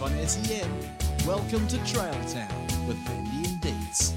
Live 0.00 0.12
on 0.12 0.28
SEN, 0.28 0.70
welcome 1.26 1.66
to 1.66 1.76
Trail 1.84 2.12
Town 2.28 2.86
with 2.86 2.96
Vandy 2.98 3.48
and 3.48 3.60
Deetz. 3.60 4.12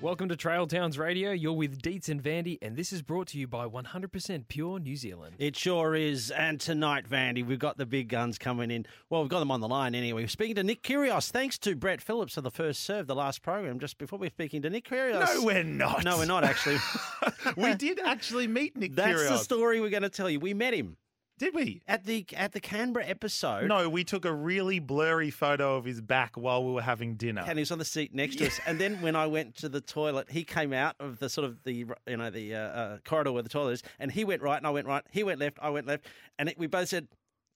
Welcome 0.00 0.28
to 0.30 0.36
Trail 0.36 0.66
Towns 0.66 0.98
Radio. 0.98 1.30
You're 1.30 1.52
with 1.52 1.80
Deetz 1.80 2.08
and 2.08 2.20
Vandy, 2.20 2.58
and 2.60 2.76
this 2.76 2.92
is 2.92 3.02
brought 3.02 3.28
to 3.28 3.38
you 3.38 3.46
by 3.46 3.66
100% 3.66 4.48
Pure 4.48 4.80
New 4.80 4.96
Zealand. 4.96 5.36
It 5.38 5.54
sure 5.54 5.94
is. 5.94 6.32
And 6.32 6.60
tonight, 6.60 7.08
Vandy, 7.08 7.46
we've 7.46 7.60
got 7.60 7.78
the 7.78 7.86
big 7.86 8.08
guns 8.08 8.36
coming 8.36 8.72
in. 8.72 8.84
Well, 9.10 9.20
we've 9.20 9.30
got 9.30 9.38
them 9.38 9.52
on 9.52 9.60
the 9.60 9.68
line 9.68 9.94
anyway. 9.94 10.22
We're 10.22 10.28
speaking 10.28 10.56
to 10.56 10.64
Nick 10.64 10.82
Kyrgios. 10.82 11.30
Thanks 11.30 11.56
to 11.58 11.76
Brett 11.76 12.00
Phillips 12.00 12.36
of 12.36 12.42
the 12.42 12.50
first 12.50 12.80
serve, 12.82 13.06
the 13.06 13.14
last 13.14 13.42
program. 13.42 13.78
Just 13.78 13.98
before 13.98 14.18
we're 14.18 14.30
speaking 14.30 14.62
to 14.62 14.70
Nick 14.70 14.88
Kyrgios. 14.88 15.36
No, 15.36 15.44
we're 15.44 15.62
not. 15.62 16.02
No, 16.02 16.18
we're 16.18 16.24
not 16.24 16.42
actually. 16.42 16.78
we 17.56 17.74
did 17.74 18.00
actually 18.00 18.48
meet 18.48 18.76
Nick 18.76 18.96
That's 18.96 19.28
the 19.28 19.36
story 19.36 19.80
we're 19.80 19.90
going 19.90 20.02
to 20.02 20.08
tell 20.08 20.28
you. 20.28 20.40
We 20.40 20.52
met 20.52 20.74
him 20.74 20.96
Did 21.38 21.54
we? 21.54 21.82
at 21.88 22.04
the 22.04 22.24
at 22.36 22.52
the 22.52 22.60
Canberra 22.60 23.06
episode. 23.06 23.68
No, 23.68 23.88
we 23.88 24.04
took 24.04 24.24
a 24.24 24.32
really 24.32 24.78
blurry 24.78 25.30
photo 25.30 25.76
of 25.76 25.84
his 25.84 26.00
back 26.00 26.36
while 26.36 26.64
we 26.64 26.72
were 26.72 26.82
having 26.82 27.16
dinner. 27.16 27.44
And 27.46 27.58
he 27.58 27.62
was 27.62 27.72
on 27.72 27.78
the 27.78 27.84
seat 27.84 28.14
next 28.14 28.36
to 28.36 28.46
us. 28.46 28.60
And 28.66 28.78
then 28.80 29.00
when 29.02 29.16
I 29.16 29.26
went 29.26 29.56
to 29.56 29.68
the 29.68 29.80
toilet, 29.80 30.30
he 30.30 30.44
came 30.44 30.72
out 30.72 30.94
of 31.00 31.18
the 31.18 31.28
sort 31.28 31.46
of 31.46 31.62
the 31.64 31.86
you 32.06 32.16
know 32.16 32.30
the 32.30 32.54
uh, 32.54 32.58
uh, 32.58 32.98
corridor 33.04 33.32
where 33.32 33.42
the 33.42 33.48
toilet 33.48 33.72
is, 33.72 33.82
and 33.98 34.12
he 34.12 34.24
went 34.24 34.42
right 34.42 34.56
and 34.56 34.66
I 34.66 34.70
went 34.70 34.86
right. 34.86 35.04
He 35.10 35.24
went 35.24 35.40
left, 35.40 35.58
I 35.60 35.70
went 35.70 35.86
left, 35.86 36.06
and 36.38 36.48
it, 36.48 36.58
we 36.58 36.68
both 36.68 36.88
said, 36.88 37.08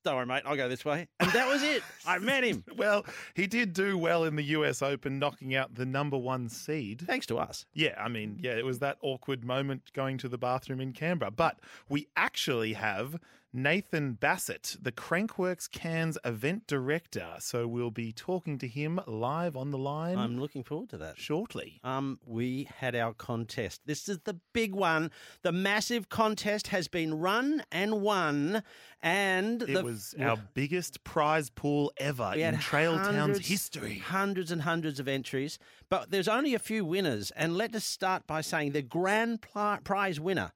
"Don't 0.03 0.15
worry, 0.15 0.25
mate, 0.25 0.43
I'll 0.45 0.57
go 0.57 0.67
this 0.67 0.83
way." 0.83 1.07
And 1.19 1.31
that 1.31 1.47
was 1.47 1.63
it. 1.63 1.81
I 2.05 2.19
met 2.19 2.43
him. 2.43 2.63
Well, 2.75 3.05
he 3.33 3.47
did 3.47 3.73
do 3.73 3.97
well 3.97 4.23
in 4.23 4.35
the 4.35 4.43
US 4.43 4.81
Open, 4.81 5.19
knocking 5.19 5.55
out 5.55 5.75
the 5.75 5.85
number 5.85 6.17
one 6.17 6.49
seed. 6.49 7.03
Thanks 7.05 7.25
to 7.27 7.37
us. 7.37 7.65
Yeah, 7.73 7.95
I 7.97 8.09
mean, 8.09 8.39
yeah, 8.41 8.53
it 8.53 8.65
was 8.65 8.79
that 8.79 8.97
awkward 9.01 9.43
moment 9.43 9.91
going 9.93 10.17
to 10.19 10.29
the 10.29 10.37
bathroom 10.37 10.79
in 10.81 10.93
Canberra. 10.93 11.31
But 11.31 11.59
we 11.89 12.07
actually 12.15 12.73
have 12.73 13.19
Nathan 13.51 14.13
Bassett, 14.13 14.77
the 14.79 14.91
Crankworx 14.91 15.71
Cairns 15.71 16.17
event 16.23 16.67
director. 16.67 17.27
So 17.39 17.67
we'll 17.67 17.89
be 17.89 18.11
talking 18.11 18.59
to 18.59 18.67
him 18.67 18.99
live 19.07 19.55
on 19.57 19.71
the 19.71 19.77
line 19.77 20.17
I'm 20.17 20.39
looking 20.39 20.63
forward 20.63 20.89
to 20.89 20.97
that. 20.97 21.17
shortly. 21.17 21.79
Um, 21.83 22.19
we 22.25 22.69
had 22.77 22.95
our 22.95 23.13
contest. 23.13 23.81
This 23.85 24.07
is 24.07 24.19
the 24.19 24.39
big 24.53 24.75
one. 24.75 25.09
The 25.41 25.51
massive 25.51 26.09
contest 26.09 26.67
has 26.67 26.87
been 26.87 27.15
run 27.15 27.63
and 27.71 28.01
won, 28.01 28.61
and 29.01 29.63
It 29.63 29.73
the, 29.73 29.83
was 29.83 30.13
our 30.19 30.37
biggest 30.53 31.03
prize 31.03 31.49
pool 31.49 31.91
ever 31.97 32.33
in 32.35 32.59
Trail 32.59 32.97
Town's 32.97 33.47
history. 33.47 33.97
Hundreds 33.97 34.51
and 34.51 34.61
hundreds 34.61 34.99
of 34.99 35.07
entries, 35.07 35.57
but 35.89 36.11
there's 36.11 36.27
only 36.27 36.53
a 36.53 36.59
few 36.59 36.85
winners. 36.85 37.31
And 37.31 37.57
let 37.57 37.73
us 37.73 37.83
start 37.83 38.27
by 38.27 38.41
saying 38.41 38.73
the 38.73 38.83
grand 38.83 39.41
prize 39.41 40.19
winner 40.19 40.51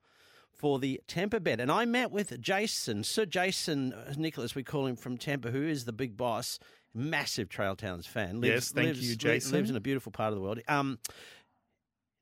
for 0.64 0.78
the 0.78 0.98
Tempur 1.06 1.44
bed. 1.44 1.60
And 1.60 1.70
I 1.70 1.84
met 1.84 2.10
with 2.10 2.40
Jason, 2.40 3.04
Sir 3.04 3.26
Jason 3.26 3.92
uh, 3.92 4.14
Nicholas, 4.16 4.54
we 4.54 4.62
call 4.62 4.86
him 4.86 4.96
from 4.96 5.18
Tempur, 5.18 5.52
who 5.52 5.62
is 5.62 5.84
the 5.84 5.92
big 5.92 6.16
boss, 6.16 6.58
massive 6.94 7.50
Trail 7.50 7.76
Towns 7.76 8.06
fan. 8.06 8.42
Yes, 8.42 8.72
thank 8.72 8.86
lives, 8.86 9.10
you, 9.10 9.14
Jason. 9.14 9.52
Lives 9.52 9.68
in 9.68 9.76
a 9.76 9.80
beautiful 9.80 10.10
part 10.10 10.28
of 10.28 10.36
the 10.36 10.40
world. 10.40 10.60
Um, 10.66 10.98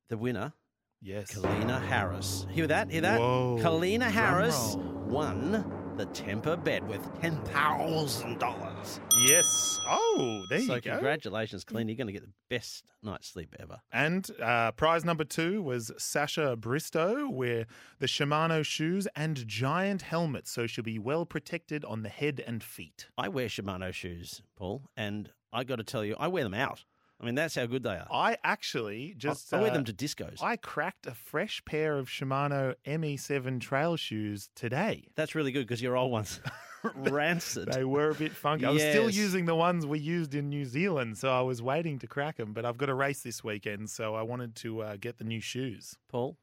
the 0.08 0.18
winner 0.18 0.54
Yes. 1.00 1.32
Kalina 1.32 1.80
Harris. 1.86 2.44
Hear 2.50 2.66
that? 2.66 2.90
Hear 2.90 3.02
that? 3.02 3.20
Whoa. 3.20 3.58
Kalina 3.60 4.10
Harris 4.10 4.74
won 4.76 5.81
the 5.96 6.06
Tempur 6.06 6.62
bed 6.62 6.86
with 6.88 7.00
ten 7.20 7.36
thousand 7.44 8.38
dollars. 8.38 9.00
Yes. 9.26 9.78
Oh, 9.88 10.44
there 10.48 10.60
So 10.60 10.74
you 10.76 10.80
go. 10.80 10.90
So 10.90 10.94
congratulations, 10.96 11.64
Kalina. 11.64 11.88
You're 11.88 11.96
going 11.96 12.06
to 12.06 12.12
get 12.12 12.22
the 12.22 12.32
best 12.48 12.84
night's 13.02 13.28
sleep 13.28 13.54
ever. 13.58 13.80
And 13.92 14.28
uh, 14.40 14.72
prize 14.72 15.04
number 15.04 15.24
two 15.24 15.62
was 15.62 15.90
Sasha 15.98 16.56
Bristow, 16.56 17.28
where 17.28 17.66
the 17.98 18.06
Shimano 18.06 18.64
shoes 18.64 19.06
and 19.14 19.46
giant 19.46 20.02
helmet, 20.02 20.46
so 20.48 20.66
she'll 20.66 20.84
be 20.84 20.98
well 20.98 21.26
protected 21.26 21.84
on 21.84 22.02
the 22.02 22.08
head 22.08 22.42
and 22.46 22.62
feet. 22.62 23.06
I 23.18 23.28
wear 23.28 23.48
Shimano 23.48 23.92
shoes, 23.92 24.42
Paul, 24.56 24.82
and 24.96 25.30
I 25.52 25.64
got 25.64 25.76
to 25.76 25.84
tell 25.84 26.04
you, 26.04 26.16
I 26.18 26.28
wear 26.28 26.44
them 26.44 26.54
out. 26.54 26.84
I 27.22 27.26
mean, 27.26 27.36
that's 27.36 27.54
how 27.54 27.66
good 27.66 27.84
they 27.84 27.90
are. 27.90 28.08
I 28.10 28.36
actually 28.42 29.14
just 29.16 29.54
I, 29.54 29.58
I 29.58 29.60
wear 29.60 29.70
uh, 29.70 29.74
them 29.74 29.84
to 29.84 29.92
discos. 29.92 30.42
I 30.42 30.56
cracked 30.56 31.06
a 31.06 31.14
fresh 31.14 31.64
pair 31.64 31.96
of 31.96 32.08
Shimano 32.08 32.74
ME7 32.84 33.60
trail 33.60 33.96
shoes 33.96 34.50
today. 34.56 35.04
That's 35.14 35.36
really 35.36 35.52
good 35.52 35.66
because 35.66 35.80
your 35.80 35.96
old 35.96 36.10
ones 36.10 36.40
rancid. 36.94 37.70
They 37.72 37.84
were 37.84 38.10
a 38.10 38.14
bit 38.14 38.32
funky. 38.32 38.66
I 38.66 38.70
was 38.70 38.82
still 38.82 39.08
using 39.08 39.44
the 39.44 39.54
ones 39.54 39.86
we 39.86 40.00
used 40.00 40.34
in 40.34 40.48
New 40.48 40.64
Zealand, 40.64 41.16
so 41.16 41.30
I 41.30 41.42
was 41.42 41.62
waiting 41.62 42.00
to 42.00 42.08
crack 42.08 42.38
them. 42.38 42.52
But 42.52 42.64
I've 42.64 42.76
got 42.76 42.88
a 42.88 42.94
race 42.94 43.22
this 43.22 43.44
weekend, 43.44 43.88
so 43.90 44.16
I 44.16 44.22
wanted 44.22 44.56
to 44.56 44.82
uh, 44.82 44.96
get 44.96 45.18
the 45.18 45.24
new 45.24 45.40
shoes. 45.40 45.96
Paul, 46.08 46.38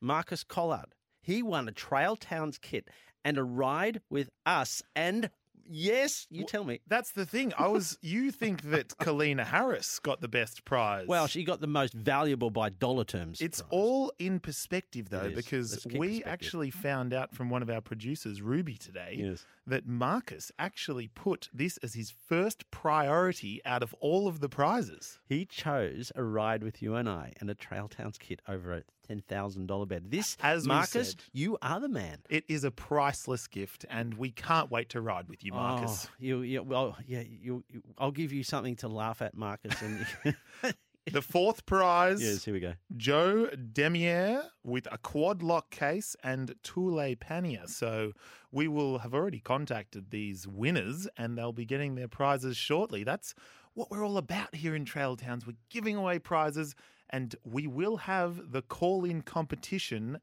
Marcus 0.00 0.42
Collard. 0.42 0.96
He 1.22 1.42
won 1.42 1.68
a 1.68 1.72
Trail 1.72 2.16
Towns 2.16 2.58
kit 2.58 2.88
and 3.24 3.38
a 3.38 3.44
ride 3.44 4.02
with 4.10 4.30
us. 4.44 4.82
And 4.94 5.30
yes, 5.68 6.26
you 6.30 6.44
tell 6.44 6.64
me. 6.64 6.80
That's 6.86 7.12
the 7.12 7.26
thing. 7.26 7.52
I 7.58 7.68
was. 7.68 7.98
you 8.02 8.30
think 8.30 8.62
that 8.70 8.88
Kalina 8.98 9.44
Harris 9.44 9.98
got 9.98 10.20
the 10.20 10.28
best 10.28 10.64
prize? 10.64 11.06
Well, 11.06 11.26
she 11.26 11.44
got 11.44 11.60
the 11.60 11.66
most 11.66 11.92
valuable 11.94 12.50
by 12.50 12.68
dollar 12.70 13.04
terms. 13.04 13.40
It's 13.40 13.60
prize. 13.60 13.70
all 13.70 14.12
in 14.18 14.40
perspective, 14.40 15.10
though, 15.10 15.30
because 15.34 15.86
we 15.94 16.22
actually 16.24 16.70
found 16.70 17.12
out 17.12 17.34
from 17.34 17.50
one 17.50 17.62
of 17.62 17.70
our 17.70 17.80
producers, 17.80 18.42
Ruby, 18.42 18.76
today, 18.76 19.16
Yes. 19.18 19.44
that 19.66 19.86
Marcus 19.86 20.52
actually 20.58 21.08
put 21.08 21.48
this 21.52 21.76
as 21.78 21.94
his 21.94 22.10
first 22.28 22.70
priority 22.70 23.60
out 23.64 23.82
of 23.82 23.94
all 24.00 24.28
of 24.28 24.40
the 24.40 24.48
prizes. 24.48 25.18
He 25.26 25.44
chose 25.44 26.12
a 26.14 26.22
ride 26.22 26.62
with 26.62 26.82
you 26.82 26.94
and 26.94 27.08
I 27.08 27.32
and 27.40 27.48
a 27.50 27.54
Trail 27.54 27.88
Towns 27.88 28.18
kit 28.18 28.40
over 28.48 28.72
a 28.72 28.82
ten 29.06 29.22
thousand 29.28 29.66
dollar 29.66 29.86
bed. 29.86 30.10
This, 30.10 30.36
As 30.42 30.66
Marcus, 30.66 31.10
said. 31.10 31.22
you 31.32 31.58
are 31.62 31.80
the 31.80 31.88
man. 31.88 32.18
It 32.28 32.44
is 32.48 32.64
a 32.64 32.70
priceless 32.70 33.46
gift, 33.46 33.84
and 33.88 34.14
we 34.14 34.30
can't 34.30 34.70
wait 34.70 34.90
to 34.90 35.00
ride 35.00 35.28
with 35.28 35.44
you, 35.44 35.52
oh, 35.52 35.56
Marcus. 35.56 36.06
Oh, 36.06 36.14
you, 36.18 36.40
you, 36.42 36.62
well, 36.62 36.96
yeah, 37.06 37.20
you, 37.20 37.64
you, 37.68 37.82
I'll 37.98 38.10
give 38.10 38.32
you 38.32 38.42
something 38.42 38.76
to 38.76 38.88
laugh 38.88 39.22
at, 39.22 39.36
Marcus. 39.36 39.80
And 39.82 40.36
The 41.12 41.20
fourth 41.20 41.66
prize, 41.66 42.22
yes, 42.22 42.44
here 42.44 42.54
we 42.54 42.60
go. 42.60 42.74
Joe 42.96 43.50
Demier 43.54 44.42
with 44.62 44.88
a 44.90 44.96
quad 44.96 45.42
lock 45.42 45.70
case 45.70 46.16
and 46.24 46.54
Thule 46.64 47.14
Pania. 47.16 47.68
So 47.68 48.12
we 48.50 48.68
will 48.68 48.98
have 48.98 49.12
already 49.12 49.38
contacted 49.38 50.10
these 50.10 50.48
winners 50.48 51.06
and 51.18 51.36
they'll 51.36 51.52
be 51.52 51.66
getting 51.66 51.94
their 51.94 52.08
prizes 52.08 52.56
shortly. 52.56 53.04
That's 53.04 53.34
what 53.74 53.90
we're 53.90 54.04
all 54.04 54.16
about 54.16 54.54
here 54.54 54.74
in 54.74 54.86
Trail 54.86 55.14
Towns. 55.14 55.46
We're 55.46 55.56
giving 55.68 55.94
away 55.96 56.20
prizes 56.20 56.74
and 57.14 57.36
we 57.44 57.68
will 57.68 57.98
have 57.98 58.50
the 58.50 58.60
call 58.60 59.04
in 59.04 59.22
competition 59.22 60.18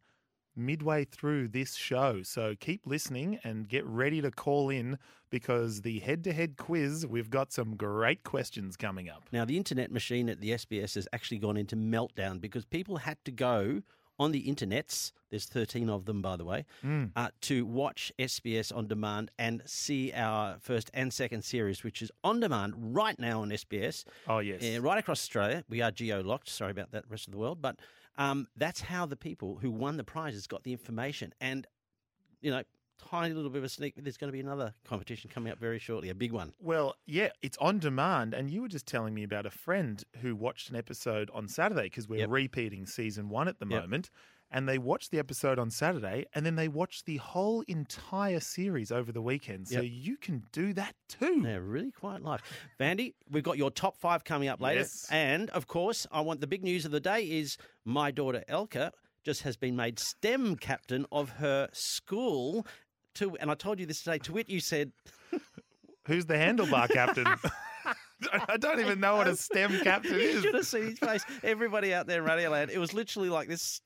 midway 0.58 1.06
through 1.06 1.48
this 1.48 1.76
show. 1.76 2.22
So 2.22 2.54
keep 2.60 2.86
listening 2.86 3.40
and 3.46 3.70
get 3.70 3.86
ready 3.86 4.20
to 4.22 4.30
call 4.30 4.70
in 4.70 4.98
because 5.30 5.84
the 5.84 6.00
head 6.00 6.22
to 6.26 6.34
head 6.34 6.58
quiz, 6.58 7.08
we've 7.08 7.30
got 7.30 7.54
some 7.54 7.78
great 7.78 8.26
questions 8.26 8.76
coming 8.76 9.08
up. 9.08 9.24
Now, 9.32 9.46
the 9.46 9.56
internet 9.56 9.90
machine 9.90 10.28
at 10.28 10.42
the 10.42 10.50
SBS 10.50 10.96
has 10.96 11.08
actually 11.14 11.38
gone 11.40 11.56
into 11.56 11.78
meltdown 11.78 12.42
because 12.42 12.66
people 12.66 12.98
had 12.98 13.24
to 13.24 13.32
go 13.32 13.84
on 14.20 14.32
the 14.32 14.44
internets. 14.48 15.12
There's 15.30 15.46
13 15.46 15.90
of 15.90 16.06
them, 16.06 16.22
by 16.22 16.36
the 16.36 16.44
way, 16.46 16.66
Mm. 16.84 17.12
uh, 17.16 17.30
to 17.42 17.66
watch 17.66 18.12
SBS 18.20 18.72
on 18.76 18.88
demand 18.88 19.32
and 19.40 19.62
see 19.66 20.12
our 20.14 20.60
first 20.60 20.92
and 20.94 21.14
second 21.14 21.44
series, 21.44 21.84
which 21.84 22.02
is 22.02 22.12
on 22.24 22.40
demand 22.42 22.74
right 22.78 23.18
now 23.18 23.42
on 23.42 23.50
SBS. 23.52 24.04
Oh, 24.28 24.40
yes. 24.40 24.62
Uh, 24.64 24.82
right 24.82 24.98
across 24.98 25.20
Australia. 25.20 25.64
We 25.70 25.82
are 25.82 25.92
geo 25.92 26.22
locked. 26.22 26.50
Sorry 26.50 26.72
about 26.72 26.92
that, 26.92 27.06
rest 27.10 27.28
of 27.28 27.32
the 27.32 27.38
world. 27.40 27.62
But 27.62 27.80
um, 28.18 28.48
that's 28.58 28.82
how 28.82 29.06
the 29.06 29.16
people 29.16 29.60
who 29.62 29.72
won 29.72 29.96
the 29.98 30.04
prizes 30.04 30.46
got 30.48 30.64
the 30.64 30.74
information. 30.74 31.34
And, 31.40 31.66
you 32.42 32.52
know, 32.52 32.64
tiny 33.10 33.34
little 33.34 33.50
bit 33.50 33.60
of 33.60 33.64
a 33.66 33.70
sneak. 33.70 33.96
but 33.96 34.04
There's 34.04 34.18
going 34.18 34.30
to 34.30 34.34
be 34.34 34.40
another 34.40 34.74
competition 34.86 35.30
coming 35.34 35.52
up 35.52 35.60
very 35.60 35.80
shortly, 35.80 36.10
a 36.10 36.16
big 36.16 36.32
one. 36.32 36.54
Well, 36.60 36.96
yeah, 37.06 37.30
it's 37.42 37.58
on 37.58 37.80
demand. 37.80 38.34
And 38.34 38.50
you 38.50 38.62
were 38.62 38.68
just 38.68 38.86
telling 38.88 39.14
me 39.14 39.24
about 39.24 39.46
a 39.46 39.52
friend 39.52 40.04
who 40.22 40.36
watched 40.36 40.70
an 40.70 40.76
episode 40.76 41.30
on 41.34 41.48
Saturday 41.48 41.84
because 41.84 42.08
we're 42.08 42.20
Yep. 42.20 42.30
repeating 42.30 42.86
season 42.86 43.30
one 43.30 43.48
at 43.48 43.60
the 43.60 43.66
Yep. 43.68 43.82
moment. 43.82 44.10
and 44.54 44.68
they 44.68 44.78
watched 44.78 45.12
the 45.12 45.18
episode 45.18 45.58
on 45.58 45.72
Saturday, 45.72 46.26
and 46.36 46.46
then 46.46 46.58
they 46.58 46.68
watched 46.68 47.06
the 47.06 47.16
whole 47.16 47.62
entire 47.70 48.42
series 48.42 48.92
over 48.92 49.10
the 49.14 49.22
weekend. 49.22 49.70
So 49.70 49.80
Yep. 49.80 49.92
you 49.96 50.18
can 50.18 50.44
do 50.52 50.74
that 50.74 50.94
too. 51.08 51.42
Yeah, 51.46 51.56
really 51.56 51.90
quite 51.94 52.22
live. 52.22 52.42
Vandy, 52.78 53.14
we've 53.30 53.46
got 53.46 53.58
your 53.58 53.72
top 53.72 53.96
five 53.96 54.26
coming 54.26 54.50
up 54.50 54.60
later. 54.60 54.82
Yes. 54.82 55.08
And 55.10 55.50
of 55.52 55.68
course, 55.68 56.06
I 56.12 56.20
want 56.20 56.42
the 56.42 56.48
big 56.48 56.66
news 56.66 56.84
of 56.84 56.92
the 56.92 57.00
day 57.00 57.32
is 57.32 57.56
my 57.86 58.12
daughter 58.12 58.44
Elka 58.50 58.92
just 59.24 59.44
has 59.44 59.56
been 59.56 59.78
made 59.78 60.00
STEM 60.00 60.58
captain 60.58 61.06
of 61.14 61.30
her 61.38 61.70
school. 61.72 62.68
To 63.16 63.36
and 63.38 63.52
I 63.52 63.56
told 63.56 63.80
you 63.80 63.86
this 63.86 64.04
today. 64.04 64.20
To 64.20 64.34
wit, 64.34 64.50
you 64.50 64.60
said 64.60 64.92
Who's 66.08 66.26
the 66.26 66.36
handlebar 66.36 66.90
captain? 66.90 67.26
I 68.48 68.58
don't 68.58 68.80
even 68.80 69.00
know 69.00 69.16
what 69.16 69.28
a 69.28 69.36
STEM 69.36 69.80
captain 69.84 70.14
is. 70.14 70.36
you 70.36 70.42
should 70.42 70.56
have 70.56 70.68
seen 70.68 70.84
his 70.88 71.00
face. 71.00 71.26
Everybody 71.44 71.94
out 71.94 72.06
there 72.08 72.20
in 72.20 72.26
Radio 72.26 72.50
Land, 72.52 72.70
it 72.72 72.78
was 72.78 72.94
literally 72.94 73.30
like 73.30 73.48
this 73.48 73.82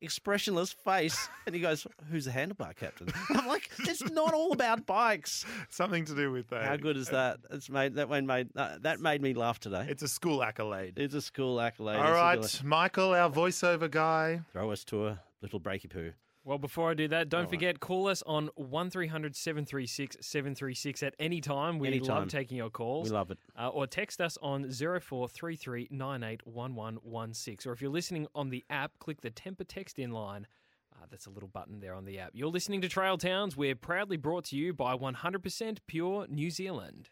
expressionless 0.00 0.72
face, 0.72 1.28
and 1.46 1.54
he 1.54 1.60
goes, 1.60 1.86
"Who's 2.10 2.24
the 2.26 2.30
handlebar 2.30 2.74
captain?" 2.76 3.08
I'm 3.30 3.46
like, 3.46 3.70
"It's 3.80 4.02
not 4.10 4.32
all 4.34 4.52
about 4.52 4.86
bikes." 4.86 5.44
Something 5.70 6.04
to 6.06 6.14
do 6.14 6.30
with 6.32 6.48
that. 6.48 6.64
How 6.64 6.76
good 6.76 6.96
is 6.96 7.08
that? 7.08 7.38
It's 7.50 7.68
made 7.70 7.94
that 7.94 8.08
one 8.08 8.26
made 8.26 8.48
uh, 8.56 8.78
that 8.80 9.00
made 9.00 9.22
me 9.22 9.34
laugh 9.34 9.60
today. 9.60 9.86
It's 9.88 10.02
a 10.02 10.08
school 10.08 10.42
accolade. 10.42 10.94
It's 10.98 11.14
a 11.14 11.22
school 11.22 11.60
accolade. 11.60 11.96
All 11.96 12.34
It's 12.38 12.60
right, 12.62 12.64
Michael, 12.64 13.12
our 13.14 13.30
voiceover 13.30 13.90
guy. 13.90 14.40
throw 14.52 14.70
us 14.70 14.84
to 14.84 15.08
a 15.08 15.20
little 15.42 15.60
breaky 15.60 15.90
poo. 15.90 16.12
Well, 16.46 16.58
before 16.58 16.90
I 16.90 16.94
do 16.94 17.08
that, 17.08 17.30
don't 17.30 17.42
right. 17.42 17.50
forget, 17.50 17.80
call 17.80 18.06
us 18.06 18.22
on 18.26 18.50
1300 18.56 19.34
736 19.34 20.18
736 20.20 21.02
at 21.02 21.14
any 21.18 21.40
time. 21.40 21.78
We 21.78 21.88
Anytime. 21.88 22.16
love 22.16 22.28
taking 22.28 22.58
your 22.58 22.68
calls. 22.68 23.08
We 23.08 23.14
love 23.14 23.30
it. 23.30 23.38
uh, 23.58 23.68
or 23.68 23.86
text 23.86 24.20
us 24.20 24.36
on 24.42 24.70
0433 24.70 25.88
981116. 25.90 27.70
Or 27.70 27.72
if 27.72 27.80
you're 27.80 27.90
listening 27.90 28.26
on 28.34 28.50
the 28.50 28.62
app, 28.68 28.92
click 28.98 29.22
the 29.22 29.30
temper 29.30 29.64
text 29.64 29.98
in 29.98 30.10
line. 30.12 30.46
Uh, 30.92 31.06
that's 31.10 31.26
a 31.26 31.30
little 31.30 31.48
button 31.48 31.80
there 31.80 31.94
on 31.94 32.04
the 32.04 32.18
app. 32.18 32.30
You're 32.34 32.48
listening 32.50 32.80
to 32.82 32.88
Trail 32.88 33.16
Towns. 33.18 33.56
We're 33.56 33.74
proudly 33.74 34.16
brought 34.16 34.44
to 34.46 34.56
you 34.56 34.72
by 34.74 34.94
100% 34.94 35.78
Pure 35.86 36.26
New 36.28 36.50
Zealand. 36.50 37.08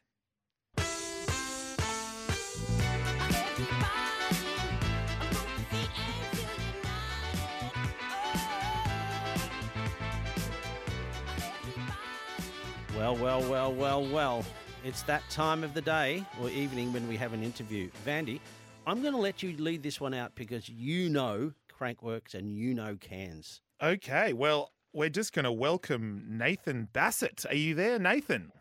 Well, 13.02 13.16
well, 13.16 13.42
well, 13.50 13.72
well, 13.72 14.06
well. 14.06 14.44
It's 14.84 15.02
that 15.02 15.28
time 15.28 15.64
of 15.64 15.74
the 15.74 15.80
day 15.80 16.24
or 16.40 16.48
evening 16.50 16.92
when 16.92 17.08
we 17.08 17.16
have 17.16 17.32
an 17.32 17.42
interview. 17.42 17.90
Vandy, 18.06 18.38
I'm 18.86 19.02
going 19.02 19.12
to 19.12 19.18
let 19.18 19.42
you 19.42 19.56
lead 19.56 19.82
this 19.82 20.00
one 20.00 20.14
out 20.14 20.36
because 20.36 20.68
you 20.68 21.08
know 21.08 21.52
Crankworx 21.68 22.34
and 22.34 22.56
you 22.56 22.74
know 22.74 22.96
Cairns. 23.00 23.60
Okay, 23.82 24.32
well, 24.32 24.70
we're 24.92 25.08
just 25.08 25.32
going 25.32 25.46
to 25.46 25.50
welcome 25.50 26.22
Nathan 26.28 26.90
Bassett. 26.92 27.44
Are 27.50 27.56
you 27.56 27.74
there, 27.74 27.98
Nathan? 27.98 28.52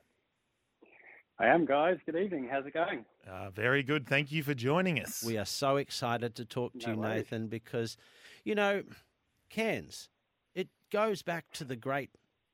I 1.37 1.45
am, 1.45 1.63
guys. 1.63 1.99
Good 2.07 2.15
evening. 2.15 2.49
How's 2.51 2.65
it 2.65 2.73
going? 2.73 3.05
Uh, 3.29 3.51
very 3.51 3.83
good. 3.83 4.07
Thank 4.07 4.31
you 4.31 4.41
for 4.41 4.55
joining 4.55 4.99
us. 4.99 5.23
We 5.23 5.37
are 5.37 5.45
so 5.45 5.77
excited 5.77 6.33
to 6.37 6.45
talk 6.45 6.73
to 6.79 6.87
No 6.87 6.93
you, 6.93 6.99
worries. 6.99 7.15
Nathan, 7.17 7.47
because, 7.47 7.95
you 8.43 8.55
know, 8.55 8.81
Cairns, 9.51 10.09
it 10.55 10.69
goes 10.91 11.21
back 11.21 11.45
to 11.51 11.63
the 11.63 11.75
great 11.75 12.09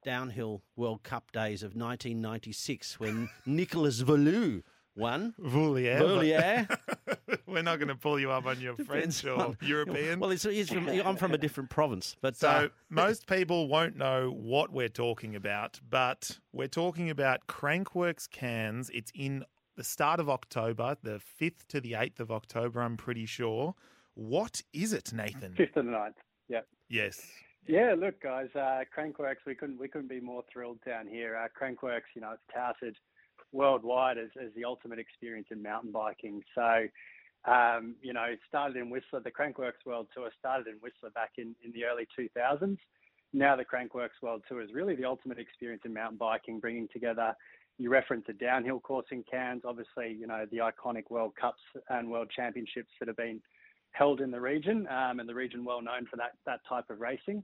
downhill 0.08 0.64
World 0.78 1.04
Cup 1.04 1.34
days 1.34 1.64
of 1.64 1.76
1996 1.76 2.98
when 2.98 3.28
Nicolas 3.46 4.02
Valou 4.02 4.64
won. 4.96 5.34
Voulier. 5.38 6.00
Voulier. 6.00 6.78
We're 7.46 7.62
not 7.62 7.78
going 7.80 7.90
to 7.90 7.96
pull 7.96 8.18
you 8.18 8.32
up 8.32 8.46
on 8.46 8.62
your 8.62 8.78
French 8.78 9.26
or 9.26 9.34
on- 9.34 9.58
European. 9.62 10.22
Well, 10.22 10.32
it's, 10.32 10.46
it's 10.46 10.72
from, 10.72 10.88
I'm 10.88 11.18
from 11.18 11.34
a 11.34 11.38
different 11.38 11.70
province, 11.70 12.16
but 12.22 12.38
So 12.38 12.48
uh, 12.48 12.68
most 12.90 13.28
people 13.28 13.68
won't 13.68 13.98
know 13.98 14.32
what 14.32 14.72
we're 14.72 14.88
talking 14.88 15.36
about, 15.36 15.82
but 15.90 16.40
we're 16.54 16.70
talking 16.70 17.10
about 17.10 17.46
Crankworx 17.48 18.30
Cairns. 18.30 18.90
It's 18.92 19.12
in 19.14 19.44
the 19.76 19.84
start 19.84 20.22
of 20.22 20.30
October, 20.30 20.96
the 21.04 21.20
5th 21.42 21.68
to 21.68 21.82
the 21.82 21.92
8th 21.92 22.22
of 22.22 22.32
October, 22.32 22.82
I'm 22.82 22.96
pretty 22.96 23.26
sure. 23.26 23.76
What 24.14 24.62
is 24.72 24.94
it, 24.94 25.12
Nathan? 25.12 25.54
Fifth 25.54 25.76
and 25.76 25.90
the 25.90 25.92
ninth. 25.92 26.16
Yeah. 26.48 26.62
Yes. 26.88 27.22
Yeah. 27.68 27.96
Look, 27.98 28.22
guys. 28.22 28.48
Uh, 28.56 28.84
Crankworx. 28.96 29.36
We 29.46 29.56
couldn't. 29.56 29.80
We 29.80 29.88
couldn't 29.88 30.10
be 30.10 30.20
more 30.20 30.44
thrilled 30.52 30.80
down 30.86 31.08
here. 31.08 31.38
Uh, 31.38 31.48
Crankworx. 31.60 32.02
You 32.16 32.22
know, 32.22 32.32
it's 32.32 32.44
touted 32.54 32.96
worldwide 33.52 34.18
as, 34.18 34.30
as 34.42 34.52
the 34.56 34.66
ultimate 34.66 35.00
experience 35.00 35.48
in 35.52 35.62
mountain 35.62 35.92
biking. 35.92 36.42
So, 36.54 36.88
um, 37.46 37.96
you 38.02 38.14
know, 38.14 38.24
it 38.24 38.40
started 38.48 38.78
in 38.78 38.90
Whistler. 38.90 39.22
The 39.22 39.32
Crankworx 39.32 39.74
World 39.86 40.08
Tour 40.14 40.30
started 40.38 40.68
in 40.68 40.76
Whistler 40.76 41.10
back 41.12 41.32
in, 41.38 41.56
in 41.64 41.72
the 41.72 41.86
early 41.86 42.08
2000s. 42.18 42.78
Now 43.34 43.56
the 43.56 43.66
Crankworx 43.66 44.10
World 44.22 44.44
Tour 44.48 44.62
is 44.62 44.74
really 44.74 44.96
the 44.96 45.06
ultimate 45.06 45.40
experience 45.40 45.84
in 45.86 45.94
mountain 45.94 46.18
biking, 46.18 46.60
bringing 46.60 46.88
together. 46.92 47.36
You 47.78 47.90
reference 47.90 48.26
the 48.26 48.34
downhill 48.34 48.80
course 48.80 49.06
in 49.12 49.24
Cairns, 49.30 49.62
obviously, 49.64 50.18
you 50.20 50.28
know, 50.28 50.46
the 50.52 50.58
iconic 50.58 51.10
World 51.10 51.34
Cups 51.40 51.62
and 51.90 52.10
World 52.10 52.32
Championships 52.36 52.90
that 53.00 53.08
have 53.08 53.18
been 53.18 53.42
held 53.92 54.22
in 54.22 54.32
the 54.32 54.42
region, 54.42 54.88
um, 54.88 55.20
and 55.20 55.30
the 55.30 55.36
region 55.36 55.64
well 55.64 55.82
known 55.82 56.06
for 56.10 56.18
that, 56.18 56.34
that 56.46 56.62
type 56.68 56.90
of 56.90 57.00
racing. 57.00 57.44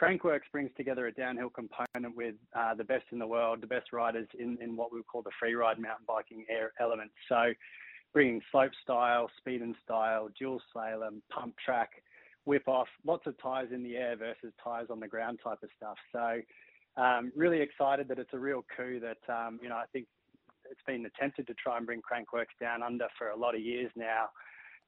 Crankworx 0.00 0.40
brings 0.50 0.70
together 0.76 1.06
a 1.06 1.12
downhill 1.12 1.50
component 1.50 2.16
with 2.16 2.34
uh, 2.56 2.74
the 2.74 2.84
best 2.84 3.04
in 3.12 3.18
the 3.18 3.26
world, 3.26 3.60
the 3.60 3.66
best 3.66 3.92
riders 3.92 4.26
in, 4.38 4.58
in 4.60 4.76
what 4.76 4.92
we 4.92 4.98
would 4.98 5.06
call 5.06 5.22
the 5.22 5.30
freeride 5.42 5.78
mountain 5.78 6.04
biking 6.06 6.44
air 6.50 6.72
element. 6.80 7.10
So, 7.28 7.52
bringing 8.12 8.40
slope 8.50 8.72
style, 8.82 9.30
speed 9.38 9.62
and 9.62 9.74
style, 9.84 10.28
dual 10.38 10.60
slalom, 10.74 11.20
pump 11.30 11.54
track, 11.64 11.90
whip 12.44 12.66
off, 12.66 12.88
lots 13.06 13.26
of 13.26 13.40
tires 13.40 13.70
in 13.72 13.82
the 13.82 13.96
air 13.96 14.16
versus 14.16 14.52
tires 14.62 14.88
on 14.90 15.00
the 15.00 15.08
ground 15.08 15.40
type 15.42 15.62
of 15.62 15.70
stuff. 15.76 15.96
So, 16.12 16.40
um, 16.96 17.32
really 17.36 17.60
excited 17.60 18.08
that 18.08 18.18
it's 18.18 18.32
a 18.32 18.38
real 18.38 18.64
coup 18.76 19.00
that, 19.00 19.32
um, 19.32 19.58
you 19.62 19.68
know, 19.68 19.76
I 19.76 19.84
think 19.92 20.06
it's 20.70 20.80
been 20.86 21.06
attempted 21.06 21.46
to 21.46 21.54
try 21.54 21.76
and 21.76 21.86
bring 21.86 22.00
Crankworx 22.00 22.46
down 22.60 22.82
under 22.82 23.06
for 23.18 23.28
a 23.28 23.36
lot 23.36 23.54
of 23.54 23.60
years 23.60 23.90
now. 23.96 24.26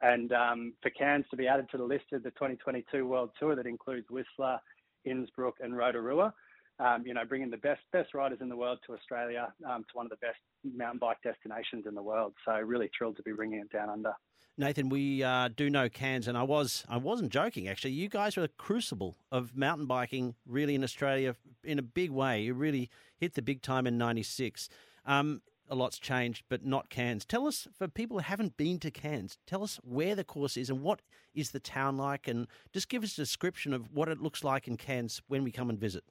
And 0.03 0.33
um, 0.33 0.75
for 0.83 0.91
Cairns 0.91 1.25
to 1.31 1.37
be 1.37 1.47
added 1.47 1.67
to 1.71 1.79
the 1.79 1.85
list 1.85 2.07
of 2.13 2.23
the 2.23 2.31
2022 2.33 3.07
World 3.07 3.31
Tour 3.39 3.57
that 3.57 3.67
includes 3.67 4.07
Whistler, 4.11 4.59
Innsbruck, 5.05 5.57
and 5.61 5.77
Rotorua, 5.77 6.33
um, 6.79 7.05
you 7.07 7.15
know, 7.15 7.25
bringing 7.25 7.51
the 7.51 7.57
best 7.59 7.83
best 7.93 8.15
riders 8.15 8.39
in 8.41 8.49
the 8.49 8.57
world 8.57 8.79
to 8.87 8.95
Australia, 8.95 9.53
um, 9.69 9.83
to 9.85 9.91
one 9.95 10.07
of 10.07 10.11
the 10.11 10.17
best 10.17 10.39
mountain 10.65 10.99
bike 10.99 11.19
destinations 11.23 11.87
in 11.87 11.95
the 11.95 12.03
world. 12.03 12.33
So 12.45 12.53
really 12.53 12.91
thrilled 12.97 13.17
to 13.17 13.23
be 13.23 13.33
bringing 13.33 13.61
it 13.61 13.71
down 13.71 13.91
under. 13.91 14.13
Nathan, 14.57 14.89
we 14.89 15.23
uh, 15.23 15.49
do 15.49 15.69
know 15.69 15.89
Cairns, 15.89 16.29
and 16.29 16.39
I 16.39 16.45
was 16.45 16.85
I 16.89 16.97
wasn't 16.97 17.33
joking 17.33 17.69
actually. 17.69 17.93
You 17.93 18.09
guys 18.09 18.37
were 18.37 18.43
the 18.43 18.49
crucible 18.49 19.17
of 19.33 19.57
mountain 19.57 19.87
biking, 19.87 20.35
really 20.47 20.75
in 20.75 20.85
Australia 20.85 21.35
in 21.65 21.79
a 21.79 21.83
big 21.83 22.11
way. 22.11 22.43
You 22.43 22.55
really 22.55 22.91
hit 23.17 23.35
the 23.35 23.43
big 23.43 23.63
time 23.63 23.87
in 23.87 23.99
'96. 23.99 24.69
Um, 25.07 25.43
a 25.69 25.75
lot's 25.75 25.99
changed, 25.99 26.45
but 26.49 26.65
not 26.65 26.91
Cairns. 26.91 27.25
Tell 27.25 27.47
us, 27.47 27.67
for 27.77 27.89
people 27.89 28.19
who 28.19 28.25
haven't 28.25 28.57
been 28.57 28.79
to 28.81 28.91
Cairns, 28.91 29.39
tell 29.47 29.63
us 29.63 29.81
where 29.83 30.15
the 30.15 30.25
course 30.25 30.57
is 30.57 30.71
and 30.71 30.83
what 30.83 31.01
is 31.35 31.51
the 31.51 31.61
town 31.61 31.97
like, 31.97 32.29
and 32.29 32.47
just 32.73 32.89
give 32.89 33.03
us 33.03 33.13
a 33.15 33.23
description 33.23 33.73
of 33.73 33.91
what 33.93 34.09
it 34.09 34.21
looks 34.21 34.45
like 34.45 34.69
in 34.69 34.77
Cairns 34.77 35.23
when 35.29 35.43
we 35.43 35.51
come 35.51 35.71
and 35.71 35.79
visit. 35.79 36.05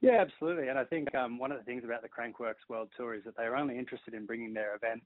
Yeah, 0.00 0.20
absolutely. 0.20 0.68
And 0.68 0.78
I 0.78 0.84
think 0.84 1.14
um, 1.14 1.38
one 1.38 1.50
of 1.50 1.58
the 1.58 1.64
things 1.64 1.82
about 1.82 2.02
the 2.02 2.08
Crankworx 2.08 2.56
World 2.68 2.88
Tour 2.96 3.14
is 3.14 3.24
that 3.24 3.36
they're 3.36 3.56
only 3.56 3.78
interested 3.78 4.12
in 4.12 4.26
bringing 4.26 4.52
their 4.52 4.74
event 4.76 5.02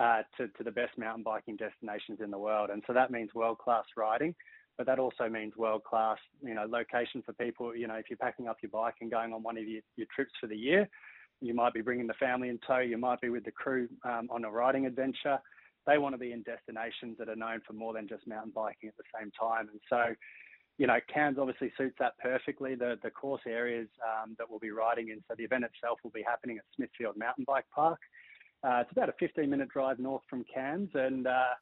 uh, 0.00 0.22
to, 0.36 0.48
to 0.48 0.64
the 0.64 0.70
best 0.70 0.98
mountain 0.98 1.22
biking 1.22 1.56
destinations 1.56 2.18
in 2.20 2.30
the 2.30 2.38
world. 2.38 2.70
And 2.70 2.82
so 2.86 2.92
that 2.92 3.10
means 3.10 3.30
world 3.34 3.58
class 3.58 3.84
riding, 3.96 4.34
but 4.76 4.86
that 4.86 4.98
also 4.98 5.28
means 5.28 5.56
world 5.56 5.84
class, 5.84 6.18
you 6.42 6.54
know, 6.54 6.64
location 6.68 7.22
for 7.24 7.32
people. 7.34 7.76
You 7.76 7.86
know, 7.86 7.94
if 7.94 8.06
you're 8.10 8.16
packing 8.16 8.48
up 8.48 8.56
your 8.62 8.70
bike 8.70 8.96
and 9.00 9.10
going 9.10 9.32
on 9.32 9.42
one 9.42 9.56
of 9.56 9.64
your, 9.64 9.82
your 9.96 10.08
trips 10.12 10.32
for 10.40 10.48
the 10.48 10.56
year, 10.56 10.88
you 11.40 11.54
might 11.54 11.74
be 11.74 11.80
bringing 11.80 12.06
the 12.06 12.14
family 12.14 12.48
in 12.48 12.58
tow. 12.66 12.78
You 12.78 12.98
might 12.98 13.20
be 13.20 13.28
with 13.28 13.44
the 13.44 13.50
crew 13.50 13.88
um, 14.04 14.28
on 14.30 14.44
a 14.44 14.50
riding 14.50 14.86
adventure. 14.86 15.38
They 15.86 15.98
want 15.98 16.14
to 16.14 16.18
be 16.18 16.32
in 16.32 16.42
destinations 16.42 17.18
that 17.18 17.28
are 17.28 17.36
known 17.36 17.60
for 17.66 17.72
more 17.72 17.92
than 17.92 18.06
just 18.06 18.26
mountain 18.26 18.52
biking 18.54 18.88
at 18.88 18.96
the 18.96 19.04
same 19.18 19.32
time. 19.38 19.68
And 19.68 19.80
so, 19.90 20.14
you 20.78 20.86
know, 20.86 20.98
Cairns 21.12 21.38
obviously 21.38 21.72
suits 21.76 21.96
that 21.98 22.16
perfectly. 22.18 22.76
The 22.76 22.98
the 23.02 23.10
course 23.10 23.42
areas 23.46 23.88
um, 24.02 24.36
that 24.38 24.48
we'll 24.48 24.60
be 24.60 24.70
riding 24.70 25.08
in. 25.08 25.22
So 25.28 25.34
the 25.36 25.44
event 25.44 25.64
itself 25.64 25.98
will 26.04 26.12
be 26.12 26.22
happening 26.22 26.58
at 26.58 26.64
Smithfield 26.76 27.16
Mountain 27.16 27.44
Bike 27.46 27.66
Park. 27.74 27.98
Uh, 28.64 28.78
it's 28.82 28.92
about 28.92 29.08
a 29.08 29.14
15 29.18 29.50
minute 29.50 29.68
drive 29.70 29.98
north 29.98 30.22
from 30.30 30.44
Cairns. 30.52 30.90
And 30.94 31.26
uh, 31.26 31.54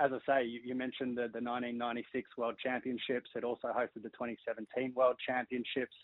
as 0.00 0.10
I 0.12 0.18
say, 0.26 0.46
you, 0.46 0.60
you 0.64 0.74
mentioned 0.74 1.16
the, 1.16 1.28
the 1.28 1.44
1996 1.44 2.30
World 2.38 2.56
Championships. 2.62 3.30
It 3.36 3.44
also 3.44 3.68
hosted 3.68 4.02
the 4.02 4.10
2017 4.16 4.92
World 4.94 5.16
Championships 5.24 5.94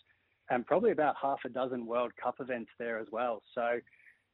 and 0.52 0.66
probably 0.66 0.92
about 0.92 1.14
half 1.21 1.40
a 1.44 1.49
dozen 1.49 1.87
World 1.87 2.12
Cup 2.23 2.37
events 2.40 2.71
there 2.78 2.99
as 2.99 3.06
well. 3.11 3.37
So, 3.54 3.66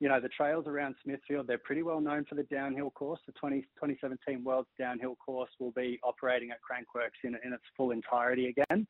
you 0.00 0.08
know, 0.08 0.20
the 0.20 0.28
trails 0.28 0.66
around 0.66 0.94
Smithfield, 1.02 1.46
they're 1.46 1.66
pretty 1.68 1.82
well 1.82 2.00
known 2.00 2.24
for 2.28 2.34
the 2.34 2.44
downhill 2.44 2.90
course. 2.90 3.20
The 3.26 3.32
20, 3.32 3.60
2017 3.82 4.44
World's 4.44 4.68
downhill 4.78 5.16
course 5.24 5.50
will 5.60 5.72
be 5.72 5.98
operating 6.02 6.50
at 6.50 6.58
Crankworx 6.68 7.12
in, 7.24 7.32
in 7.44 7.52
its 7.52 7.62
full 7.76 7.90
entirety 7.92 8.46
again, 8.54 8.86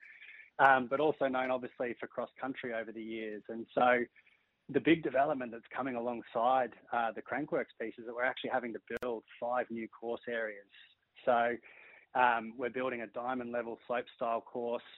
um, 0.59 0.87
but 0.91 1.01
also 1.01 1.27
known 1.29 1.51
obviously 1.51 1.95
for 2.01 2.07
cross 2.07 2.31
country 2.41 2.71
over 2.73 2.93
the 2.93 3.03
years. 3.17 3.43
And 3.49 3.67
so 3.75 3.89
the 4.69 4.81
big 4.81 5.03
development 5.03 5.53
that's 5.53 5.71
coming 5.75 5.97
alongside 5.97 6.71
uh, 6.93 7.11
the 7.17 7.23
Crankworx 7.23 7.67
piece 7.81 7.95
is 7.99 8.07
that 8.07 8.15
we're 8.15 8.25
actually 8.33 8.51
having 8.59 8.73
to 8.75 8.81
build 9.01 9.23
five 9.41 9.67
new 9.71 9.89
course 9.89 10.23
areas. 10.29 10.71
So 11.25 11.57
Um, 12.15 12.55
we're 12.57 12.71
building 12.71 13.03
a 13.03 13.07
diamond 13.09 13.53
level 13.53 13.79
slope 13.87 14.07
style 14.17 14.41
course. 14.41 14.89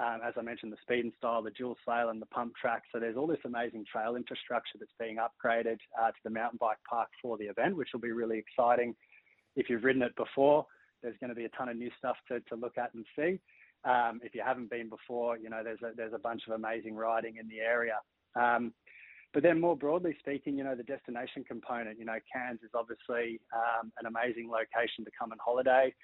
Um, 0.00 0.20
as 0.26 0.34
I 0.36 0.42
mentioned, 0.42 0.72
the 0.72 0.76
speed 0.82 1.04
and 1.04 1.12
style, 1.16 1.42
the 1.42 1.52
dual 1.52 1.76
sail, 1.86 2.08
and 2.08 2.20
the 2.20 2.26
pump 2.26 2.54
track. 2.56 2.82
So 2.92 2.98
there's 2.98 3.16
all 3.16 3.28
this 3.28 3.38
amazing 3.44 3.84
trail 3.90 4.16
infrastructure 4.16 4.76
that's 4.78 4.90
being 4.98 5.18
upgraded 5.18 5.78
uh, 6.00 6.08
to 6.08 6.18
the 6.24 6.30
mountain 6.30 6.58
bike 6.60 6.78
park 6.88 7.08
for 7.22 7.38
the 7.38 7.44
event, 7.44 7.76
which 7.76 7.90
will 7.92 8.00
be 8.00 8.10
really 8.10 8.38
exciting. 8.38 8.96
If 9.54 9.70
you've 9.70 9.84
ridden 9.84 10.02
it 10.02 10.16
before, 10.16 10.66
there's 11.02 11.16
going 11.20 11.28
to 11.28 11.36
be 11.36 11.44
a 11.44 11.50
ton 11.50 11.68
of 11.68 11.76
new 11.76 11.90
stuff 11.96 12.16
to, 12.28 12.40
to 12.40 12.56
look 12.56 12.76
at 12.76 12.92
and 12.94 13.04
see. 13.16 13.38
Um, 13.84 14.20
if 14.24 14.34
you 14.34 14.42
haven't 14.44 14.70
been 14.70 14.88
before, 14.88 15.36
you 15.38 15.50
know 15.50 15.62
there's 15.62 15.82
a, 15.82 15.94
there's 15.94 16.14
a 16.14 16.18
bunch 16.18 16.42
of 16.48 16.54
amazing 16.54 16.96
riding 16.96 17.36
in 17.36 17.46
the 17.48 17.60
area. 17.60 17.98
Um, 18.34 18.72
but 19.32 19.42
then 19.42 19.60
more 19.60 19.76
broadly 19.76 20.16
speaking, 20.18 20.56
you 20.56 20.64
know 20.64 20.74
the 20.74 20.82
destination 20.82 21.44
component. 21.46 21.98
You 21.98 22.06
know 22.06 22.18
Cairns 22.32 22.60
is 22.62 22.70
obviously 22.74 23.40
um, 23.52 23.92
an 24.00 24.06
amazing 24.06 24.50
location 24.50 25.04
to 25.04 25.10
come 25.16 25.32
and 25.32 25.40
holiday. 25.44 25.94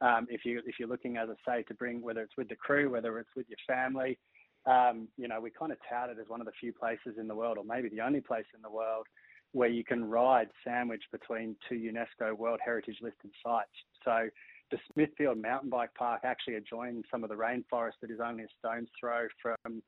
Um, 0.00 0.26
if 0.30 0.44
you 0.44 0.62
if 0.66 0.78
you're 0.78 0.88
looking, 0.88 1.16
as 1.16 1.28
I 1.30 1.58
say, 1.58 1.62
to 1.64 1.74
bring 1.74 2.02
whether 2.02 2.22
it's 2.22 2.36
with 2.36 2.48
the 2.48 2.56
crew, 2.56 2.90
whether 2.90 3.18
it's 3.18 3.30
with 3.36 3.46
your 3.48 3.58
family, 3.66 4.18
um, 4.66 5.08
you 5.16 5.28
know 5.28 5.40
we 5.40 5.50
kind 5.50 5.72
of 5.72 5.78
tout 5.88 6.10
it 6.10 6.16
as 6.20 6.28
one 6.28 6.40
of 6.40 6.46
the 6.46 6.52
few 6.58 6.72
places 6.72 7.18
in 7.18 7.28
the 7.28 7.34
world, 7.34 7.58
or 7.58 7.64
maybe 7.64 7.88
the 7.88 8.00
only 8.00 8.20
place 8.20 8.46
in 8.54 8.62
the 8.62 8.70
world, 8.70 9.06
where 9.52 9.68
you 9.68 9.84
can 9.84 10.04
ride 10.04 10.48
sandwiched 10.64 11.10
between 11.12 11.56
two 11.68 11.74
UNESCO 11.74 12.36
World 12.36 12.60
Heritage 12.64 12.98
listed 13.02 13.30
sites. 13.44 13.70
So 14.04 14.28
the 14.70 14.78
Smithfield 14.92 15.38
Mountain 15.38 15.70
Bike 15.70 15.94
Park 15.94 16.20
actually 16.24 16.54
adjoins 16.54 17.04
some 17.10 17.24
of 17.24 17.30
the 17.30 17.36
rainforest 17.36 18.00
that 18.00 18.10
is 18.10 18.20
only 18.24 18.44
a 18.44 18.48
stone's 18.58 18.88
throw 18.98 19.26
from 19.42 19.82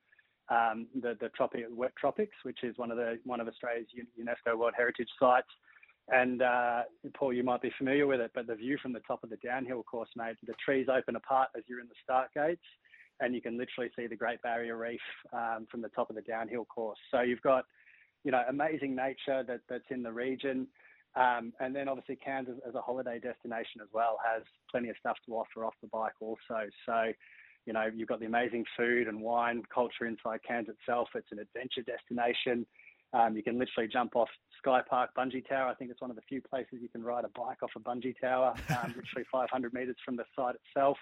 um, 0.49 0.87
the 1.01 1.17
the 1.21 1.29
tropic, 1.31 1.65
wet 1.71 1.93
tropics, 1.99 2.37
which 2.43 2.65
is 2.65 2.77
one 2.77 2.91
of 2.91 2.97
the 2.97 3.19
one 3.25 3.41
of 3.41 3.49
Australia's 3.49 3.87
UNESCO 4.21 4.59
World 4.59 4.75
Heritage 4.77 5.09
sites. 5.19 5.49
And 6.09 6.43
uh, 6.43 6.83
Paul, 7.15 7.33
you 7.33 7.45
might 7.45 7.63
be 7.63 7.73
familiar 7.79 8.07
with 8.07 8.21
it, 8.21 8.33
but 8.35 8.47
the 8.47 8.55
view 8.55 8.77
from 8.83 8.93
the 8.93 9.01
top 9.01 9.23
of 9.23 9.31
the 9.31 9.37
downhill 9.37 9.83
course, 9.83 10.09
mate, 10.17 10.37
the 10.45 10.55
trees 10.65 10.89
open 10.93 11.17
apart 11.17 11.51
as 11.57 11.63
you're 11.69 11.81
in 11.81 11.87
the 11.87 11.95
start 12.03 12.29
gates, 12.35 12.65
and 13.21 13.35
you 13.35 13.41
can 13.41 13.57
literally 13.57 13.91
see 13.97 14.07
the 14.07 14.17
Great 14.17 14.43
Barrier 14.43 14.77
Reef 14.77 15.01
um, 15.33 15.67
from 15.71 15.81
the 15.81 15.89
top 15.91 16.11
of 16.11 16.17
the 16.17 16.23
downhill 16.23 16.65
course. 16.65 16.99
So 17.11 17.21
you've 17.21 17.43
got, 17.43 17.65
you 18.25 18.33
know, 18.33 18.43
amazing 18.49 18.97
nature 18.97 19.45
that, 19.47 19.61
that's 19.69 19.85
in 19.91 20.03
the 20.03 20.13
region. 20.13 20.67
Um, 21.15 21.53
and 21.61 21.77
then 21.77 21.89
obviously 21.89 22.17
Cairns 22.17 22.49
as 22.67 22.75
a 22.75 22.81
holiday 22.81 23.21
destination 23.21 23.81
as 23.83 23.89
well 23.93 24.17
has 24.25 24.43
plenty 24.71 24.89
of 24.89 24.97
stuff 24.99 25.17
to 25.27 25.35
offer 25.37 25.65
off 25.65 25.75
the 25.83 25.89
bike 25.89 26.15
also. 26.21 26.67
So, 26.87 27.13
you 27.67 27.73
know, 27.73 27.87
you've 27.95 28.09
got 28.09 28.19
the 28.19 28.27
amazing 28.27 28.65
food 28.77 29.09
and 29.09 29.21
wine 29.21 29.63
culture 29.73 30.07
inside 30.07 30.41
Cairns 30.47 30.69
itself. 30.69 31.09
It's 31.15 31.31
an 31.31 31.39
adventure 31.39 31.83
destination. 31.83 32.67
Um, 33.13 33.37
you 33.37 33.43
can 33.43 33.59
literally 33.59 33.89
jump 33.93 34.17
off 34.17 34.29
Sky 34.59 34.81
Park 34.89 35.11
Bungee 35.17 35.47
Tower. 35.47 35.69
I 35.69 35.75
think 35.75 35.91
it's 35.91 36.01
one 36.01 36.11
of 36.11 36.17
the 36.17 36.23
few 36.23 36.41
places 36.41 36.79
you 36.81 36.89
can 36.89 37.03
ride 37.03 37.25
a 37.25 37.29
bike 37.39 37.63
off 37.63 37.71
a 37.77 37.81
bungee 37.81 38.19
tower, 38.19 38.55
um, 38.71 38.95
literally 38.97 39.27
500 39.31 39.75
metres 39.75 39.97
from 40.05 40.17
the 40.17 40.25
site 40.35 40.55
itself. 40.67 40.97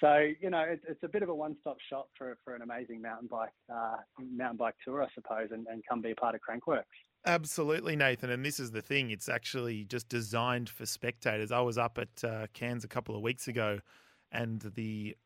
So 0.00 0.26
you 0.40 0.50
know, 0.50 0.64
it's, 0.66 0.82
it's 0.88 1.02
a 1.02 1.08
bit 1.08 1.22
of 1.22 1.28
a 1.28 1.34
one-stop 1.34 1.76
shop 1.88 2.08
for, 2.16 2.36
for 2.44 2.54
an 2.54 2.62
amazing 2.62 3.00
mountain 3.00 3.28
bike 3.30 3.52
uh, 3.72 3.96
mountain 4.18 4.56
bike 4.56 4.74
tour, 4.84 5.02
I 5.02 5.08
suppose, 5.14 5.48
and, 5.52 5.66
and 5.68 5.82
come 5.88 6.00
be 6.00 6.10
a 6.10 6.14
part 6.16 6.34
of 6.34 6.40
Crankworx. 6.40 6.82
Absolutely, 7.26 7.96
Nathan. 7.96 8.30
And 8.30 8.44
this 8.44 8.58
is 8.58 8.72
the 8.72 8.82
thing; 8.82 9.10
it's 9.10 9.28
actually 9.28 9.84
just 9.84 10.08
designed 10.08 10.68
for 10.68 10.84
spectators. 10.84 11.52
I 11.52 11.60
was 11.60 11.78
up 11.78 11.98
at 11.98 12.24
uh, 12.24 12.46
Cairns 12.54 12.84
a 12.84 12.88
couple 12.88 13.14
of 13.14 13.22
weeks 13.22 13.46
ago, 13.46 13.78
and 14.32 14.60
the 14.74 15.16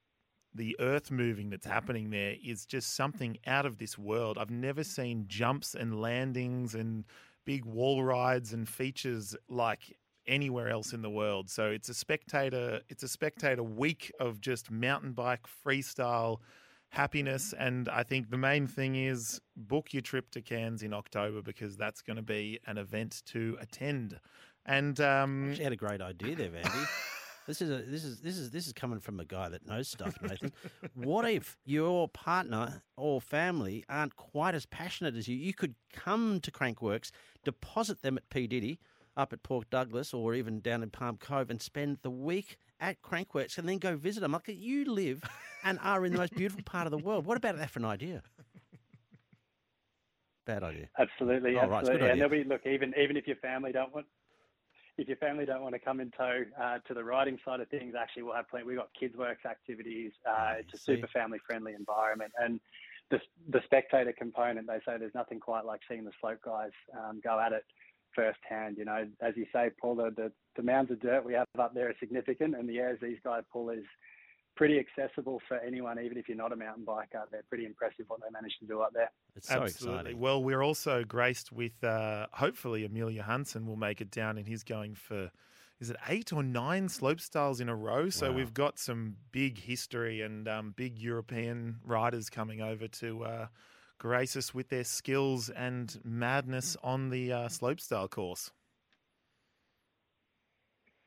the 0.59 0.77
earth 0.81 1.11
moving 1.11 1.49
that's 1.49 1.67
happening 1.67 2.11
there 2.11 2.35
is 2.45 2.67
just 2.67 2.95
something 2.95 3.39
out 3.47 3.65
of 3.65 3.79
this 3.79 3.97
world. 3.97 4.37
I've 4.37 4.51
never 4.51 4.85
seen 4.85 5.25
jumps 5.29 5.75
and 5.75 6.01
landings 6.01 6.75
and 6.75 7.05
big 7.47 7.65
wall 7.65 8.03
rides 8.03 8.53
and 8.53 8.69
features 8.69 9.35
like 9.49 9.97
anywhere 10.27 10.69
else 10.69 10.93
in 10.93 11.01
the 11.01 11.09
world. 11.09 11.49
So 11.49 11.71
it's 11.71 11.89
a 11.89 11.95
spectator 11.95 12.81
it's 12.89 13.03
a 13.03 13.09
spectator 13.09 13.63
week 13.63 14.13
of 14.21 14.41
just 14.41 14.71
mountain 14.71 15.13
bike 15.13 15.47
freestyle 15.65 16.39
happiness 16.91 17.55
and 17.59 17.89
I 17.89 18.03
think 18.03 18.31
the 18.31 18.39
main 18.39 18.67
thing 18.67 18.97
is 18.97 19.41
book 19.57 19.93
your 19.93 20.03
trip 20.03 20.31
to 20.33 20.41
Cairns 20.41 20.83
in 20.83 20.93
October 20.93 21.41
because 21.43 21.77
that's 21.77 22.03
going 22.03 22.17
to 22.17 22.23
be 22.23 22.59
an 22.67 22.79
event 22.79 23.23
to 23.27 23.57
attend. 23.61 24.19
And 24.67 25.01
um, 25.01 25.55
She 25.55 25.63
had 25.63 25.73
a 25.73 25.77
great 25.77 26.01
idea 26.01 26.35
there, 26.35 26.51
Vandy. 26.51 26.87
This 27.49 27.63
is 27.63 27.71
a, 27.71 27.79
this 27.83 28.05
is 28.05 28.21
this 28.21 28.37
is 28.37 28.51
this 28.51 28.67
is 28.67 28.75
coming 28.75 29.01
from 29.01 29.19
a 29.21 29.25
guy 29.25 29.49
that 29.49 29.67
knows 29.67 29.89
stuff, 29.89 30.15
Nathan. 30.21 30.53
what 30.95 31.29
if 31.29 31.57
your 31.65 32.07
partner 32.07 32.83
or 32.99 33.23
family 33.23 33.85
aren't 33.89 34.17
quite 34.17 34.55
as 34.55 34.67
passionate 34.67 35.17
as 35.17 35.27
you? 35.29 35.35
You 35.35 35.55
could 35.55 35.75
come 35.95 36.41
to 36.43 36.51
Crankworx, 36.51 37.11
deposit 37.47 38.03
them 38.03 38.19
at 38.19 38.29
P 38.29 38.47
Diddy 38.47 38.79
up 39.17 39.33
at 39.33 39.43
Port 39.43 39.71
Douglas 39.71 40.13
or 40.13 40.35
even 40.35 40.61
down 40.61 40.83
in 40.83 40.91
Palm 40.91 41.17
Cove, 41.17 41.49
and 41.49 41.61
spend 41.63 41.99
the 42.03 42.11
week 42.11 42.59
at 42.81 43.01
Crankworx, 43.01 43.57
and 43.57 43.67
then 43.67 43.79
go 43.79 43.97
visit 43.97 44.21
them. 44.21 44.33
Like 44.33 44.43
you 44.49 44.85
live 44.85 45.23
and 45.65 45.79
are 45.83 46.05
in 46.05 46.13
the 46.13 46.19
most 46.19 46.35
beautiful 46.35 46.63
part 46.65 46.87
of 46.87 46.91
the 46.91 46.99
world. 46.99 47.25
What 47.25 47.39
about 47.39 47.57
that 47.57 47.71
for 47.71 47.79
an 47.79 47.87
idea? 47.87 48.23
Bad 50.47 50.63
idea. 50.63 50.89
Absolutely, 50.99 51.57
Oh, 51.57 51.61
right, 51.61 51.69
good 51.69 51.75
absolutely. 51.77 51.95
and 52.11 52.13
idea. 52.23 52.29
there'll 52.29 52.45
be 52.45 52.49
look 52.49 52.67
even 52.67 52.93
even 53.03 53.17
if 53.17 53.27
your 53.27 53.37
family 53.37 53.73
don't 53.73 53.95
want 53.95 54.07
if 54.99 55.07
your 55.07 55.17
family 55.17 55.47
don't 55.47 55.63
want 55.63 55.75
to 55.75 55.79
come 55.79 56.01
in 56.01 56.11
tow 56.11 56.43
uh, 56.61 56.79
to 56.87 56.93
the 56.95 57.05
riding 57.05 57.39
side 57.45 57.61
of 57.61 57.69
things, 57.69 57.95
actually 57.99 58.25
we'll 58.25 58.35
have 58.35 58.49
plenty. 58.49 58.67
We've 58.67 58.77
got 58.77 58.91
Kidsworx 59.01 59.47
activities. 59.49 60.13
Uh, 60.27 60.31
Ah, 60.39 60.53
it's 60.59 60.75
a 60.75 60.79
super 60.79 61.07
family 61.09 61.39
friendly 61.47 61.75
environment, 61.75 62.33
and 62.39 62.61
the 63.11 63.21
the 63.49 63.61
spectator 63.65 64.13
component. 64.13 64.67
They 64.67 64.81
say 64.85 64.99
there's 64.99 65.15
nothing 65.15 65.41
quite 65.41 65.65
like 65.65 65.81
seeing 65.89 66.05
the 66.05 66.13
slope 66.21 66.41
guys 66.45 66.73
um, 66.99 67.21
go 67.23 67.39
at 67.41 67.53
it 67.53 67.65
firsthand. 68.15 68.77
You 68.77 68.85
know, 68.85 69.07
as 69.21 69.35
you 69.37 69.47
say, 69.53 69.71
Paul, 69.81 69.97
the, 69.97 70.11
the 70.17 70.33
the 70.57 70.63
mounds 70.63 70.91
of 70.91 71.01
dirt 71.01 71.25
we 71.25 71.35
have 71.35 71.47
up 71.59 71.75
there 71.75 71.89
are 71.89 71.95
significant, 72.01 72.57
and 72.57 72.69
the 72.69 72.79
airs 72.79 72.99
these 73.01 73.19
guys 73.25 73.43
pull 73.53 73.71
is 73.71 73.85
pretty 74.59 74.79
accessible 74.79 75.41
for 75.47 75.57
anyone, 75.59 76.01
even 76.01 76.19
if 76.19 76.29
you're 76.29 76.37
not 76.37 76.53
a 76.53 76.57
mountain 76.57 76.85
biker. 76.85 77.23
They're 77.31 77.45
pretty 77.49 77.65
impressive 77.65 78.07
what 78.09 78.21
they 78.21 78.27
managed 78.33 78.57
to 78.61 78.67
do 78.67 78.81
up 78.81 78.93
there. 78.93 79.11
It's 79.37 79.47
so 79.47 79.63
Absolutely. 79.63 80.01
exciting. 80.01 80.21
Well, 80.21 80.43
we're 80.43 80.63
also 80.63 81.05
graced 81.05 81.53
with 81.53 81.83
uh, 81.85 82.27
hopefully 82.33 82.85
Emil 82.85 83.09
Johansson 83.09 83.67
will 83.67 83.77
make 83.77 84.01
it 84.01 84.11
down, 84.11 84.37
and 84.37 84.47
he's 84.49 84.65
going 84.65 84.97
for 84.97 85.31
is 85.81 85.91
it 85.91 85.97
eight 86.09 86.33
or 86.33 86.43
nine 86.43 86.89
slope 86.89 87.21
styles 87.21 87.61
in 87.61 87.69
a 87.69 87.77
row? 87.77 88.11
So 88.11 88.31
Wow. 88.31 88.37
we've 88.37 88.53
got 88.53 88.81
some 88.81 89.15
big 89.31 89.59
history 89.59 90.23
and 90.23 90.49
um, 90.49 90.75
big 90.77 90.99
European 90.99 91.77
riders 91.85 92.29
coming 92.29 92.61
over 92.61 92.89
to 92.89 93.25
uh, 93.25 93.47
grace 93.99 94.35
us 94.37 94.53
with 94.53 94.71
their 94.71 94.83
skills 94.83 95.51
and 95.51 96.01
madness 96.05 96.77
on 96.83 97.11
the 97.11 97.33
uh, 97.33 97.49
slope 97.49 97.79
style 97.79 98.09
course. 98.09 98.51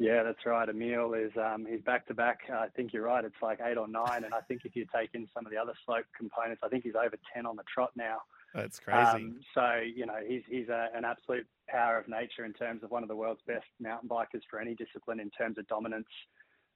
Yeah, 0.01 0.23
that's 0.23 0.43
right. 0.47 0.67
Emil 0.67 1.13
is 1.13 1.31
um, 1.37 1.67
he's 1.69 1.81
back 1.81 2.07
to 2.07 2.15
back. 2.15 2.39
I 2.51 2.69
think 2.75 2.91
you're 2.91 3.03
right. 3.03 3.23
It's 3.23 3.35
like 3.39 3.59
eight 3.63 3.77
or 3.77 3.87
nine, 3.87 4.23
and 4.23 4.33
I 4.33 4.39
think 4.41 4.61
if 4.65 4.75
you 4.75 4.87
take 4.91 5.11
in 5.13 5.27
some 5.31 5.45
of 5.45 5.51
the 5.51 5.59
other 5.59 5.73
slope 5.85 6.05
components, 6.17 6.61
I 6.65 6.69
think 6.69 6.85
he's 6.85 6.95
over 6.95 7.17
ten 7.31 7.45
on 7.45 7.55
the 7.55 7.61
trot 7.71 7.91
now. 7.95 8.17
That's 8.55 8.79
crazy. 8.79 8.99
Um, 8.99 9.39
so 9.53 9.75
you 9.75 10.07
know 10.07 10.17
he's 10.27 10.41
he's 10.49 10.69
a, 10.69 10.87
an 10.95 11.05
absolute 11.05 11.45
power 11.69 11.99
of 11.99 12.07
nature 12.07 12.45
in 12.45 12.53
terms 12.53 12.81
of 12.83 12.89
one 12.89 13.03
of 13.03 13.09
the 13.09 13.15
world's 13.15 13.41
best 13.45 13.67
mountain 13.79 14.09
bikers 14.09 14.41
for 14.49 14.59
any 14.59 14.73
discipline 14.73 15.19
in 15.19 15.29
terms 15.29 15.59
of 15.59 15.67
dominance 15.67 16.09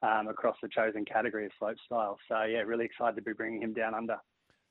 um, 0.04 0.28
across 0.28 0.58
the 0.62 0.70
chosen 0.70 1.04
category 1.04 1.48
of 1.48 1.52
slope 1.58 1.78
style. 1.84 2.20
So 2.30 2.44
yeah, 2.44 2.60
really 2.60 2.86
excited 2.86 3.16
to 3.16 3.24
be 3.24 3.34
bringing 3.34 3.64
him 3.64 3.74
down 3.74 3.96
under. 3.96 4.18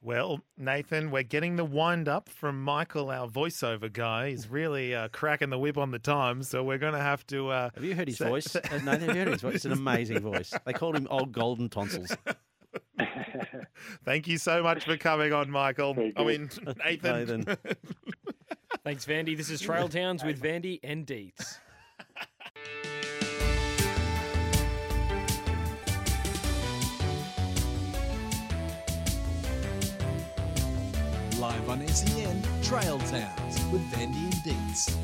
Well, 0.04 0.40
Nathan, 0.58 1.10
we're 1.10 1.22
getting 1.22 1.56
the 1.56 1.64
wind 1.64 2.08
up 2.10 2.28
from 2.28 2.62
Michael, 2.62 3.10
our 3.10 3.26
voiceover 3.26 3.90
guy. 3.90 4.28
He's 4.28 4.48
really 4.50 4.94
uh, 4.94 5.08
cracking 5.08 5.48
the 5.48 5.58
whip 5.58 5.78
on 5.78 5.92
the 5.92 5.98
time, 5.98 6.42
so 6.42 6.62
we're 6.62 6.76
going 6.76 6.92
to 6.92 7.00
have 7.00 7.26
to. 7.28 7.48
Uh, 7.48 7.70
Have 7.74 7.84
you 7.84 7.94
heard 7.94 8.08
his 8.08 8.18
So- 8.18 8.28
voice? 8.28 8.44
so- 8.44 8.60
Uh, 8.70 8.78
no, 8.84 8.90
have 8.92 9.02
you 9.02 9.14
heard 9.14 9.28
his 9.28 9.40
voice? 9.40 9.54
It's 9.54 9.64
an 9.64 9.72
amazing 9.72 10.20
voice. 10.20 10.52
They 10.66 10.74
called 10.74 10.94
him 10.94 11.06
Old 11.10 11.32
Golden 11.32 11.70
Tonsils. 11.70 12.14
Thank 14.04 14.28
you 14.28 14.36
so 14.36 14.62
much 14.62 14.84
for 14.84 14.98
coming 14.98 15.32
on, 15.32 15.50
Michael. 15.50 15.96
I 16.18 16.22
mean, 16.24 16.50
Nathan. 16.84 17.40
Nathan. 17.44 17.44
Thanks, 18.84 19.06
Vandy. 19.06 19.34
This 19.34 19.48
is 19.48 19.62
Trail 19.62 19.88
Towns 19.88 20.22
with 20.22 20.38
Vandy 20.42 20.80
and 20.84 21.06
Deetz. 21.06 21.60
Live 31.66 31.80
on 31.80 31.88
SEN, 31.88 32.42
Trail 32.62 32.98
Towns 32.98 33.58
with 33.72 33.80
Vandy 33.90 34.22
and 34.22 34.34
Deetz. 34.44 34.94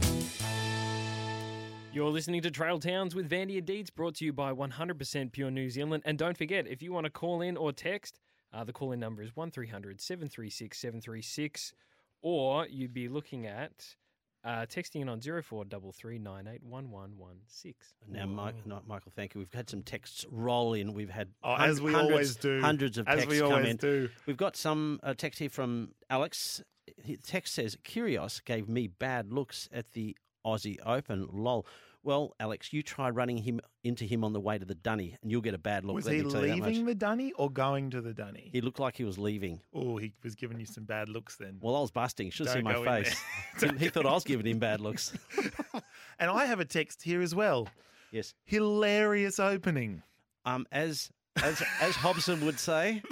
You're 1.91 2.11
listening 2.11 2.43
to 2.43 2.51
Trail 2.51 2.79
Towns 2.79 3.15
with 3.15 3.31
Vandy 3.31 3.57
and 3.57 3.67
Deetz, 3.67 3.95
brought 3.95 4.17
to 4.17 4.27
you 4.27 4.35
by 4.35 4.53
100% 4.53 5.33
Pure 5.33 5.51
New 5.53 5.71
Zealand. 5.71 6.03
And 6.05 6.19
don't 6.19 6.37
forget, 6.37 6.67
if 6.67 6.83
you 6.83 6.93
want 6.93 7.05
to 7.05 7.11
call 7.11 7.41
in 7.41 7.57
or 7.57 7.73
text, 7.73 8.21
uh, 8.53 8.63
the 8.63 8.75
call 8.75 8.93
in 8.93 9.01
number 9.01 9.23
is 9.23 9.35
1300 9.35 10.03
736 10.03 10.79
736, 10.79 11.73
or 12.21 12.67
you'd 12.67 12.93
be 12.93 13.09
looking 13.09 13.47
at 13.47 13.97
uh, 14.45 14.67
texting 14.67 15.03
in 15.03 15.09
on 15.09 15.21
0433981116. 15.21 17.75
Now, 18.09 18.27
Mike, 18.27 18.67
no, 18.67 18.81
Michael, 18.87 19.13
thank 19.15 19.35
you. 19.35 19.41
We've 19.41 19.53
had 19.53 19.69
some 19.69 19.83
texts 19.83 20.25
roll 20.31 20.75
in. 20.75 20.95
We've 20.95 21.11
had 21.11 21.29
Oh, 21.43 21.55
hun- 21.55 21.69
as 21.71 21.81
we 21.81 21.93
hundreds, 21.93 22.13
always 22.13 22.37
do. 22.37 22.61
hundreds 22.61 22.99
of 22.99 23.09
As 23.09 23.21
texts 23.21 23.31
we 23.31 23.39
come 23.41 23.53
always 23.53 23.69
in. 23.69 23.77
do. 23.77 24.09
We've 24.27 24.37
got 24.37 24.57
some 24.57 25.01
uh, 25.03 25.15
text 25.15 25.39
here 25.39 25.51
from 25.51 25.91
Alex. 26.09 26.63
His 27.03 27.19
text 27.21 27.55
says, 27.55 27.77
Kyrgios 27.85 28.45
gave 28.45 28.69
me 28.69 28.87
bad 28.89 29.33
looks 29.33 29.69
at 29.73 29.93
the 29.93 30.17
Aussie 30.47 30.79
Open. 30.85 31.29
Lol. 31.33 31.67
Well, 32.03 32.35
Alex, 32.41 32.73
you 32.73 32.83
try 32.83 33.11
running 33.11 33.37
him 33.37 33.61
into 33.85 34.05
him 34.05 34.25
on 34.25 34.33
the 34.33 34.41
way 34.41 34.59
to 34.59 34.65
the 34.65 34.75
dunny, 34.75 35.17
and 35.21 35.31
you'll 35.31 35.43
get 35.43 35.53
a 35.53 35.59
bad 35.59 35.85
look. 35.85 35.97
Was 35.97 36.07
he 36.07 36.23
me 36.23 36.31
tell 36.31 36.43
you 36.43 36.49
that 36.49 36.59
much. 36.59 36.69
leaving 36.69 36.87
the 36.87 36.95
dunny 36.95 37.33
or 37.33 37.51
going 37.51 37.91
to 37.91 38.01
the 38.01 38.15
dunny? 38.15 38.49
He 38.53 38.63
looked 38.63 38.81
like 38.81 38.97
he 38.97 39.05
was 39.05 39.19
leaving. 39.19 39.61
Oh, 39.75 39.99
he 39.99 40.13
was 40.23 40.35
giving 40.35 40.59
you 40.59 40.65
some 40.67 40.85
bad 40.85 41.11
looks 41.11 41.37
then. 41.37 41.59
Well, 41.61 41.77
I 41.77 41.81
was 41.81 41.91
busting. 41.91 42.31
Should 42.31 42.47
have 42.47 42.55
seen 42.55 42.65
my 42.65 42.83
face. 42.83 43.21
he, 43.61 43.69
he 43.79 43.89
thought 43.91 44.07
I 44.07 44.13
was 44.13 44.25
giving 44.25 44.47
him 44.47 44.59
bad 44.59 44.81
looks. 44.81 45.13
and 46.19 46.31
I 46.31 46.47
have 46.47 46.61
a 46.61 46.65
text 46.65 47.03
here 47.03 47.21
as 47.21 47.35
well. 47.35 47.69
yes. 48.11 48.33
Hilarious 48.45 49.39
opening. 49.39 50.03
Um, 50.47 50.67
as 50.73 51.11
as 51.37 51.63
as 51.83 51.97
Hobson 51.97 52.45
would 52.47 52.59
say, 52.59 53.03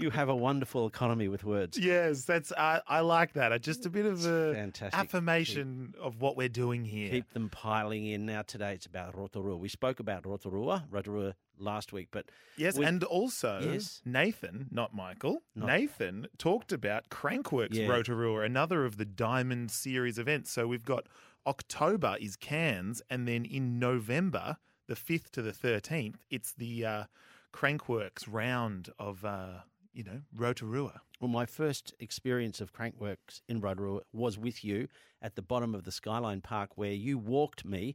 you 0.00 0.10
have 0.10 0.28
a 0.28 0.34
wonderful 0.36 0.86
economy 0.86 1.28
with 1.28 1.44
words. 1.44 1.78
Yes, 1.78 2.24
that's 2.24 2.52
I, 2.52 2.80
I 2.86 3.00
like 3.00 3.32
that. 3.34 3.60
Just 3.62 3.86
a 3.86 3.90
bit 3.90 4.06
of 4.06 4.24
a 4.26 4.54
fantastic. 4.54 4.98
affirmation 4.98 5.94
of 6.00 6.20
what 6.20 6.36
we're 6.36 6.48
doing 6.48 6.84
here. 6.84 7.10
Keep 7.10 7.32
them 7.32 7.48
piling 7.48 8.06
in. 8.06 8.26
Now 8.26 8.42
today 8.42 8.74
it's 8.74 8.86
about 8.86 9.16
Rotorua. 9.16 9.56
We 9.56 9.68
spoke 9.68 10.00
about 10.00 10.26
Rotorua, 10.26 10.84
Rotorua 10.90 11.34
last 11.58 11.92
week, 11.92 12.08
but 12.10 12.26
Yes, 12.56 12.76
we- 12.76 12.84
and 12.84 13.04
also 13.04 13.60
Yes. 13.62 14.00
Nathan, 14.04 14.66
not 14.70 14.94
Michael, 14.94 15.42
Not- 15.54 15.66
Nathan 15.68 16.26
talked 16.38 16.72
about 16.72 17.08
Crankworx 17.08 17.68
Yeah. 17.74 17.86
Rotorua, 17.88 18.40
another 18.42 18.84
of 18.84 18.96
the 18.96 19.04
Diamond 19.04 19.70
Series 19.70 20.18
events. 20.18 20.50
So 20.50 20.66
we've 20.66 20.84
got 20.84 21.06
October 21.46 22.16
is 22.20 22.36
Cairns, 22.36 23.02
and 23.10 23.26
then 23.28 23.44
in 23.44 23.78
November, 23.78 24.56
the 24.86 24.94
5th 24.94 25.30
to 25.32 25.42
the 25.42 25.52
13th, 25.52 26.16
it's 26.30 26.52
the 26.52 26.84
uh, 26.84 27.04
Crankworx 27.52 28.24
round 28.28 28.90
of, 28.98 29.24
uh, 29.24 29.60
you 29.92 30.04
know, 30.04 30.22
Rotorua. 30.34 31.00
Well, 31.20 31.28
my 31.28 31.46
first 31.46 31.94
experience 32.00 32.60
of 32.60 32.72
Crankworx 32.72 33.42
in 33.48 33.60
Rotorua 33.60 34.00
was 34.12 34.38
with 34.38 34.64
you 34.64 34.88
at 35.20 35.36
the 35.36 35.42
bottom 35.42 35.74
of 35.74 35.84
the 35.84 35.92
Skyline 35.92 36.40
Park, 36.40 36.76
where 36.76 36.92
you 36.92 37.18
walked 37.18 37.64
me, 37.64 37.94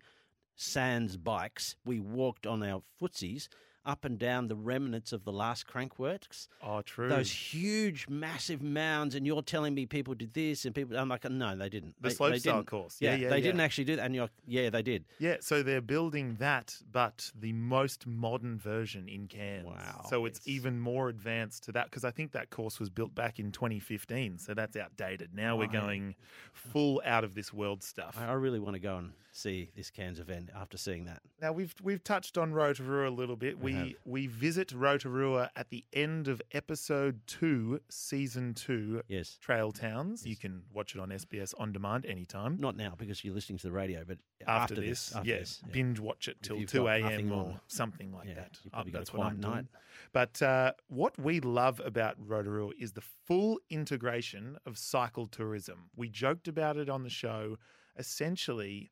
sans 0.55 1.17
bikes. 1.17 1.75
We 1.83 1.99
walked 1.99 2.47
on 2.47 2.63
our 2.63 2.83
footsies 3.01 3.49
up 3.87 4.03
and 4.05 4.19
down 4.19 4.49
the 4.49 4.55
remnants 4.55 5.13
of 5.13 5.23
the 5.23 5.31
last 5.31 5.65
Crankworx. 5.65 6.49
Oh, 6.61 6.81
true. 6.81 7.07
Those 7.07 7.31
huge, 7.31 8.07
massive 8.09 8.61
mounds, 8.61 9.15
and 9.15 9.25
you're 9.25 9.41
telling 9.41 9.73
me 9.73 9.85
people 9.85 10.13
did 10.13 10.33
this, 10.33 10.65
and 10.65 10.75
people. 10.75 10.97
I'm 10.97 11.07
like, 11.09 11.23
no, 11.29 11.55
they 11.55 11.69
didn't. 11.69 11.95
The 12.01 12.09
They- 12.09 12.15
slope 12.15 12.35
style 12.37 12.55
didn't. 12.57 12.67
course. 12.67 12.97
Yeah, 12.99 13.11
Yeah, 13.11 13.15
yeah, 13.17 13.29
they 13.29 13.37
yeah. 13.37 13.43
didn't 13.43 13.61
actually 13.61 13.85
do 13.85 13.95
that, 13.95 14.05
and 14.05 14.13
you're, 14.13 14.29
yeah, 14.45 14.69
they 14.69 14.81
did. 14.81 15.05
Yeah, 15.19 15.37
so 15.39 15.63
they're 15.63 15.81
building 15.81 16.35
that, 16.39 16.75
but 16.91 17.31
the 17.39 17.53
most 17.53 18.05
modern 18.05 18.59
version 18.59 19.07
in 19.07 19.27
Cairns. 19.27 19.65
Wow, 19.67 20.05
So 20.09 20.25
it's, 20.25 20.39
it's- 20.39 20.47
even 20.55 20.79
more 20.79 21.07
advanced 21.09 21.63
to 21.63 21.71
that 21.71 21.85
because 21.85 22.03
I 22.03 22.11
think 22.11 22.33
that 22.33 22.49
course 22.49 22.79
was 22.79 22.89
built 22.89 23.15
back 23.15 23.39
in 23.39 23.51
2015, 23.53 24.37
so 24.37 24.53
that's 24.53 24.75
outdated. 24.75 25.33
Now 25.33 25.55
we're 25.55 25.67
going 25.67 26.15
full 26.53 27.01
out 27.05 27.23
of 27.23 27.35
this 27.35 27.53
world 27.53 27.83
stuff. 27.83 28.17
I, 28.19 28.33
really 28.33 28.59
want 28.59 28.73
to 28.75 28.79
go 28.79 28.97
and 28.97 29.11
see 29.31 29.69
this 29.75 29.89
Cairns 29.89 30.19
event 30.19 30.49
after 30.55 30.77
seeing 30.77 31.05
that. 31.05 31.21
Now 31.41 31.51
we've 31.51 31.73
we've 31.83 32.03
touched 32.03 32.37
on 32.37 32.51
Rotorua 32.53 33.09
a 33.09 33.11
little 33.11 33.35
bit. 33.35 33.59
We 33.59 33.73
have. 33.77 33.93
we 34.05 34.27
visit 34.27 34.71
Rotorua 34.71 35.49
at 35.55 35.69
the 35.69 35.85
end 35.93 36.27
of 36.27 36.41
episode 36.51 37.21
two, 37.27 37.79
season 37.89 38.53
two, 38.53 39.01
Yes. 39.07 39.37
Trail 39.41 39.71
Towns. 39.71 40.25
You 40.25 40.35
can 40.35 40.63
watch 40.73 40.95
it 40.95 40.99
on 41.01 41.09
SBS 41.09 41.53
on 41.57 41.71
demand 41.71 42.05
anytime. 42.05 42.57
Not 42.59 42.75
now 42.75 42.93
because 42.97 43.23
you're 43.23 43.33
listening 43.33 43.57
to 43.59 43.67
the 43.67 43.71
radio, 43.73 44.03
but 44.07 44.17
after, 44.45 44.73
after, 44.73 44.75
this, 44.75 45.09
this, 45.23 45.61
yeah. 45.65 45.71
binge 45.71 45.99
watch 45.99 46.27
it 46.27 46.37
till 46.41 46.63
two 46.65 46.87
a.m. 46.87 47.31
or 47.31 47.59
something 47.67 48.11
like 48.13 48.27
Yeah, 48.27 48.35
that. 48.35 48.59
a 48.73 48.89
that's 48.91 49.13
what 49.13 49.25
I'm 49.27 49.39
quiet 49.39 49.41
doing. 49.41 49.53
night. 49.55 49.65
But 50.13 50.41
uh, 50.41 50.71
what 50.87 51.17
we 51.19 51.39
love 51.39 51.81
about 51.83 52.15
Rotorua 52.19 52.71
is 52.79 52.93
the 52.93 53.01
full 53.01 53.59
integration 53.69 54.57
of 54.65 54.77
cycle 54.77 55.27
tourism. 55.27 55.89
We 55.95 56.09
joked 56.09 56.47
about 56.47 56.77
it 56.77 56.89
on 56.89 57.03
the 57.03 57.09
show. 57.09 57.57
Essentially, 57.97 58.89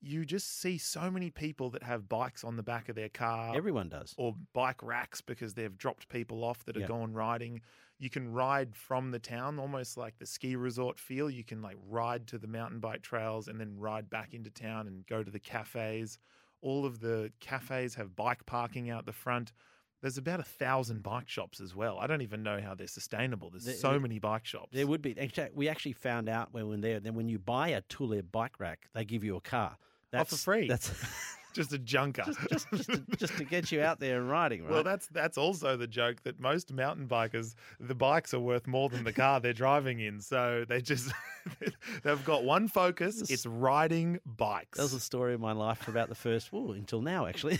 you 0.00 0.24
just 0.24 0.60
see 0.60 0.78
so 0.78 1.10
many 1.10 1.30
people 1.30 1.70
that 1.70 1.82
have 1.82 2.08
bikes 2.08 2.44
on 2.44 2.56
the 2.56 2.62
back 2.62 2.88
of 2.88 2.94
their 2.94 3.08
car 3.08 3.56
Everyone 3.56 3.88
does. 3.88 4.14
or 4.16 4.34
bike 4.52 4.82
racks 4.82 5.20
because 5.20 5.54
they've 5.54 5.76
dropped 5.76 6.08
people 6.08 6.44
off 6.44 6.64
that 6.66 6.76
are 6.76 6.80
Yep. 6.80 6.88
gone 6.88 7.12
riding. 7.14 7.60
You 7.98 8.08
can 8.08 8.28
ride 8.32 8.76
from 8.76 9.10
the 9.10 9.18
town, 9.18 9.58
almost 9.58 9.96
like 9.96 10.18
the 10.18 10.26
ski 10.26 10.54
resort 10.54 11.00
feel. 11.00 11.28
You 11.28 11.42
can 11.42 11.62
like 11.62 11.76
ride 11.88 12.28
to 12.28 12.38
the 12.38 12.46
mountain 12.46 12.78
bike 12.78 13.02
trails 13.02 13.48
and 13.48 13.60
then 13.60 13.76
ride 13.76 14.08
back 14.08 14.34
into 14.34 14.50
town 14.50 14.86
and 14.86 15.04
go 15.06 15.24
to 15.24 15.30
the 15.32 15.40
cafes. 15.40 16.18
All 16.60 16.86
of 16.86 17.00
the 17.00 17.32
cafes 17.40 17.96
have 17.96 18.14
bike 18.14 18.46
parking 18.46 18.88
out 18.90 19.04
the 19.04 19.12
front. 19.12 19.52
There's 20.00 20.16
about 20.16 20.38
a 20.38 20.44
thousand 20.44 21.02
bike 21.02 21.28
shops 21.28 21.60
as 21.60 21.74
well. 21.74 21.98
I 21.98 22.06
don't 22.06 22.22
even 22.22 22.44
know 22.44 22.60
how 22.60 22.76
they're 22.76 22.86
sustainable. 22.86 23.50
There's 23.50 23.64
There- 23.64 23.74
so 23.74 23.90
there- 23.90 24.00
many 24.00 24.20
bike 24.20 24.44
shops. 24.46 24.68
There 24.72 24.86
would 24.86 25.02
be. 25.02 25.16
We 25.54 25.68
actually 25.68 25.94
found 25.94 26.28
out 26.28 26.52
when 26.52 26.68
we 26.68 26.76
were 26.76 26.80
there. 26.80 27.00
Then 27.00 27.14
when 27.16 27.28
you 27.28 27.40
buy 27.40 27.70
a 27.70 27.80
Thule 27.80 28.22
bike 28.22 28.60
rack, 28.60 28.88
they 28.92 29.04
give 29.04 29.24
you 29.24 29.34
a 29.34 29.40
car. 29.40 29.76
Oh, 30.14 30.24
for 30.24 30.36
free. 30.36 30.68
That's 30.68 30.92
just 31.54 31.72
a 31.72 31.78
junker. 31.78 32.24
just, 32.24 32.38
just, 32.48 32.70
just, 32.70 32.90
to, 32.90 33.04
just 33.16 33.36
to 33.36 33.44
get 33.44 33.72
you 33.72 33.82
out 33.82 34.00
there 34.00 34.20
and 34.20 34.30
riding, 34.30 34.62
right? 34.62 34.72
Well, 34.72 34.82
that's 34.84 35.08
that's 35.08 35.36
also 35.36 35.76
the 35.76 35.86
joke 35.86 36.22
that 36.22 36.40
most 36.40 36.72
mountain 36.72 37.06
bikers, 37.08 37.54
the 37.80 37.94
bikes 37.94 38.32
are 38.34 38.40
worth 38.40 38.66
more 38.66 38.88
than 38.88 39.04
the 39.04 39.12
car 39.12 39.40
they're 39.40 39.52
driving 39.52 40.00
in. 40.00 40.20
So 40.20 40.64
they 40.68 40.80
just 40.80 41.12
they've 42.02 42.24
got 42.24 42.44
one 42.44 42.68
focus: 42.68 43.30
it's 43.30 43.46
riding 43.46 44.20
bikes. 44.24 44.78
that 44.78 44.84
was 44.84 44.92
the 44.92 45.00
story 45.00 45.34
of 45.34 45.40
my 45.40 45.52
life 45.52 45.78
for 45.78 45.90
about 45.90 46.08
the 46.08 46.14
first, 46.14 46.52
well, 46.52 46.72
until 46.72 47.02
now, 47.02 47.26
actually. 47.26 47.58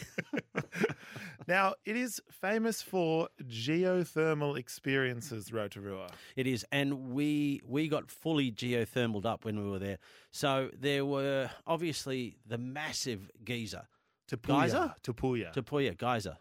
now 1.49 1.75
it 1.85 1.97
is 1.97 2.21
famous 2.31 2.83
for 2.83 3.29
geothermal 3.45 4.59
experiences, 4.59 5.53
Rotorua. 5.53 6.09
It 6.37 6.47
is, 6.47 6.65
and 6.71 7.11
we 7.11 7.61
we 7.67 7.89
got 7.89 8.11
fully 8.11 8.53
geothermaled 8.53 9.25
up 9.27 9.45
when 9.45 9.63
we 9.63 9.69
were 9.71 9.79
there. 9.79 9.99
So 10.31 10.71
there 10.79 11.05
were 11.05 11.51
obviously 11.67 12.37
the 12.47 12.59
massive 12.59 13.31
geyser, 13.45 13.89
Tapuya, 14.31 14.61
Geyser? 14.63 14.95
Tapuya. 15.03 15.53
Tapuya 15.55 15.97
geyser, 15.97 16.37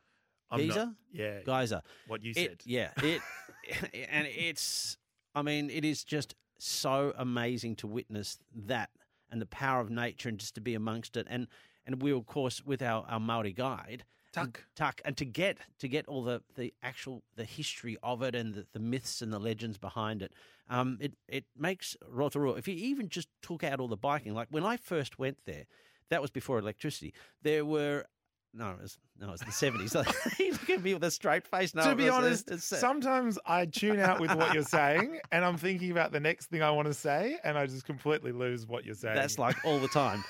I'm 0.52 0.68
not- 0.68 0.76
geyser? 0.76 0.92
yeah, 1.14 1.40
geyser. 1.46 1.82
what 2.08 2.22
you 2.24 2.32
It, 2.36 2.36
said. 2.36 2.62
yeah, 2.66 2.92
it, 3.02 3.22
and 4.12 4.28
it's. 4.28 4.98
I 5.36 5.42
mean, 5.44 5.70
it 5.70 5.86
is 5.86 6.04
just 6.04 6.36
so 6.58 7.14
amazing 7.18 7.76
to 7.78 7.88
witness 7.88 8.40
that 8.56 8.90
and 9.30 9.40
the 9.42 9.46
power 9.46 9.80
of 9.82 9.90
nature, 9.90 10.30
and 10.30 10.38
just 10.40 10.56
to 10.56 10.62
be 10.62 10.74
amongst 10.74 11.16
it. 11.16 11.28
And 11.30 11.48
and 11.86 12.02
we, 12.02 12.12
of 12.12 12.26
course, 12.26 12.64
with 12.66 12.82
our 12.82 13.06
our 13.08 13.20
Maori 13.20 13.54
guide. 13.54 14.04
Tuck. 14.34 14.64
Tuck, 14.76 15.02
and 15.06 15.16
to 15.18 15.26
get 15.26 15.58
to 15.80 15.88
get 15.88 16.08
all 16.08 16.24
the, 16.24 16.42
the 16.56 16.74
actual 16.84 17.24
the 17.36 17.44
history 17.46 17.98
of 18.04 18.22
it 18.22 18.36
and 18.36 18.54
the, 18.54 18.66
the 18.74 18.80
myths 18.80 19.22
and 19.22 19.32
the 19.34 19.40
legends 19.40 19.78
behind 19.78 20.22
it, 20.22 20.32
um, 20.70 20.98
it 21.02 21.14
it 21.28 21.46
makes 21.58 21.96
Rotorua. 22.08 22.56
If 22.56 22.68
you 22.68 22.76
even 22.76 23.10
just 23.10 23.30
took 23.42 23.64
out 23.64 23.80
all 23.80 23.88
the 23.88 23.98
biking, 23.98 24.34
like 24.34 24.48
when 24.52 24.66
I 24.66 24.78
first 24.78 25.18
went 25.18 25.38
there, 25.46 25.66
that 26.10 26.22
was 26.22 26.30
before 26.32 26.60
electricity. 26.60 27.14
There 27.42 27.66
were 27.66 28.06
no, 28.54 28.72
it 28.72 28.82
was 28.82 28.98
no, 29.20 29.28
it 29.28 29.32
was 29.32 29.42
the 29.42 29.52
seventies. 29.52 29.94
you 30.40 30.52
look 30.52 30.70
at 30.70 30.82
me 30.82 30.94
with 30.94 31.04
a 31.04 31.12
straight 31.12 31.46
face. 31.48 31.76
No, 31.76 31.84
to 31.84 31.96
be 31.96 32.06
was- 32.06 32.14
honest, 32.14 32.48
it's- 32.48 32.72
it's- 32.72 32.82
sometimes 32.82 33.38
I 33.46 33.66
tune 33.66 34.00
out 34.00 34.20
with 34.20 34.34
what 34.34 34.54
you're 34.54 34.64
saying, 34.64 35.20
and 35.32 35.44
I'm 35.46 35.58
thinking 35.58 35.92
about 35.92 36.12
the 36.12 36.20
next 36.20 36.48
thing 36.48 36.62
I 36.64 36.72
want 36.72 36.88
to 36.88 36.94
say, 36.94 37.38
and 37.44 37.58
I 37.58 37.66
just 37.66 37.86
completely 37.86 38.32
lose 38.32 38.66
what 38.68 38.84
you're 38.86 38.96
saying. 38.96 39.16
That's 39.16 39.38
like 39.40 39.64
all 39.66 39.80
the 39.80 39.88
time. 39.90 40.24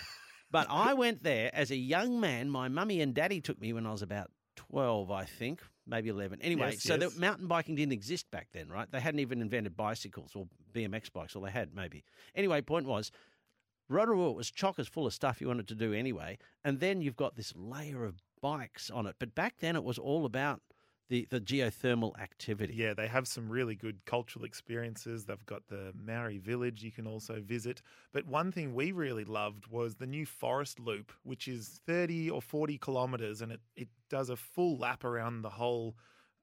But 0.50 0.68
I 0.70 0.94
went 0.94 1.24
there 1.24 1.50
as 1.54 1.72
a 1.72 1.76
young 1.76 2.20
man. 2.20 2.50
My 2.50 2.68
mummy 2.70 3.02
and 3.02 3.14
daddy 3.14 3.42
took 3.42 3.60
me 3.60 3.74
when 3.74 3.86
I 3.86 3.92
was 3.92 4.02
about 4.02 4.32
12, 4.56 5.12
I 5.12 5.26
think, 5.26 5.62
maybe 5.86 6.10
11. 6.10 6.42
Anyway, 6.42 6.72
Yes, 6.72 6.84
so 6.84 6.96
yes. 6.96 7.14
the 7.14 7.20
mountain 7.20 7.48
biking 7.48 7.76
didn't 7.76 7.92
exist 7.94 8.30
back 8.32 8.48
then, 8.54 8.70
right? 8.70 8.90
They 8.92 9.00
hadn't 9.00 9.20
even 9.20 9.42
invented 9.42 9.76
bicycles 9.76 10.36
or 10.36 10.48
BMX 10.74 11.12
bikes, 11.12 11.36
or 11.36 11.44
they 11.46 11.52
had 11.52 11.76
maybe. 11.76 12.04
Anyway, 12.34 12.62
point 12.62 12.86
was, 12.86 13.12
Rotorua 13.90 14.32
was 14.32 14.52
chockers 14.52 14.90
full 14.90 15.06
of 15.06 15.14
stuff 15.14 15.42
you 15.42 15.48
wanted 15.48 15.68
to 15.68 15.76
do 15.76 15.94
anyway. 15.94 16.38
And 16.64 16.80
then 16.80 17.02
you've 17.02 17.16
got 17.16 17.36
this 17.36 17.54
layer 17.56 18.04
of 18.06 18.22
bikes 18.42 18.90
on 18.90 19.06
it. 19.06 19.16
But 19.20 19.36
back 19.36 19.56
then 19.60 19.76
it 19.76 19.84
was 19.84 19.98
all 19.98 20.26
about 20.26 20.62
the, 21.10 21.28
the 21.30 21.40
geothermal 21.40 22.18
activity. 22.20 22.74
Yeah, 22.76 22.94
they 22.94 23.08
have 23.08 23.28
some 23.28 23.50
really 23.50 23.76
good 23.76 24.04
cultural 24.06 24.46
experiences. 24.46 25.26
They've 25.26 25.46
got 25.46 25.68
the 25.68 25.94
Maori 25.96 26.38
village 26.38 26.84
you 26.84 26.92
can 26.92 27.08
also 27.08 27.42
visit. 27.42 27.82
But 28.12 28.26
one 28.26 28.52
thing 28.52 28.74
we 28.74 28.92
really 28.92 29.24
loved 29.24 29.68
was 29.68 29.96
the 29.96 30.08
new 30.08 30.26
forest 30.26 30.80
loop, 30.80 31.12
which 31.24 31.48
is 31.48 31.80
30 31.86 32.30
or 32.30 32.42
40 32.42 32.78
kilometers 32.78 33.42
and 33.42 33.52
it, 33.52 33.62
it 33.76 33.88
does 34.10 34.30
a 34.30 34.36
full 34.36 34.78
lap 34.78 35.04
around 35.04 35.42
the 35.42 35.50
whole 35.50 35.96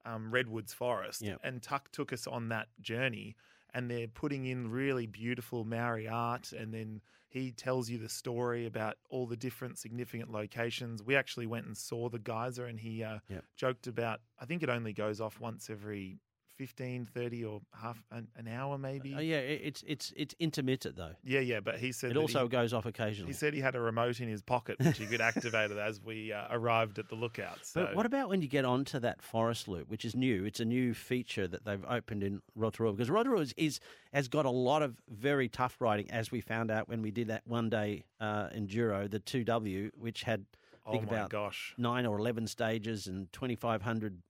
um, 0.05 0.31
Redwoods 0.31 0.73
forest. 0.73 1.21
Yep. 1.21 1.39
And 1.43 1.61
Tuck 1.61 1.91
took 1.91 2.13
us 2.13 2.27
on 2.27 2.49
that 2.49 2.67
journey. 2.81 3.35
And 3.73 3.91
they're 3.91 4.07
putting 4.07 4.45
in 4.45 4.71
really 4.71 5.05
beautiful 5.05 5.65
Maori 5.65 6.07
art. 6.07 6.53
And 6.53 6.73
then 6.73 7.01
he 7.35 7.51
tells 7.51 7.89
you 7.89 7.97
the 7.97 8.07
story 8.07 8.65
about 8.65 8.95
all 9.09 9.27
the 9.27 9.35
different 9.35 9.77
significant 9.77 10.31
locations. 10.31 11.03
We 11.03 11.15
actually 11.17 11.47
went 11.47 11.65
and 11.65 11.75
saw 11.77 12.07
the 12.07 12.17
geyser 12.19 12.65
and 12.65 12.79
he 12.79 13.03
uh, 13.03 13.19
Yep. 13.29 13.43
joked 13.57 13.87
about, 13.87 14.21
I 14.39 14.45
think 14.45 14.63
it 14.63 14.69
only 14.69 14.93
goes 14.93 15.19
off 15.19 15.39
once 15.39 15.69
every 15.69 16.19
15, 16.57 17.05
30 17.05 17.45
or 17.45 17.61
half 17.73 18.03
an, 18.11 18.27
an 18.35 18.47
hour 18.47 18.77
maybe. 18.77 19.13
Oh, 19.15 19.19
yeah, 19.19 19.37
it's 19.37 19.83
it's 19.87 20.13
it's 20.15 20.33
intermittent 20.39 20.95
though. 20.95 21.11
yeah, 21.23 21.39
yeah. 21.39 21.59
But 21.59 21.77
he 21.79 21.91
said 21.91 22.11
It 22.11 22.17
also 22.17 22.43
he, 22.43 22.49
goes 22.49 22.73
off 22.73 22.85
occasionally. 22.85 23.31
he 23.31 23.33
said 23.33 23.53
he 23.53 23.59
had 23.61 23.75
a 23.75 23.79
remote 23.81 24.19
in 24.19 24.27
his 24.29 24.41
pocket 24.41 24.77
which 24.79 24.97
he 24.97 25.05
could 25.05 25.21
activate 25.21 25.71
it 25.71 25.77
as 25.77 26.01
we 26.01 26.31
uh, 26.31 26.45
arrived 26.51 26.99
at 26.99 27.09
the 27.09 27.15
lookout. 27.15 27.65
So 27.65 27.85
But 27.85 27.95
what 27.95 28.05
about 28.05 28.29
when 28.29 28.41
you 28.41 28.47
get 28.47 28.65
onto 28.65 28.99
that 28.99 29.21
forest 29.21 29.67
loop, 29.67 29.89
which 29.89 30.05
is 30.05 30.15
new? 30.15 30.45
It's 30.45 30.59
a 30.59 30.65
new 30.65 30.93
feature 30.93 31.47
that 31.47 31.65
they've 31.65 31.85
opened 31.89 32.23
in 32.23 32.41
Rotorua 32.55 32.93
because 32.93 33.09
Rotorua 33.09 33.41
is, 33.41 33.53
is 33.57 33.79
has 34.13 34.27
got 34.27 34.45
a 34.45 34.49
lot 34.49 34.81
of 34.81 35.01
very 35.09 35.49
tough 35.49 35.75
riding, 35.79 36.09
as 36.11 36.31
we 36.31 36.39
found 36.41 36.71
out 36.71 36.87
when 36.87 37.01
we 37.01 37.11
did 37.11 37.27
that 37.27 37.45
one 37.45 37.69
day 37.69 38.05
uh, 38.19 38.47
enduro, 38.49 39.09
the 39.09 39.19
two 39.19 39.43
W, 39.43 39.91
which 39.97 40.23
had 40.23 40.45
oh 40.85 40.91
think 40.93 41.09
my 41.09 41.17
about 41.17 41.29
gosh, 41.29 41.73
nine 41.77 42.05
or 42.05 42.17
eleven 42.19 42.47
stages 42.47 43.07
and 43.07 43.31
twenty 43.33 43.55
five 43.55 43.81
hundred 43.81 44.21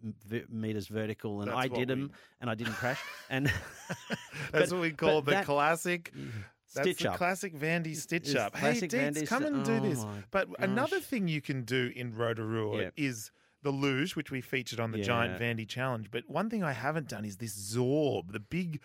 meters 0.49 0.87
vertical, 0.87 1.41
and 1.41 1.49
That's 1.51 1.57
I 1.59 1.67
did 1.67 1.77
we- 1.77 1.85
them, 1.85 2.11
and 2.41 2.49
I 2.49 2.55
didn't 2.55 2.73
crash. 2.73 2.99
And 3.29 3.51
that's 4.51 4.71
what 4.71 4.81
we 4.81 4.91
call 4.91 5.21
the 5.21 5.31
that- 5.31 5.45
classic. 5.45 6.11
That's 6.73 6.87
Stitch 6.89 7.03
the 7.03 7.11
up. 7.11 7.17
classic 7.17 7.53
Vandy 7.57 7.95
stitch 7.95 8.35
up. 8.35 8.53
Hey, 8.57 8.73
Deetz, 8.73 9.25
come 9.27 9.45
and 9.45 9.63
do 9.63 9.75
oh 9.75 9.79
this. 9.79 10.05
But 10.31 10.49
another 10.59 10.99
thing 10.99 11.29
you 11.29 11.39
can 11.39 11.63
do 11.63 11.89
in 11.95 12.13
Rotorua 12.13 12.81
Yeah. 12.81 12.89
is 12.97 13.31
the 13.63 13.71
luge, 13.71 14.17
which 14.17 14.29
we 14.29 14.41
featured 14.41 14.81
on 14.81 14.91
the 14.91 14.97
Giant 15.01 15.39
Vandy 15.39 15.65
Challenge. 15.65 16.11
But 16.11 16.23
one 16.27 16.49
thing 16.49 16.63
I 16.63 16.73
haven't 16.73 17.07
done 17.07 17.23
is 17.23 17.37
this 17.37 17.55
Zorb, 17.75 18.33
the 18.33 18.41
big 18.41 18.81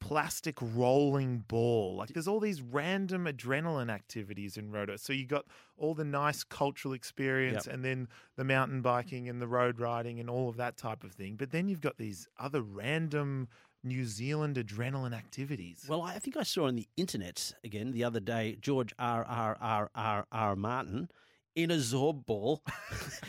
plastic 0.00 0.56
rolling 0.60 1.44
ball. 1.46 1.96
Like 1.96 2.08
there's 2.10 2.26
all 2.28 2.40
these 2.40 2.60
random 2.62 3.26
adrenaline 3.26 3.90
activities 3.90 4.56
in 4.56 4.70
Roto. 4.70 4.96
So 4.96 5.12
you 5.12 5.26
got 5.26 5.44
all 5.76 5.94
the 5.94 6.04
nice 6.04 6.42
cultural 6.42 6.94
experience 6.94 7.66
Yep. 7.66 7.74
and 7.74 7.84
then 7.84 8.08
the 8.36 8.44
mountain 8.44 8.80
biking 8.82 9.28
and 9.28 9.40
the 9.40 9.46
road 9.46 9.78
riding 9.78 10.18
and 10.18 10.28
all 10.30 10.48
of 10.48 10.56
that 10.56 10.76
type 10.76 11.04
of 11.04 11.12
thing. 11.12 11.36
But 11.36 11.50
then 11.50 11.68
you've 11.68 11.80
got 11.80 11.98
these 11.98 12.26
other 12.38 12.62
random 12.62 13.48
New 13.82 14.04
Zealand 14.04 14.56
adrenaline 14.56 15.14
activities. 15.16 15.86
Well, 15.88 16.02
I 16.02 16.18
think 16.18 16.36
I 16.36 16.42
saw 16.42 16.66
on 16.66 16.76
the 16.76 16.88
internet 16.96 17.52
again 17.64 17.92
the 17.92 18.04
other 18.04 18.20
day 18.20 18.56
George 18.60 18.92
R. 18.98 19.24
R. 19.24 19.56
R. 19.60 19.90
R. 19.94 20.26
R. 20.30 20.56
Martin 20.56 21.10
in 21.54 21.70
a 21.70 21.76
Zorb 21.76 22.26
ball. 22.26 22.62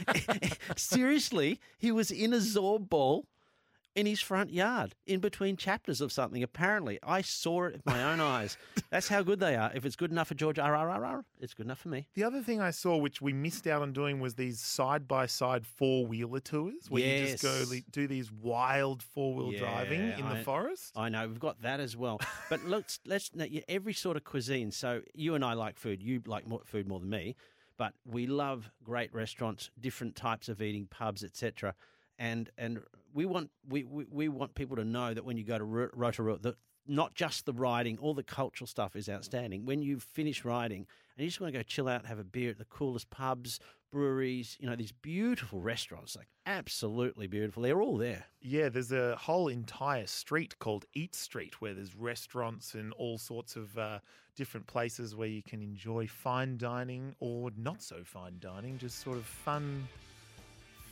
Seriously, 0.75 1.59
he 1.77 1.91
was 1.91 2.11
in 2.11 2.33
a 2.33 2.37
Zorb 2.37 2.89
ball 2.89 3.27
in 3.95 4.05
his 4.05 4.21
front 4.21 4.51
yard 4.51 4.95
in 5.05 5.19
between 5.19 5.57
chapters 5.57 5.99
of 6.01 6.11
something. 6.11 6.41
Apparently, 6.43 6.97
I 7.03 7.21
saw 7.21 7.65
it 7.65 7.73
with 7.73 7.85
my 7.85 8.03
own 8.11 8.19
eyes. 8.21 8.57
That's 8.89 9.07
how 9.07 9.21
good 9.23 9.39
they 9.39 9.55
are. 9.55 9.71
If 9.75 9.85
it's 9.85 9.95
good 9.95 10.11
enough 10.11 10.29
for 10.29 10.35
George 10.35 10.57
R. 10.59 10.75
R. 10.75 10.89
R. 10.89 11.05
R., 11.05 11.25
it's 11.39 11.53
good 11.53 11.65
enough 11.65 11.79
for 11.79 11.89
me. 11.89 12.07
The 12.13 12.23
other 12.23 12.41
thing 12.41 12.61
I 12.61 12.71
saw, 12.71 12.95
which 12.97 13.21
we 13.21 13.33
missed 13.33 13.67
out 13.67 13.81
on 13.81 13.91
doing, 13.93 14.19
was 14.19 14.35
these 14.35 14.61
side 14.61 15.07
by 15.07 15.25
side 15.25 15.65
four 15.65 16.05
wheeler 16.05 16.39
tours 16.39 16.85
where 16.89 17.01
you 17.03 17.27
just 17.27 17.43
go 17.43 17.63
do 17.91 18.07
these 18.07 18.31
wild 18.31 19.03
four 19.03 19.33
wheel 19.35 19.51
driving 19.57 19.99
Yeah, 20.07 20.19
in 20.19 20.29
the 20.29 20.35
I- 20.39 20.43
forest. 20.43 20.93
I 20.95 21.09
know 21.09 21.27
we've 21.27 21.39
got 21.39 21.61
that 21.63 21.79
as 21.79 21.97
well. 21.97 22.19
But 22.49 22.63
let's 22.65 22.99
let's 23.05 23.29
every 23.67 23.93
sort 23.93 24.15
of 24.17 24.23
cuisine. 24.23 24.71
So 24.71 25.01
you 25.13 25.35
and 25.35 25.43
I 25.43 25.53
like 25.53 25.77
food. 25.77 26.01
You 26.01 26.21
like 26.25 26.47
more, 26.47 26.61
food 26.65 26.87
more 26.87 26.99
than 26.99 27.09
me, 27.09 27.35
but 27.77 27.93
we 28.05 28.27
love 28.27 28.71
great 28.83 29.13
restaurants, 29.13 29.69
different 29.79 30.15
types 30.15 30.47
of 30.49 30.61
eating, 30.61 30.87
pubs, 30.89 31.23
etc. 31.23 31.73
And 32.21 32.51
and 32.55 32.79
we 33.13 33.25
want 33.25 33.49
we, 33.67 33.83
we, 33.83 34.05
we 34.09 34.29
want 34.29 34.53
people 34.53 34.75
to 34.77 34.85
know 34.85 35.11
that 35.13 35.25
when 35.25 35.37
you 35.37 35.43
go 35.43 35.57
to 35.57 35.63
Ro- 35.63 35.89
Rotorua, 35.93 36.37
that 36.41 36.55
not 36.87 37.15
just 37.15 37.45
the 37.45 37.53
riding, 37.53 37.97
all 37.99 38.13
the 38.13 38.23
cultural 38.23 38.67
stuff 38.67 38.95
is 38.95 39.09
outstanding. 39.09 39.65
When 39.65 39.81
you 39.81 39.99
finish 39.99 40.45
riding 40.45 40.85
and 41.17 41.23
you 41.23 41.27
just 41.27 41.41
want 41.41 41.51
to 41.53 41.59
go 41.59 41.63
chill 41.63 41.87
out, 41.87 42.05
have 42.05 42.19
a 42.19 42.23
beer 42.23 42.51
at 42.51 42.59
the 42.59 42.65
coolest 42.65 43.09
pubs, 43.09 43.59
breweries, 43.91 44.55
you 44.59 44.69
know, 44.69 44.75
these 44.75 44.91
beautiful 44.91 45.61
restaurants, 45.61 46.15
like 46.15 46.27
absolutely 46.45 47.25
beautiful. 47.25 47.63
They're 47.63 47.81
all 47.81 47.97
there. 47.97 48.25
Yeah, 48.39 48.69
there's 48.69 48.91
a 48.91 49.15
whole 49.15 49.47
entire 49.47 50.05
street 50.05 50.57
called 50.59 50.85
Eat 50.93 51.15
Street 51.15 51.59
where 51.59 51.73
there's 51.73 51.95
restaurants 51.95 52.75
and 52.75 52.93
all 52.93 53.17
sorts 53.17 53.55
of 53.55 53.75
uh, 53.77 53.99
different 54.35 54.67
places 54.67 55.15
where 55.15 55.27
you 55.27 55.41
can 55.41 55.61
enjoy 55.61 56.07
fine 56.07 56.57
dining 56.57 57.15
or 57.19 57.49
not 57.57 57.81
so 57.81 57.97
fine 58.03 58.37
dining, 58.39 58.77
just 58.77 58.99
sort 58.99 59.17
of 59.17 59.25
fun 59.25 59.87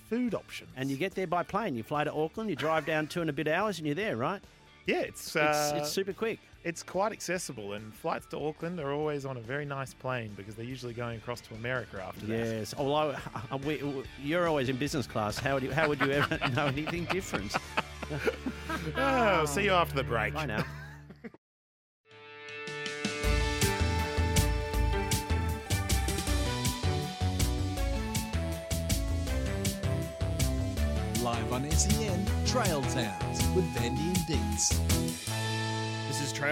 food 0.09 0.33
options. 0.33 0.69
And 0.75 0.89
you 0.89 0.97
get 0.97 1.13
there 1.15 1.27
by 1.27 1.43
plane. 1.43 1.75
You 1.75 1.83
fly 1.83 2.03
to 2.03 2.13
Auckland, 2.13 2.49
you 2.49 2.55
drive 2.55 2.85
down 2.85 3.07
two 3.07 3.21
and 3.21 3.29
a 3.29 3.33
bit 3.33 3.47
hours, 3.47 3.77
and 3.77 3.85
you're 3.85 3.95
there, 3.95 4.17
right? 4.17 4.41
yeah, 4.85 5.01
it's 5.01 5.27
It's, 5.27 5.35
uh, 5.35 5.73
it's 5.77 5.91
super 5.91 6.13
quick. 6.13 6.39
it's 6.63 6.81
quite 6.81 7.11
accessible, 7.11 7.73
and 7.73 7.93
flights 7.93 8.25
to 8.27 8.39
Auckland 8.39 8.79
are 8.79 8.91
always 8.91 9.23
on 9.23 9.37
a 9.37 9.39
very 9.39 9.65
nice 9.65 9.93
plane 9.93 10.31
because 10.35 10.55
they're 10.55 10.65
usually 10.65 10.93
going 10.93 11.17
across 11.17 11.41
to 11.41 11.53
America 11.53 12.03
after 12.03 12.25
that. 12.25 12.37
Yes. 12.37 12.73
Although 12.75 13.15
uh, 13.51 13.57
we, 13.59 13.83
you're 14.23 14.47
always 14.47 14.67
in 14.67 14.77
business 14.77 15.05
class, 15.05 15.37
how 15.37 15.53
would 15.53 15.63
you, 15.63 15.71
how 15.71 15.87
would 15.87 16.01
you 16.01 16.11
ever 16.11 16.39
know 16.55 16.65
anything 16.65 17.05
different? 17.05 17.55
Oh, 18.97 19.45
see 19.45 19.65
you 19.65 19.71
after 19.71 19.95
the 19.95 20.03
break. 20.03 20.33
Bye 20.33 20.47
now. 20.47 20.65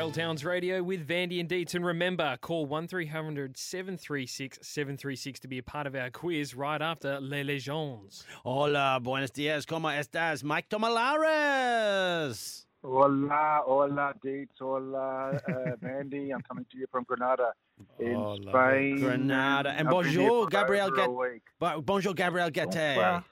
This 0.07 0.15
Towns 0.15 0.45
Radio 0.45 0.81
with 0.83 1.05
Vandy 1.07 1.39
and 1.39 1.49
Deetz. 1.49 1.73
And 1.75 1.85
remember, 1.85 2.37
call 2.41 2.65
1300 2.65 3.57
736 3.57 4.59
736 4.61 5.39
to 5.41 5.47
be 5.47 5.57
a 5.57 5.63
part 5.63 5.85
of 5.87 5.95
our 5.95 6.09
quiz 6.09 6.55
right 6.55 6.81
after 6.81 7.19
Les 7.19 7.43
Légendes. 7.43 8.23
Hola, 8.45 8.99
buenos 9.01 9.31
dias. 9.31 9.65
¿Cómo 9.65 9.89
estás? 9.91 10.43
Mike 10.43 10.69
Tomalaris. 10.69 12.65
Hola, 12.83 13.61
hola, 13.65 14.13
dates, 14.23 14.55
hola, 14.61 15.31
uh, 15.47 15.75
Mandy. 15.81 16.31
I'm 16.31 16.41
coming 16.41 16.65
to 16.71 16.77
you 16.77 16.85
from 16.91 17.03
Granada 17.03 17.51
in 17.99 18.15
Oh, 18.15 18.35
lovely. 18.35 18.51
Spain. 18.51 18.99
Granada. 19.01 19.69
And 19.71 19.87
I've 19.89 19.93
been 19.93 20.03
bonjour, 20.13 20.47
Gabriel 20.47 20.87
over 20.87 20.95
Gat- 20.95 21.07
a 21.07 21.11
week. 21.11 21.41
Bon- 21.59 21.81
Bonjour, 21.81 22.13
Gabriel 22.13 22.49
Gaté. 22.49 22.95
Bonsoir. 22.95 23.23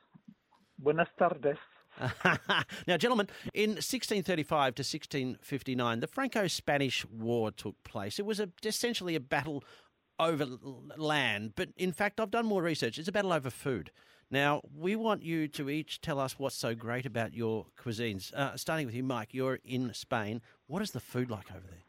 Buenas 0.77 1.07
tardes. 1.17 1.57
now, 2.88 2.97
gentlemen, 2.97 3.27
in 3.53 3.71
1635 3.71 4.75
to 4.75 4.81
1659, 4.81 5.99
the 5.99 6.08
Franco 6.08 6.47
Spanish 6.47 7.05
War 7.05 7.51
took 7.51 7.81
place. 7.84 8.19
It 8.19 8.25
was 8.25 8.39
a, 8.39 8.49
essentially 8.63 9.15
a 9.15 9.19
battle 9.19 9.63
over 10.19 10.47
land, 10.97 11.53
but 11.55 11.69
in 11.77 11.91
fact, 11.91 12.19
I've 12.19 12.31
done 12.31 12.45
more 12.45 12.62
research. 12.62 12.97
It's 12.97 13.08
a 13.08 13.12
battle 13.12 13.34
over 13.34 13.49
food. 13.49 13.91
Now, 14.31 14.62
we 14.75 14.95
want 14.95 15.23
you 15.23 15.47
to 15.49 15.69
each 15.69 16.01
tell 16.01 16.19
us 16.19 16.39
what's 16.39 16.55
so 16.55 16.73
great 16.73 17.05
about 17.05 17.34
your 17.34 17.67
cuisines. 17.79 18.34
Uh, 18.34 18.58
starting 18.58 18.86
with 18.86 18.95
you, 18.95 19.03
Mike, 19.03 19.34
you're 19.34 19.60
in 19.63 19.93
Spain. 19.93 20.41
What 20.67 20.81
is 20.81 20.91
the 20.91 20.99
food 20.99 21.29
like 21.29 21.51
over 21.51 21.65
there? 21.67 21.84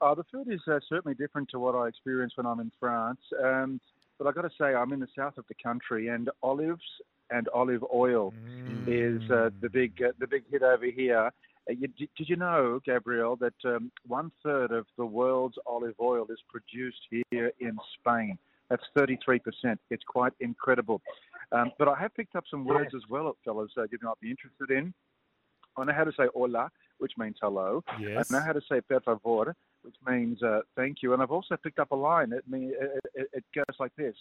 Uh, 0.00 0.14
the 0.14 0.24
food 0.30 0.52
is 0.52 0.60
uh, 0.68 0.78
certainly 0.86 1.14
different 1.14 1.48
to 1.50 1.58
what 1.58 1.74
I 1.74 1.88
experience 1.88 2.34
when 2.36 2.46
I'm 2.46 2.60
in 2.60 2.70
France. 2.78 3.20
Um, 3.42 3.80
but 4.18 4.26
I've 4.26 4.34
got 4.34 4.42
to 4.42 4.50
say, 4.58 4.74
I'm 4.74 4.92
in 4.92 5.00
the 5.00 5.08
south 5.16 5.38
of 5.38 5.46
the 5.48 5.54
country, 5.62 6.08
and 6.08 6.28
olives 6.42 6.82
and 7.34 7.48
olive 7.48 7.84
oil 7.92 8.32
is 8.86 9.20
uh, 9.30 9.50
the 9.60 9.68
big 9.68 10.00
uh, 10.02 10.12
the 10.20 10.26
big 10.26 10.44
hit 10.50 10.62
over 10.62 10.86
here. 10.86 11.30
Uh, 11.68 11.72
you, 11.72 11.88
did 11.88 12.08
did 12.16 12.28
you 12.28 12.36
know, 12.36 12.80
Gabriel, 12.84 13.36
that 13.36 13.54
um, 13.64 13.90
one 14.06 14.30
third 14.42 14.70
of 14.70 14.86
the 14.96 15.04
world's 15.04 15.56
olive 15.66 15.96
oil 16.00 16.26
is 16.30 16.38
produced 16.48 17.00
here 17.30 17.52
in 17.60 17.76
Spain? 17.98 18.38
That's 18.70 18.84
33%. 18.96 19.40
It's 19.90 20.04
quite 20.04 20.32
incredible. 20.40 21.02
Um, 21.52 21.72
but 21.78 21.86
I 21.86 22.00
have 22.00 22.14
picked 22.14 22.34
up 22.34 22.44
some 22.50 22.64
words 22.64 22.92
as 22.96 23.02
well, 23.10 23.36
fellas, 23.44 23.70
uh, 23.76 23.82
you 23.92 23.98
might 24.02 24.20
be 24.20 24.30
interested 24.30 24.70
in. 24.70 24.94
I 25.76 25.84
know 25.84 25.92
how 25.92 26.04
to 26.04 26.12
say 26.12 26.24
hola, 26.34 26.70
which 26.98 27.12
means 27.18 27.36
hello. 27.42 27.82
Yes. 28.00 28.30
I 28.30 28.34
know 28.34 28.44
how 28.44 28.52
to 28.52 28.62
say 28.70 28.80
per 28.80 29.00
favor, 29.00 29.54
which 29.82 29.96
means 30.06 30.42
uh, 30.42 30.60
thank 30.76 31.02
you. 31.02 31.12
And 31.12 31.22
I've 31.22 31.30
also 31.30 31.56
picked 31.56 31.78
up 31.78 31.90
a 31.90 31.96
line. 31.96 32.32
It, 32.32 32.44
it, 32.50 33.00
it, 33.14 33.28
it 33.32 33.44
goes 33.54 33.76
like 33.78 33.92
this: 33.96 34.14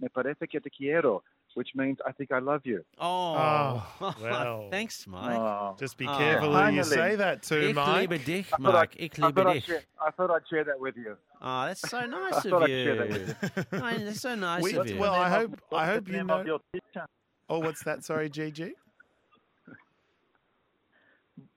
Me 0.00 0.08
parece 0.08 0.48
que 0.50 0.60
te 0.60 0.70
quiero, 0.70 1.22
which 1.54 1.74
means 1.74 1.98
I 2.06 2.12
think 2.12 2.32
I 2.32 2.38
love 2.38 2.62
you. 2.64 2.84
Oh, 2.98 3.84
Oh, 4.00 4.14
well. 4.22 4.68
thanks, 4.70 5.06
Mike. 5.06 5.36
Oh. 5.38 5.76
Just 5.78 5.96
be 5.98 6.06
Oh. 6.06 6.16
careful 6.16 6.54
who 6.56 6.72
you 6.72 6.84
say 6.84 7.16
that 7.16 7.42
to, 7.44 7.68
Ich 7.70 7.74
Mike. 7.74 8.08
liebe 8.10 8.18
dich, 8.24 8.46
I 8.52 8.56
thought, 8.56 8.60
Mike. 8.60 8.96
I'd, 8.96 9.00
Ich 9.00 9.22
I, 9.22 9.26
liebe 9.26 9.42
thought 9.42 9.46
I'd 9.50 9.52
dich. 9.54 9.64
share, 9.66 9.82
I 10.00 10.10
thought 10.10 10.30
I'd 10.30 10.48
share 10.48 10.64
that 10.64 10.78
with 10.80 10.96
you. 10.96 11.16
Oh, 11.42 11.66
that's 11.66 11.80
so 11.88 12.00
nice 12.06 12.34
I 12.34 12.36
of 12.38 12.42
thought 12.44 12.62
I'd 12.64 12.70
you. 12.70 12.84
share 12.84 12.96
that 12.96 13.08
with 13.08 13.28
you. 13.72 13.78
Oh, 13.80 13.98
that's 14.04 14.20
so 14.20 14.34
nice 14.34 14.62
We- 14.62 14.74
of 14.76 14.88
you. 14.90 14.98
well, 14.98 15.14
I 15.14 15.28
hope 15.28 15.60
I 15.72 15.74
what's 15.74 15.86
hope 15.90 16.04
the 16.04 16.10
you 16.12 16.16
name 16.18 16.26
know. 16.28 16.40
of 16.40 16.46
your 16.46 16.60
teacher? 16.72 17.06
Oh, 17.48 17.58
what's 17.58 17.82
that? 17.84 18.04
Sorry, 18.04 18.30
GG. 18.30 18.72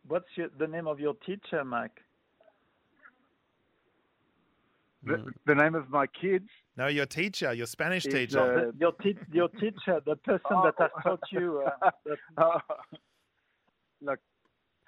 What's 0.07 0.25
your, 0.35 0.49
the 0.57 0.67
name 0.67 0.87
of 0.87 0.99
your 0.99 1.13
teacher, 1.25 1.63
Mike? 1.63 1.99
The, 5.05 5.23
the 5.45 5.55
name 5.55 5.75
of 5.75 5.89
my 5.89 6.07
kids 6.07 6.47
No, 6.75 6.87
your 6.87 7.05
teacher, 7.05 7.53
your 7.53 7.67
Spanish 7.67 8.05
is 8.05 8.13
teacher. 8.13 8.69
uh, 8.69 8.71
your, 8.79 8.93
te- 8.93 9.17
your 9.31 9.47
teacher, 9.49 10.01
the 10.05 10.15
person 10.15 10.57
that 10.63 10.73
has 10.79 10.89
taught 11.03 11.19
you. 11.31 11.63
Uh, 11.65 11.91
that, 12.05 12.17
Oh, 12.37 12.57
look, 14.01 14.19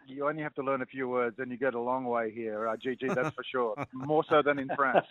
you 0.07 0.27
only 0.27 0.41
have 0.41 0.53
to 0.55 0.63
learn 0.63 0.81
a 0.81 0.85
few 0.85 1.07
words, 1.07 1.37
and 1.39 1.51
you 1.51 1.57
get 1.57 1.75
a 1.75 1.79
long 1.79 2.05
way 2.05 2.31
here, 2.31 2.67
uh, 2.67 2.75
GG. 2.75 3.13
That's 3.13 3.35
for 3.35 3.43
sure. 3.43 3.75
More 3.93 4.23
so 4.27 4.41
than 4.43 4.57
in 4.57 4.69
France. 4.75 5.05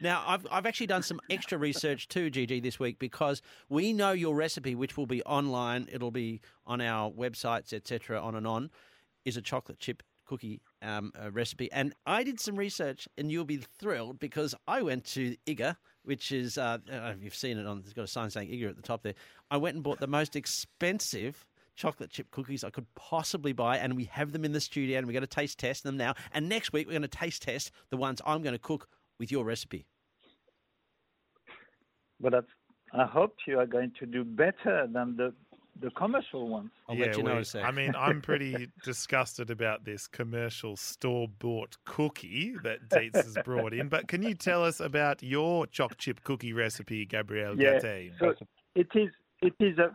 now, 0.00 0.24
I've, 0.26 0.46
I've 0.50 0.66
actually 0.66 0.86
done 0.86 1.02
some 1.02 1.20
extra 1.28 1.58
research 1.58 2.08
too, 2.08 2.30
GG, 2.30 2.62
this 2.62 2.78
week 2.78 2.98
because 2.98 3.42
we 3.68 3.92
know 3.92 4.12
your 4.12 4.34
recipe, 4.34 4.74
which 4.74 4.96
will 4.96 5.06
be 5.06 5.22
online. 5.24 5.86
It'll 5.92 6.10
be 6.10 6.40
on 6.66 6.80
our 6.80 7.10
websites, 7.10 7.72
etc., 7.74 8.20
on 8.20 8.34
and 8.34 8.46
on, 8.46 8.70
is 9.24 9.36
a 9.36 9.42
chocolate 9.42 9.78
chip 9.78 10.02
cookie 10.26 10.60
um, 10.82 11.12
uh, 11.20 11.30
recipe. 11.30 11.70
And 11.72 11.94
I 12.06 12.22
did 12.22 12.40
some 12.40 12.56
research, 12.56 13.08
and 13.16 13.30
you'll 13.30 13.44
be 13.44 13.58
thrilled 13.78 14.18
because 14.18 14.54
I 14.66 14.82
went 14.82 15.04
to 15.06 15.36
IGA, 15.46 15.76
which 16.02 16.32
is, 16.32 16.58
uh, 16.58 16.78
I 16.88 16.90
don't 16.90 17.02
know 17.02 17.10
if 17.10 17.22
you've 17.22 17.34
seen 17.34 17.58
it 17.58 17.66
on, 17.66 17.78
it's 17.78 17.92
got 17.92 18.04
a 18.04 18.08
sign 18.08 18.30
saying 18.30 18.48
IGA 18.48 18.70
at 18.70 18.76
the 18.76 18.82
top 18.82 19.02
there. 19.02 19.14
I 19.50 19.56
went 19.56 19.74
and 19.74 19.84
bought 19.84 20.00
the 20.00 20.06
most 20.06 20.36
expensive 20.36 21.46
chocolate 21.76 22.10
chip 22.10 22.30
cookies 22.30 22.64
I 22.64 22.70
could 22.70 22.86
possibly 22.94 23.52
buy, 23.52 23.78
and 23.78 23.94
we 23.96 24.04
have 24.04 24.32
them 24.32 24.44
in 24.44 24.52
the 24.52 24.60
studio, 24.60 24.98
and 24.98 25.06
we're 25.06 25.12
going 25.12 25.22
to 25.22 25.26
taste 25.26 25.58
test 25.58 25.84
them 25.84 25.96
now. 25.96 26.14
And 26.32 26.48
next 26.48 26.72
week, 26.72 26.86
we're 26.86 26.92
going 26.92 27.02
to 27.02 27.08
taste 27.08 27.42
test 27.42 27.70
the 27.90 27.96
ones 27.96 28.20
I'm 28.26 28.42
going 28.42 28.54
to 28.54 28.58
cook 28.58 28.88
with 29.18 29.30
your 29.30 29.44
recipe. 29.44 29.86
But 32.18 32.32
that's, 32.32 32.46
I 32.94 33.04
hope 33.04 33.36
you 33.46 33.58
are 33.58 33.66
going 33.66 33.92
to 33.98 34.06
do 34.06 34.24
better 34.24 34.88
than 34.90 35.16
the 35.16 35.34
the 35.80 35.90
commercial 35.90 36.48
ones. 36.48 36.70
I'll 36.88 36.96
yeah, 36.96 37.06
let 37.06 37.16
you 37.16 37.22
know. 37.22 37.30
we- 37.30 37.36
in 37.36 37.42
a 37.42 37.44
sec. 37.44 37.64
I 37.64 37.70
mean, 37.70 37.94
I'm 37.96 38.20
pretty 38.30 38.68
disgusted 38.84 39.50
about 39.50 39.84
this 39.84 40.06
commercial 40.06 40.76
store 40.76 41.28
bought 41.28 41.76
cookie 41.84 42.54
that 42.62 42.88
Deetz 42.88 43.14
has 43.14 43.36
brought 43.44 43.72
in. 43.74 43.88
But 43.88 44.08
can 44.08 44.22
you 44.22 44.34
tell 44.34 44.64
us 44.64 44.80
about 44.80 45.22
your 45.22 45.66
choc 45.66 45.96
chip 45.98 46.22
cookie 46.24 46.52
recipe, 46.52 47.06
Gabriel 47.06 47.58
Yeah, 47.58 47.74
Gaté? 47.80 48.12
so 48.18 48.34
it 48.74 48.88
is 48.94 49.10
it 49.42 49.54
is 49.60 49.78
a 49.78 49.94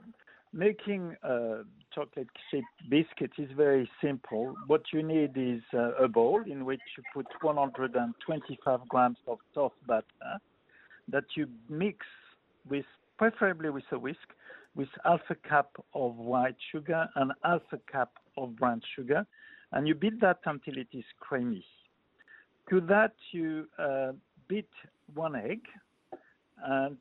making 0.54 1.16
a 1.24 1.62
chocolate 1.94 2.28
chip 2.50 2.64
biscuit 2.90 3.32
is 3.38 3.50
very 3.56 3.90
simple. 4.04 4.56
What 4.68 4.82
you 4.94 5.02
need 5.04 5.32
is 5.36 5.62
uh, 5.74 5.94
a 5.96 6.08
bowl 6.08 6.42
in 6.46 6.66
which 6.66 6.82
you 6.98 7.04
put 7.14 7.26
125 7.42 8.80
grams 8.88 9.18
of 9.28 9.38
soft 9.54 9.76
butter 9.88 10.06
that 11.08 11.24
you 11.36 11.48
mix 11.70 12.06
with 12.70 12.86
preferably 13.18 13.70
with 13.70 13.84
a 13.92 14.00
whisk 14.00 14.28
with 14.76 14.90
half 15.04 15.22
a 15.30 15.36
cup 15.36 15.84
of 15.94 16.16
white 16.16 16.56
sugar 16.72 17.08
and 17.16 17.32
half 17.44 17.62
a 17.72 17.92
cup 17.92 18.14
of 18.38 18.56
brown 18.56 18.82
sugar, 18.96 19.26
and 19.72 19.88
you 19.88 19.96
beat 19.96 20.20
that 20.22 20.40
until 20.46 20.78
it 20.78 20.88
is 20.94 21.04
creamy. 21.20 21.66
To 22.70 22.80
that, 22.82 23.14
you 23.32 23.68
uh, 23.78 24.14
beat 24.48 24.70
one 25.14 25.36
egg 25.36 25.62
and 26.64 26.98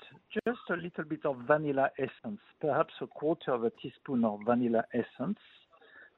just 0.46 0.59
a 0.70 0.74
little 0.74 1.04
bit 1.04 1.24
of 1.24 1.37
vanilla 1.46 1.90
essence, 1.98 2.40
perhaps 2.61 2.94
a 3.00 3.06
quarter 3.06 3.52
of 3.52 3.64
a 3.64 3.70
teaspoon 3.70 4.24
of 4.24 4.40
vanilla 4.46 4.85
essence, 4.94 5.38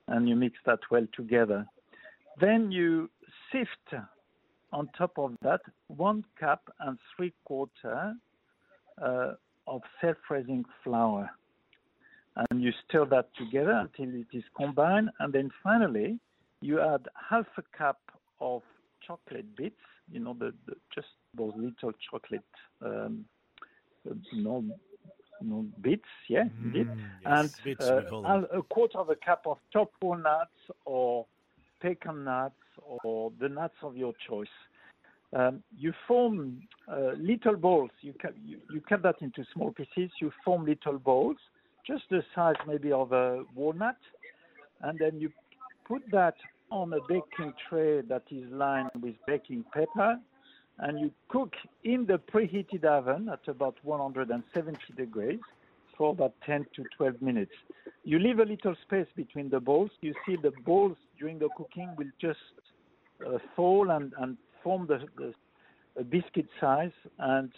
and 0.08 0.28
you 0.28 0.36
mix 0.36 0.56
that 0.64 0.78
well 0.90 1.06
together. 1.14 1.66
Then 2.40 2.70
you 2.70 3.10
sift 3.50 4.02
on 4.72 4.88
top 4.96 5.18
of 5.18 5.34
that 5.42 5.60
one 5.88 6.24
cup 6.38 6.72
and 6.80 6.98
three 7.14 7.32
quarter 7.44 8.14
uh, 9.02 9.32
of 9.66 9.82
self-raising 10.00 10.64
flour 10.82 11.30
and 12.36 12.62
you 12.62 12.72
stir 12.86 13.04
that 13.06 13.28
together 13.36 13.72
until 13.72 14.14
it 14.14 14.26
is 14.32 14.44
combined. 14.56 15.10
And 15.20 15.32
then 15.32 15.50
finally, 15.62 16.18
you 16.60 16.80
add 16.80 17.06
half 17.28 17.46
a 17.58 17.76
cup 17.76 18.00
of 18.40 18.62
chocolate 19.06 19.56
bits, 19.56 19.76
you 20.10 20.20
know, 20.20 20.34
the, 20.38 20.52
the 20.66 20.74
just 20.94 21.08
those 21.36 21.52
little 21.56 21.92
chocolate, 22.10 22.42
um, 22.84 23.24
you 24.04 24.42
know, 24.42 24.64
you 25.40 25.48
know, 25.48 25.66
bits, 25.80 26.08
yeah, 26.28 26.44
indeed. 26.62 26.86
Mm, 26.86 27.40
and 27.40 27.50
yes. 27.50 27.64
bits, 27.64 27.80
uh, 27.82 28.42
a 28.52 28.62
quarter 28.62 28.98
of 28.98 29.10
a 29.10 29.16
cup 29.16 29.42
of 29.46 29.58
chopped 29.72 29.94
walnuts 30.02 30.50
or 30.84 31.26
pecan 31.80 32.24
nuts 32.24 32.54
or 32.82 33.32
the 33.40 33.48
nuts 33.48 33.74
of 33.82 33.96
your 33.96 34.12
choice. 34.28 34.46
Um, 35.34 35.62
you 35.76 35.92
form 36.06 36.60
uh, 36.88 37.12
little 37.18 37.56
balls. 37.56 37.90
You, 38.02 38.14
cut 38.20 38.34
you, 38.44 38.58
you 38.70 38.80
cut 38.82 39.02
that 39.02 39.16
into 39.20 39.44
small 39.54 39.72
pieces. 39.72 40.10
You 40.20 40.30
form 40.44 40.66
little 40.66 40.98
balls, 40.98 41.38
just 41.86 42.04
the 42.10 42.22
size 42.34 42.54
maybe 42.66 42.92
of 42.92 43.12
a 43.12 43.44
walnut, 43.54 43.96
and 44.82 44.98
then 44.98 45.18
you 45.18 45.30
put 45.86 46.02
that 46.10 46.34
on 46.70 46.92
a 46.92 46.98
baking 47.08 47.52
tray 47.68 48.00
that 48.02 48.22
is 48.30 48.50
lined 48.50 48.90
with 49.00 49.14
baking 49.26 49.64
paper, 49.74 50.18
and 50.78 50.98
you 50.98 51.10
cook 51.28 51.52
in 51.84 52.06
the 52.06 52.18
preheated 52.32 52.84
oven 52.84 53.28
at 53.28 53.46
about 53.46 53.76
170 53.82 54.78
degrees 54.96 55.40
for 55.96 56.10
about 56.10 56.32
10 56.46 56.66
to 56.74 56.84
12 56.96 57.20
minutes. 57.20 57.52
You 58.04 58.18
leave 58.18 58.38
a 58.38 58.44
little 58.44 58.74
space 58.82 59.06
between 59.14 59.50
the 59.50 59.60
balls. 59.60 59.90
You 60.00 60.14
see 60.26 60.36
the 60.42 60.52
balls 60.64 60.96
during 61.18 61.38
the 61.38 61.48
cooking 61.56 61.94
will 61.96 62.10
just 62.20 62.38
uh, 63.24 63.38
fall 63.54 63.90
and, 63.90 64.12
and 64.18 64.36
form 64.64 64.86
the, 64.86 65.00
the 65.96 66.04
biscuit 66.04 66.46
size. 66.60 66.90
And 67.18 67.52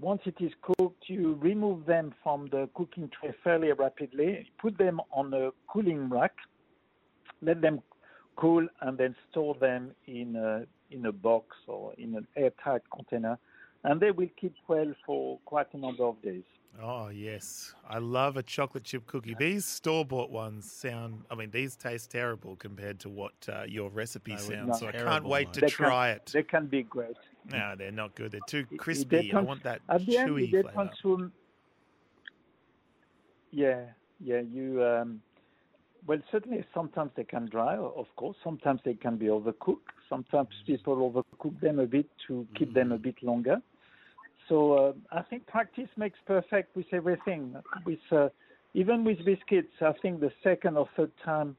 once 0.00 0.20
it 0.26 0.34
is 0.40 0.52
cooked, 0.62 1.04
you 1.08 1.38
remove 1.40 1.86
them 1.86 2.14
from 2.22 2.48
the 2.50 2.68
cooking 2.74 3.10
tray 3.18 3.34
fairly 3.42 3.72
rapidly, 3.72 4.50
put 4.60 4.76
them 4.78 5.00
on 5.12 5.32
a 5.32 5.50
cooling 5.68 6.08
rack, 6.10 6.34
let 7.42 7.60
them 7.60 7.82
cool, 8.36 8.66
and 8.82 8.98
then 8.98 9.14
store 9.30 9.54
them 9.54 9.92
in 10.06 10.36
a, 10.36 10.66
in 10.94 11.06
a 11.06 11.12
box 11.12 11.56
or 11.66 11.94
in 11.94 12.14
an 12.14 12.26
airtight 12.36 12.82
container. 12.94 13.38
And 13.84 14.00
they 14.00 14.10
will 14.10 14.28
keep 14.38 14.54
well 14.68 14.92
for 15.06 15.38
quite 15.44 15.72
a 15.72 15.78
number 15.78 16.04
of 16.04 16.20
days. 16.22 16.42
Oh, 16.82 17.08
yes. 17.08 17.74
I 17.88 17.98
love 17.98 18.36
a 18.36 18.42
chocolate 18.42 18.84
chip 18.84 19.06
cookie. 19.06 19.34
These 19.38 19.64
store 19.64 20.04
bought 20.04 20.30
ones 20.30 20.70
sound, 20.70 21.22
I 21.30 21.34
mean, 21.34 21.50
these 21.50 21.76
taste 21.76 22.10
terrible 22.10 22.56
compared 22.56 23.00
to 23.00 23.08
what 23.08 23.32
uh, 23.50 23.62
your 23.66 23.88
recipe 23.88 24.34
They 24.34 24.42
sounds. 24.42 24.80
So 24.80 24.88
I 24.88 24.92
can't 24.92 25.24
wait 25.24 25.54
to 25.54 25.60
They 25.60 25.68
try 25.68 26.10
it. 26.10 26.30
They 26.34 26.42
can 26.42 26.66
be 26.66 26.82
great. 26.82 27.16
No, 27.50 27.74
they're 27.76 27.92
not 27.92 28.14
good. 28.14 28.32
They're 28.32 28.40
too 28.40 28.64
crispy. 28.78 29.32
I 29.32 29.40
want 29.40 29.62
that 29.64 29.80
At 29.88 30.04
the 30.06 30.18
end, 30.18 30.30
chewy 30.30 30.52
they 30.52 30.62
flavour. 30.62 30.90
consume. 30.90 31.32
Yeah, 33.52 33.84
yeah. 34.20 34.40
You 34.40 34.84
um, 34.84 35.20
well, 36.06 36.18
certainly 36.30 36.64
sometimes 36.74 37.10
they 37.16 37.24
can 37.24 37.46
dry, 37.46 37.76
of 37.76 38.06
course. 38.16 38.36
Sometimes 38.44 38.80
they 38.84 38.94
can 38.94 39.16
be 39.16 39.26
overcooked. 39.26 39.90
Sometimes 40.08 40.48
people 40.66 40.96
overcook 40.96 41.60
them 41.60 41.78
a 41.78 41.86
bit 41.86 42.06
to 42.28 42.46
keep 42.56 42.72
them 42.74 42.92
a 42.92 42.98
bit 42.98 43.22
longer. 43.22 43.60
So 44.48 44.72
uh, 44.74 44.92
I 45.12 45.22
think 45.22 45.46
practice 45.46 45.88
makes 45.96 46.18
perfect 46.26 46.76
with 46.76 46.86
everything. 46.92 47.56
With 47.84 47.98
uh, 48.12 48.28
even 48.74 49.04
with 49.04 49.24
biscuits, 49.24 49.72
I 49.80 49.92
think 50.02 50.20
the 50.20 50.30
second 50.44 50.76
or 50.76 50.88
third 50.96 51.10
time 51.24 51.56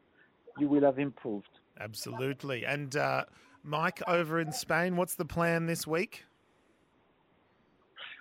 you 0.60 0.70
will 0.70 0.84
have 0.84 1.00
improved. 1.00 1.50
Absolutely. 1.80 2.66
And 2.66 2.96
uh, 2.96 3.26
Mike, 3.64 4.02
over 4.08 4.40
in 4.40 4.52
Spain, 4.52 4.96
what's 4.96 5.16
the 5.16 5.26
plan 5.26 5.66
this 5.66 5.86
week? 5.86 6.26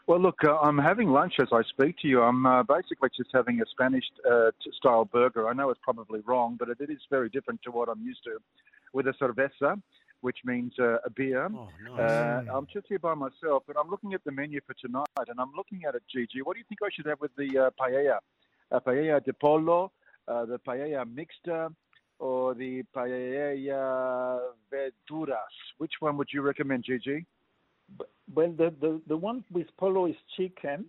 Well, 0.07 0.21
look, 0.21 0.45
uh, 0.45 0.57
I'm 0.59 0.79
having 0.79 1.09
lunch 1.09 1.35
as 1.41 1.49
I 1.53 1.63
speak 1.63 1.99
to 2.03 2.09
you. 2.09 2.23
I'm 2.23 2.47
uh, 2.47 2.63
basically 2.63 3.09
just 3.17 3.31
having 3.35 3.61
a 3.61 3.67
Spanish 3.67 4.05
uh, 4.31 4.51
style 4.77 5.05
burger. 5.05 5.49
I 5.49 5.53
know 5.53 5.71
it's 5.71 5.81
probably 5.83 6.21
wrong, 6.21 6.57
but 6.59 6.69
it, 6.69 6.79
it 6.81 6.91
is 6.91 7.01
very 7.11 7.29
different 7.29 7.61
to 7.65 7.73
what 7.73 7.89
I'm 7.89 8.01
used 8.03 8.23
to 8.25 8.39
with 8.93 9.09
a 9.09 9.15
cerveza, 9.21 9.83
which 10.21 10.39
means 10.45 10.73
uh, 10.79 10.99
a 11.05 11.11
beer. 11.11 11.49
Oh, 11.53 11.69
nice. 11.83 12.01
Uh, 12.01 12.45
I'm 12.55 12.69
just 12.73 12.87
here 12.89 13.01
by 13.01 13.15
myself, 13.15 13.65
but 13.67 13.77
I'm 13.79 13.91
looking 13.91 14.15
at 14.15 14.23
the 14.25 14.31
menu 14.31 14.61
for 14.65 14.75
tonight, 14.75 15.07
and 15.27 15.41
I'm 15.41 15.53
looking 15.57 15.83
at 15.89 15.97
it, 15.97 16.03
Gigi. 16.13 16.41
What 16.43 16.55
do 16.55 16.61
you 16.61 16.65
think 16.69 16.81
I 16.85 16.89
should 16.95 17.07
have 17.07 17.21
with 17.21 17.35
the 17.37 17.59
uh, 17.59 17.71
paella? 17.81 18.19
Uh, 18.71 18.81
paella 18.81 19.25
de 19.25 19.33
pollo, 19.33 19.91
uh, 20.29 20.45
the 20.45 20.61
paella 20.61 21.05
mixta, 21.05 21.75
or 22.19 22.55
the 22.55 22.83
paella 22.95 24.41
verduras? 24.71 25.55
Which 25.79 25.93
one 26.01 26.17
would 26.17 26.29
you 26.33 26.43
recommend, 26.43 26.85
Gigi? 26.85 27.27
Well, 28.35 28.53
the, 28.53 28.75
the, 28.81 29.01
the 29.07 29.17
one 29.17 29.45
with 29.51 29.69
pollo 29.79 30.07
is 30.07 30.17
chicken. 30.37 30.87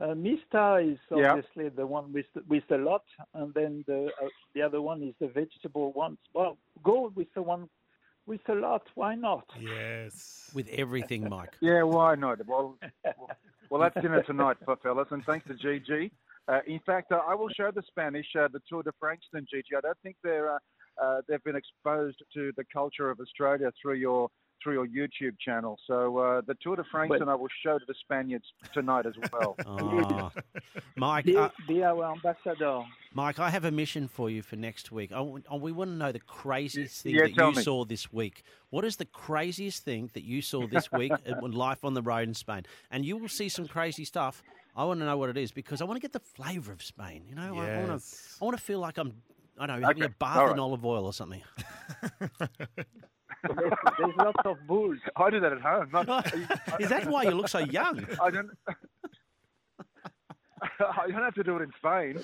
Uh, 0.00 0.14
Mixta 0.14 0.92
is 0.92 0.98
Yeah. 1.10 1.32
obviously 1.32 1.68
the 1.68 1.86
one 1.86 2.12
with 2.12 2.26
the, 2.34 2.42
with 2.48 2.64
the 2.68 2.78
lot, 2.78 3.04
and 3.34 3.52
then 3.54 3.84
the 3.86 4.06
uh, 4.22 4.28
the 4.54 4.62
other 4.62 4.80
one 4.80 5.02
is 5.02 5.14
the 5.20 5.28
vegetable 5.28 5.92
ones. 5.92 6.18
Well, 6.32 6.56
go 6.82 7.12
with 7.14 7.28
the 7.34 7.42
one 7.42 7.68
with 8.26 8.40
a 8.48 8.54
lot. 8.54 8.82
Why 8.94 9.14
not? 9.14 9.44
Yes. 9.60 10.50
With 10.54 10.68
everything, 10.70 11.28
Mike. 11.28 11.54
Yeah, 11.60 11.82
why 11.82 12.14
not? 12.14 12.38
Well, 12.46 12.78
well, 13.68 13.80
that's 13.82 14.00
dinner 14.00 14.22
tonight, 14.22 14.56
for 14.64 14.76
fellas, 14.76 15.08
and 15.10 15.22
thanks 15.24 15.46
to 15.48 15.54
GG. 15.54 16.10
Uh, 16.48 16.60
in 16.66 16.80
fact, 16.86 17.12
uh, 17.12 17.20
I 17.26 17.34
will 17.34 17.48
show 17.50 17.70
the 17.70 17.82
Spanish 17.86 18.26
uh, 18.38 18.48
the 18.52 18.60
Tour 18.68 18.82
de 18.82 18.90
France 18.98 19.22
and 19.32 19.46
GG. 19.46 19.76
I 19.76 19.80
don't 19.80 19.98
think 20.02 20.16
they're 20.22 20.54
uh, 20.54 20.58
uh, 21.00 21.20
they've 21.28 21.42
been 21.44 21.56
exposed 21.56 22.18
to 22.34 22.52
the 22.56 22.64
culture 22.72 23.10
of 23.10 23.20
Australia 23.20 23.70
through 23.80 23.94
your 23.94 24.28
through 24.62 24.74
your 24.74 24.86
YouTube 24.86 25.36
channel. 25.40 25.78
So 25.86 26.18
uh, 26.18 26.42
the 26.46 26.54
Tour 26.62 26.76
de 26.76 26.84
France, 26.90 27.08
But- 27.08 27.22
and 27.22 27.30
I 27.30 27.34
will 27.34 27.48
show 27.64 27.78
to 27.78 27.84
the 27.86 27.94
Spaniards 28.02 28.44
tonight 28.74 29.06
as 29.06 29.14
well. 29.32 29.56
Oh. 29.66 30.30
Mike, 30.96 31.24
Be, 31.24 31.36
uh, 31.36 31.48
be 31.66 31.82
our 31.82 32.12
ambassador. 32.12 32.82
Mike, 33.14 33.38
I 33.38 33.48
have 33.48 33.64
a 33.64 33.70
mission 33.70 34.06
for 34.06 34.28
you 34.28 34.42
for 34.42 34.56
next 34.56 34.92
week. 34.92 35.12
I 35.12 35.20
want, 35.20 35.46
we 35.62 35.72
want 35.72 35.90
to 35.92 35.96
know 35.96 36.12
the 36.12 36.20
craziest 36.20 37.02
thing 37.02 37.14
Yeah, 37.14 37.22
that 37.22 37.36
you 37.36 37.52
me. 37.56 37.62
saw 37.62 37.86
this 37.86 38.12
week. 38.12 38.42
What 38.68 38.84
is 38.84 38.96
the 38.96 39.06
craziest 39.06 39.82
thing 39.82 40.10
that 40.12 40.24
you 40.24 40.42
saw 40.42 40.66
this 40.66 40.92
week 40.92 41.12
at 41.26 41.42
Life 41.42 41.82
on 41.82 41.94
the 41.94 42.02
Road 42.02 42.28
in 42.28 42.34
Spain? 42.34 42.64
And 42.90 43.06
you 43.06 43.16
will 43.16 43.28
see 43.30 43.48
some 43.48 43.66
crazy 43.66 44.04
stuff. 44.04 44.42
I 44.76 44.84
want 44.84 45.00
to 45.00 45.06
know 45.06 45.16
what 45.16 45.30
it 45.30 45.36
is 45.36 45.50
because 45.52 45.80
I 45.80 45.84
want 45.84 45.96
to 45.96 46.00
get 46.00 46.12
the 46.12 46.20
flavour 46.20 46.72
of 46.72 46.82
Spain. 46.82 47.24
You 47.28 47.34
know, 47.34 47.42
I, 47.42 47.46
I 47.48 47.76
want 47.76 47.86
to. 47.88 47.92
Yes. 47.94 48.38
I 48.40 48.44
want 48.44 48.56
to 48.56 48.62
feel 48.62 48.78
like 48.80 48.98
I'm. 48.98 49.14
I 49.58 49.66
know, 49.66 49.80
having 49.86 50.02
a 50.02 50.06
Okay, 50.06 50.14
bath 50.18 50.36
all 50.38 50.44
in 50.46 50.50
right. 50.52 50.58
olive 50.58 50.84
oil 50.86 51.04
or 51.04 51.12
something. 51.12 51.42
There's, 53.42 53.72
there's 53.98 54.16
lots 54.18 54.40
of 54.44 54.56
bulls. 54.66 54.98
I 55.16 55.30
do 55.30 55.40
that 55.40 55.52
at 55.52 55.60
home. 55.62 55.88
Not, 55.92 56.34
Is 56.80 56.90
that 56.90 57.06
why 57.06 57.22
you 57.22 57.30
look 57.30 57.48
so 57.48 57.60
young? 57.60 58.06
I 58.22 58.30
don't. 58.30 58.50
I 60.62 61.06
don't 61.08 61.22
have 61.22 61.34
to 61.34 61.42
do 61.42 61.56
it 61.56 61.62
in 61.62 61.70
Spain. 61.78 62.20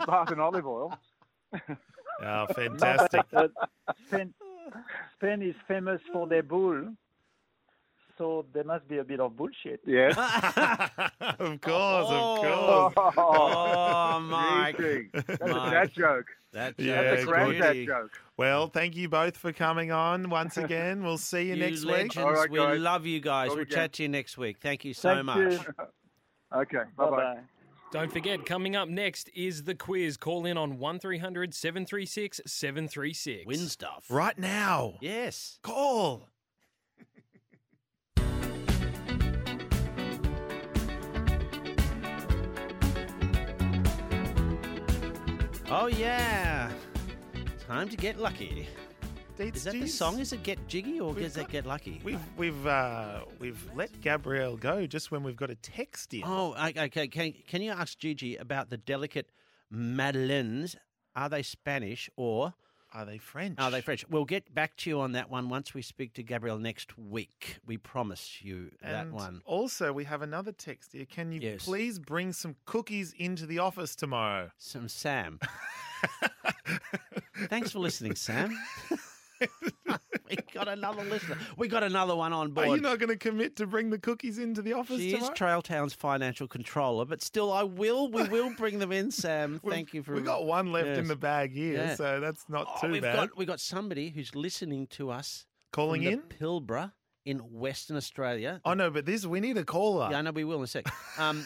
A 0.00 0.06
bath 0.06 0.32
in 0.32 0.40
olive 0.40 0.66
oil. 0.66 0.92
Oh, 2.22 2.46
fantastic. 2.54 3.22
But 3.30 3.52
Spain, 4.08 4.34
Spain 5.14 5.42
is 5.42 5.54
famous 5.68 6.00
for 6.12 6.26
their 6.26 6.42
bull, 6.42 6.94
so 8.20 8.44
there 8.52 8.64
must 8.64 8.86
be 8.86 8.98
a 8.98 9.04
bit 9.04 9.18
of 9.18 9.34
bullshit. 9.34 9.80
Yes. 9.86 10.14
of 11.38 11.60
course, 11.62 12.06
Oh. 12.10 12.86
of 12.86 12.94
course. 12.94 13.14
Oh, 13.16 14.20
Mike. 14.20 14.78
Easy. 14.78 15.08
That's 15.14 15.40
Mike. 15.40 15.50
a 15.50 15.70
dad 15.70 15.90
joke. 15.96 16.26
That's, 16.52 16.78
Yeah, 16.78 16.96
That's 17.02 17.08
that's 17.08 17.22
a 17.22 17.24
good. 17.24 17.30
granddad 17.32 17.72
beauty. 17.72 17.86
joke. 17.86 18.10
Well, 18.36 18.66
thank 18.66 18.94
you 18.96 19.08
both 19.08 19.36
for 19.38 19.52
coming 19.54 19.90
on 19.90 20.28
once 20.28 20.56
again. 20.66 21.02
We'll 21.02 21.16
see 21.16 21.44
you, 21.44 21.54
You 21.54 21.60
next 21.60 21.84
legends. 21.84 22.16
week. 22.16 22.24
All 22.26 22.32
right, 22.32 22.50
we 22.50 22.78
love 22.78 23.06
you 23.06 23.20
guys. 23.20 23.48
Talk 23.48 23.56
we'll 23.56 23.62
again. 23.62 23.74
chat 23.76 23.92
to 23.94 24.02
you 24.02 24.08
next 24.10 24.36
week. 24.36 24.58
Thank 24.60 24.84
you 24.84 24.92
so 24.92 25.14
Thank 25.14 25.24
much. 25.24 25.38
you. 25.38 25.60
Okay. 26.54 26.78
Bye 26.96 27.04
Bye 27.04 27.10
bye. 27.10 27.16
bye. 27.16 27.38
Don't 27.92 28.12
forget, 28.12 28.44
coming 28.46 28.76
up 28.76 28.88
next 28.88 29.30
is 29.34 29.64
the 29.64 29.74
quiz. 29.74 30.16
Call 30.16 30.44
in 30.46 30.56
on 30.58 30.78
1300 30.78 31.54
736 31.54 32.40
736. 32.46 33.46
Win 33.46 33.58
stuff. 33.68 34.04
Right 34.10 34.38
now. 34.38 34.94
Yes. 35.00 35.58
Call. 35.62 36.28
Oh, 45.72 45.86
yeah. 45.86 46.68
Time 47.68 47.88
to 47.90 47.96
get 47.96 48.18
lucky. 48.18 48.66
Is 49.38 49.62
that 49.62 49.72
the 49.72 49.86
song? 49.86 50.18
Is 50.18 50.32
it 50.32 50.42
Get 50.42 50.66
Jiggy 50.66 50.98
or 50.98 51.16
is 51.16 51.36
it 51.36 51.48
Get 51.48 51.64
Lucky? 51.64 52.00
We've 52.04 52.20
we've 52.36 52.66
uh, 52.66 53.20
we've 53.38 53.70
let 53.74 54.00
Gabriel 54.02 54.56
go 54.56 54.84
just 54.86 55.12
when 55.12 55.22
we've 55.22 55.36
got 55.36 55.48
a 55.48 55.54
text 55.54 56.12
in. 56.12 56.22
Oh, 56.26 56.54
okay. 56.54 56.82
okay. 56.86 57.08
Can, 57.08 57.32
can 57.46 57.62
you 57.62 57.70
ask 57.70 57.96
Gigi 57.96 58.36
about 58.36 58.68
the 58.68 58.76
delicate 58.76 59.30
madeleines? 59.70 60.74
Are 61.14 61.28
they 61.28 61.42
Spanish 61.42 62.10
or 62.16 62.52
Are 62.92 63.04
they 63.04 63.18
French? 63.18 63.58
are 63.60 63.70
they 63.70 63.80
French? 63.80 64.04
We'll 64.10 64.24
get 64.24 64.52
back 64.54 64.76
to 64.78 64.90
you 64.90 65.00
on 65.00 65.12
that 65.12 65.30
one 65.30 65.48
once 65.48 65.74
we 65.74 65.82
speak 65.82 66.12
to 66.14 66.22
Gabriel 66.24 66.58
next 66.58 66.98
week. 66.98 67.58
We 67.64 67.76
promise 67.76 68.42
you 68.42 68.72
that 68.82 69.06
And 69.06 69.12
one. 69.12 69.42
Also, 69.44 69.92
we 69.92 70.02
have 70.04 70.22
another 70.22 70.50
text 70.52 70.92
here. 70.92 71.04
Can 71.04 71.30
you 71.30 71.40
Yes. 71.40 71.64
please 71.64 72.00
bring 72.00 72.32
some 72.32 72.56
cookies 72.66 73.12
into 73.16 73.46
the 73.46 73.60
office 73.60 73.94
tomorrow? 73.94 74.50
Some 74.58 74.88
Sam. 74.88 75.38
Thanks 77.48 77.70
for 77.70 77.78
listening, 77.78 78.16
Sam. 78.16 78.56
we 80.30 80.36
got 80.54 80.68
another 80.68 81.04
listener. 81.04 81.36
We 81.56 81.68
got 81.68 81.82
another 81.82 82.14
one 82.16 82.32
on 82.32 82.52
board. 82.52 82.68
Are 82.68 82.74
you 82.76 82.80
not 82.80 82.98
going 82.98 83.08
to 83.10 83.16
commit 83.16 83.56
to 83.56 83.66
bring 83.66 83.90
the 83.90 83.98
cookies 83.98 84.38
into 84.38 84.62
the 84.62 84.72
office 84.72 84.98
She 84.98 85.08
is 85.08 85.14
tomorrow? 85.14 85.34
Trail 85.34 85.62
Town's 85.62 85.94
financial 85.94 86.46
controller, 86.48 87.04
but 87.04 87.22
still, 87.22 87.52
I 87.52 87.62
will. 87.64 88.10
We 88.10 88.22
will 88.24 88.50
bring 88.54 88.78
them 88.78 88.92
in, 88.92 89.10
Sam. 89.10 89.60
Thank 89.68 89.92
you 89.94 90.02
for. 90.02 90.14
We've 90.14 90.24
got 90.24 90.44
one 90.44 90.72
left 90.72 90.86
Yes. 90.88 90.98
in 90.98 91.08
the 91.08 91.16
bag 91.16 91.52
here, 91.52 91.74
Yeah. 91.74 91.94
so 91.94 92.20
that's 92.20 92.44
not 92.48 92.66
Oh, 92.68 92.86
too 92.86 92.92
we've 92.92 93.02
bad. 93.02 93.16
got 93.16 93.36
we 93.36 93.44
got 93.44 93.60
somebody 93.60 94.10
who's 94.10 94.34
listening 94.34 94.86
to 94.88 95.10
us 95.10 95.46
Calling 95.72 96.02
in? 96.02 96.20
Pilbara 96.22 96.92
in 97.24 97.38
Western 97.38 97.96
Australia. 97.96 98.60
Oh 98.64 98.74
no, 98.74 98.90
but 98.90 99.04
this 99.06 99.26
we 99.26 99.40
need 99.40 99.56
a 99.58 99.64
caller. 99.64 100.08
Yeah, 100.10 100.18
I 100.18 100.22
know 100.22 100.30
we 100.30 100.44
will 100.44 100.58
in 100.58 100.64
a 100.64 100.66
sec. 100.66 100.86
Um, 101.18 101.44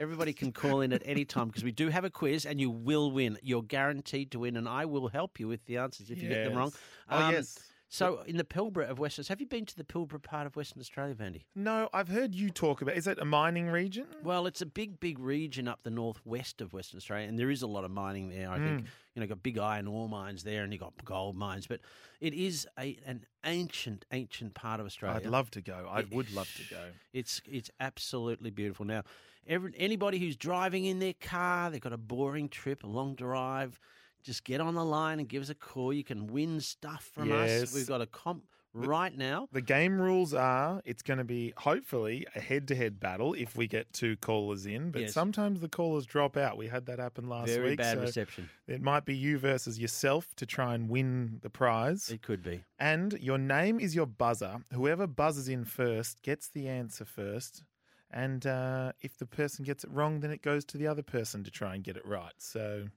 everybody 0.00 0.32
can 0.32 0.52
call 0.52 0.80
in 0.80 0.92
at 0.92 1.02
any 1.04 1.24
time 1.24 1.48
because 1.48 1.62
we 1.64 1.70
do 1.70 1.88
have 1.88 2.04
a 2.04 2.10
quiz 2.10 2.46
and 2.46 2.60
you 2.60 2.70
will 2.70 3.10
win. 3.12 3.38
You're 3.42 3.62
guaranteed 3.62 4.30
to 4.32 4.40
win, 4.40 4.56
and 4.56 4.68
I 4.68 4.84
will 4.86 5.08
help 5.08 5.38
you 5.38 5.48
with 5.48 5.64
the 5.66 5.76
answers 5.78 6.10
if 6.10 6.20
you 6.22 6.28
get 6.28 6.44
them 6.44 6.54
wrong. 6.56 6.72
Oh 7.10 7.18
Um, 7.26 7.32
yes. 7.34 7.58
So, 7.92 8.22
in 8.26 8.38
the 8.38 8.44
Pilbara 8.44 8.88
of 8.88 8.98
Western, 8.98 9.26
have 9.28 9.38
you 9.38 9.46
been 9.46 9.66
to 9.66 9.76
the 9.76 9.84
Pilbara 9.84 10.22
part 10.22 10.46
of 10.46 10.56
Western 10.56 10.80
Australia, 10.80 11.14
Vandy? 11.14 11.42
No, 11.54 11.90
I've 11.92 12.08
heard 12.08 12.34
you 12.34 12.48
talk 12.48 12.80
about. 12.80 12.96
Is 12.96 13.06
it 13.06 13.18
a 13.18 13.26
mining 13.26 13.68
region? 13.68 14.06
Well, 14.24 14.46
it's 14.46 14.62
a 14.62 14.66
big, 14.66 14.98
big 14.98 15.18
region 15.18 15.68
up 15.68 15.80
the 15.82 15.90
northwest 15.90 16.62
of 16.62 16.72
Western 16.72 16.96
Australia, 16.96 17.28
and 17.28 17.38
there 17.38 17.50
is 17.50 17.60
a 17.60 17.66
lot 17.66 17.84
of 17.84 17.90
mining 17.90 18.30
there. 18.30 18.50
I 18.50 18.56
think 18.56 18.80
mm. 18.80 18.86
you 19.14 19.20
know, 19.20 19.26
got 19.26 19.42
big 19.42 19.58
iron 19.58 19.86
ore 19.86 20.08
mines 20.08 20.42
there, 20.42 20.64
and 20.64 20.72
you 20.72 20.78
got 20.78 20.94
gold 21.04 21.36
mines, 21.36 21.66
but 21.66 21.80
it 22.18 22.32
is 22.32 22.66
a 22.78 22.96
an 23.06 23.26
ancient, 23.44 24.06
ancient 24.10 24.54
part 24.54 24.80
of 24.80 24.86
Australia. 24.86 25.18
I'd 25.18 25.26
love 25.26 25.50
to 25.50 25.60
go. 25.60 25.86
I 25.90 26.00
It- 26.00 26.12
would 26.12 26.32
love 26.32 26.50
to 26.56 26.74
go. 26.74 26.92
It's 27.12 27.42
it's 27.44 27.70
absolutely 27.78 28.50
beautiful. 28.50 28.86
Now, 28.86 29.02
every, 29.46 29.74
anybody 29.76 30.18
who's 30.18 30.36
driving 30.36 30.86
in 30.86 30.98
their 30.98 31.14
car, 31.20 31.70
they've 31.70 31.78
got 31.78 31.92
a 31.92 31.98
boring 31.98 32.48
trip, 32.48 32.84
a 32.84 32.86
long 32.86 33.14
drive, 33.14 33.78
just 34.22 34.44
get 34.44 34.60
on 34.60 34.74
the 34.74 34.84
line 34.84 35.18
and 35.18 35.28
give 35.28 35.42
us 35.42 35.50
a 35.50 35.54
call. 35.54 35.92
You 35.92 36.04
can 36.04 36.26
win 36.26 36.60
stuff 36.60 37.10
from 37.14 37.30
us. 37.32 37.74
We've 37.74 37.86
got 37.86 38.00
a 38.00 38.06
comp 38.06 38.44
right 38.74 39.14
now. 39.16 39.48
The 39.52 39.60
game 39.60 40.00
rules 40.00 40.32
are 40.32 40.80
it's 40.86 41.02
going 41.02 41.18
to 41.18 41.24
be 41.24 41.52
hopefully 41.58 42.26
a 42.34 42.40
head 42.40 42.68
to 42.68 42.74
head 42.74 42.98
battle 43.00 43.34
if 43.34 43.54
we 43.56 43.66
get 43.66 43.92
two 43.92 44.16
callers 44.16 44.64
in, 44.64 44.90
but 44.90 45.02
Yes. 45.02 45.12
sometimes 45.12 45.60
the 45.60 45.68
callers 45.68 46.06
drop 46.06 46.36
out. 46.38 46.56
We 46.56 46.68
had 46.68 46.86
that 46.86 46.98
happen 46.98 47.28
last 47.28 47.48
Very 47.48 47.70
week. 47.70 47.78
bad 47.78 47.98
so 47.98 48.02
reception. 48.02 48.48
it 48.66 48.80
might 48.80 49.04
be 49.04 49.14
you 49.14 49.38
versus 49.38 49.78
yourself 49.78 50.34
to 50.36 50.46
try 50.46 50.74
and 50.74 50.88
win 50.88 51.38
the 51.42 51.50
prize. 51.50 52.08
It 52.08 52.22
could 52.22 52.42
be. 52.42 52.64
And 52.78 53.12
your 53.20 53.36
name 53.38 53.78
is 53.78 53.94
your 53.94 54.06
buzzer. 54.06 54.60
Whoever 54.72 55.06
buzzes 55.06 55.48
in 55.48 55.64
first 55.66 56.22
gets 56.22 56.48
the 56.48 56.66
answer 56.68 57.04
first. 57.04 57.64
And 58.10 58.46
uh, 58.46 58.92
if 59.00 59.16
the 59.18 59.26
person 59.26 59.64
gets 59.64 59.84
it 59.84 59.90
wrong, 59.90 60.20
then 60.20 60.30
it 60.30 60.42
goes 60.42 60.64
to 60.66 60.78
the 60.78 60.86
other 60.86 61.02
person 61.02 61.44
to 61.44 61.50
try 61.50 61.74
and 61.74 61.82
get 61.84 61.96
it 61.96 62.06
right. 62.06 62.32
So 62.38 62.88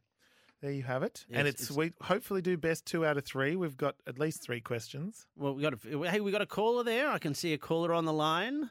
there 0.61 0.71
you 0.71 0.83
have 0.83 1.03
it. 1.03 1.25
Yeah, 1.29 1.39
and 1.39 1.47
it's- 1.47 1.61
it's, 1.63 1.71
it's- 1.71 1.77
we 1.77 1.93
hopefully 2.05 2.41
do 2.41 2.57
best 2.57 2.85
two 2.85 3.05
out 3.05 3.17
of 3.17 3.25
three. 3.25 3.55
We've 3.55 3.77
got 3.77 3.95
at 4.07 4.17
least 4.19 4.41
three 4.41 4.61
questions. 4.61 5.25
Well, 5.35 5.53
we 5.55 5.61
got 5.61 5.73
a, 5.73 6.09
hey, 6.09 6.19
we 6.21 6.31
got 6.31 6.41
a 6.41 6.45
caller 6.45 6.83
there. 6.83 7.09
I 7.09 7.19
can 7.19 7.33
see 7.35 7.53
a 7.53 7.57
caller 7.57 7.93
on 7.93 8.05
the 8.05 8.13
line. 8.13 8.69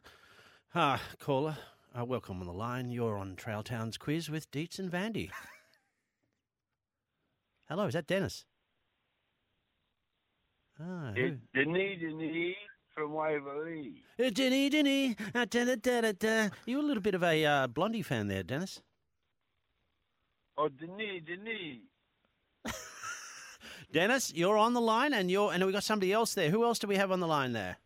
Ah, 0.74 1.00
caller, 1.20 1.56
uh, 1.96 2.04
welcome 2.04 2.40
on 2.40 2.46
the 2.46 2.52
line. 2.52 2.90
You're 2.90 3.16
on 3.16 3.36
Trail 3.36 3.62
Towns 3.62 3.96
quiz 3.96 4.28
with 4.28 4.50
Deetz 4.50 4.78
and 4.78 4.90
Vandy. 4.90 5.30
Hello, 7.68 7.86
is 7.86 7.94
that 7.94 8.06
Dennis? 8.06 8.44
Ah, 10.80 11.12
who- 11.14 11.22
It's 11.24 11.40
Denis 11.54 12.00
Denis 12.00 12.56
from 12.94 13.12
Waverley. 13.12 14.02
Uh, 14.18 14.30
Denny, 14.30 14.68
Denny, 14.70 15.16
uh, 15.34 15.44
da, 15.48 15.64
da, 15.64 15.76
da, 15.76 16.00
da, 16.00 16.12
da. 16.12 16.48
You 16.66 16.80
a 16.80 16.82
little 16.82 17.02
bit 17.02 17.14
of 17.14 17.22
a 17.22 17.44
uh, 17.44 17.66
Blondie 17.68 18.02
fan 18.02 18.28
there, 18.28 18.42
Dennis. 18.42 18.82
Oh, 20.56 20.68
Denis 20.68 21.22
Denis. 21.26 21.78
Dennis, 23.92 24.32
you're 24.34 24.56
on 24.58 24.72
the 24.74 24.80
line, 24.80 25.12
and 25.12 25.30
you're 25.30 25.52
and 25.52 25.64
we 25.64 25.72
got 25.72 25.84
somebody 25.84 26.12
else 26.12 26.34
there. 26.34 26.50
Who 26.50 26.64
else 26.64 26.78
do 26.78 26.86
we 26.86 26.96
have 26.96 27.10
on 27.12 27.20
the 27.20 27.26
line 27.26 27.52
there? 27.52 27.76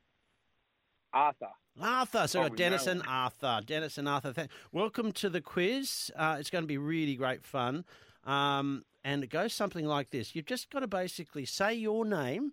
Arthur. 1.13 1.49
Arthur. 1.81 2.27
So 2.27 2.41
we've 2.41 2.47
Oh, 2.47 2.49
got 2.51 2.59
Dennis 2.59 2.87
and 2.87 3.03
Arthur. 3.07 3.61
Dennis 3.65 3.99
and 3.99 4.09
Arthur. 4.09 4.33
Thank- 4.33 4.51
Welcome 4.73 5.13
to 5.13 5.29
the 5.31 5.41
quiz. 5.41 6.11
Uh, 6.17 6.37
it's 6.39 6.51
going 6.51 6.65
to 6.65 6.69
be 6.69 6.79
really 6.79 7.15
great 7.15 7.45
fun. 7.45 7.85
Um, 8.25 8.85
and 9.05 9.23
it 9.23 9.31
goes 9.31 9.53
something 9.55 9.87
like 9.87 10.11
this: 10.11 10.35
You've 10.35 10.47
just 10.47 10.71
got 10.71 10.81
to 10.81 10.87
basically 10.89 11.45
say 11.47 11.75
your 11.75 12.05
name, 12.05 12.53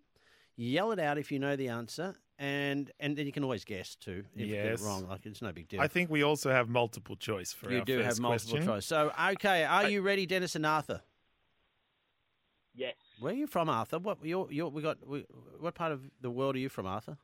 yell 0.56 0.92
it 0.92 1.00
out 1.00 1.18
if 1.18 1.32
you 1.32 1.40
know 1.40 1.56
the 1.56 1.68
answer, 1.70 2.16
and 2.38 2.92
and 3.00 3.16
then 3.18 3.26
you 3.26 3.32
can 3.32 3.44
always 3.44 3.64
guess 3.64 3.96
too 3.96 4.24
if 4.36 4.42
you 4.42 4.54
get 4.56 4.66
it 4.66 4.80
wrong. 4.82 5.08
Like 5.08 5.26
it's 5.26 5.42
no 5.42 5.52
big 5.52 5.68
deal. 5.68 5.82
I 5.82 5.88
think 5.88 6.10
we 6.10 6.24
also 6.24 6.52
have 6.52 6.70
multiple 6.70 7.16
choice 7.16 7.54
for 7.54 7.72
you 7.72 7.80
our 7.80 7.86
do 7.86 8.00
have 8.00 8.20
multiple 8.20 8.54
question. 8.56 8.68
choice. 8.68 8.86
So 8.86 9.12
okay, 9.32 9.64
are 9.64 9.90
you 9.90 10.02
ready, 10.02 10.26
Dennis 10.26 10.56
and 10.56 10.66
Arthur? 10.66 11.02
Yes. 12.74 12.96
Where 13.20 13.32
are 13.32 13.36
you 13.36 13.48
from, 13.48 13.70
Arthur? 13.70 14.00
What 14.00 14.18
you're, 14.24 14.48
you're, 14.52 14.68
we 14.68 14.82
got? 14.82 14.98
We, 15.08 15.26
what 15.60 15.76
part 15.76 15.94
of 15.94 16.02
the 16.20 16.30
world 16.30 16.56
are 16.56 16.60
you 16.60 16.68
from, 16.68 16.86
Arthur? 16.86 17.18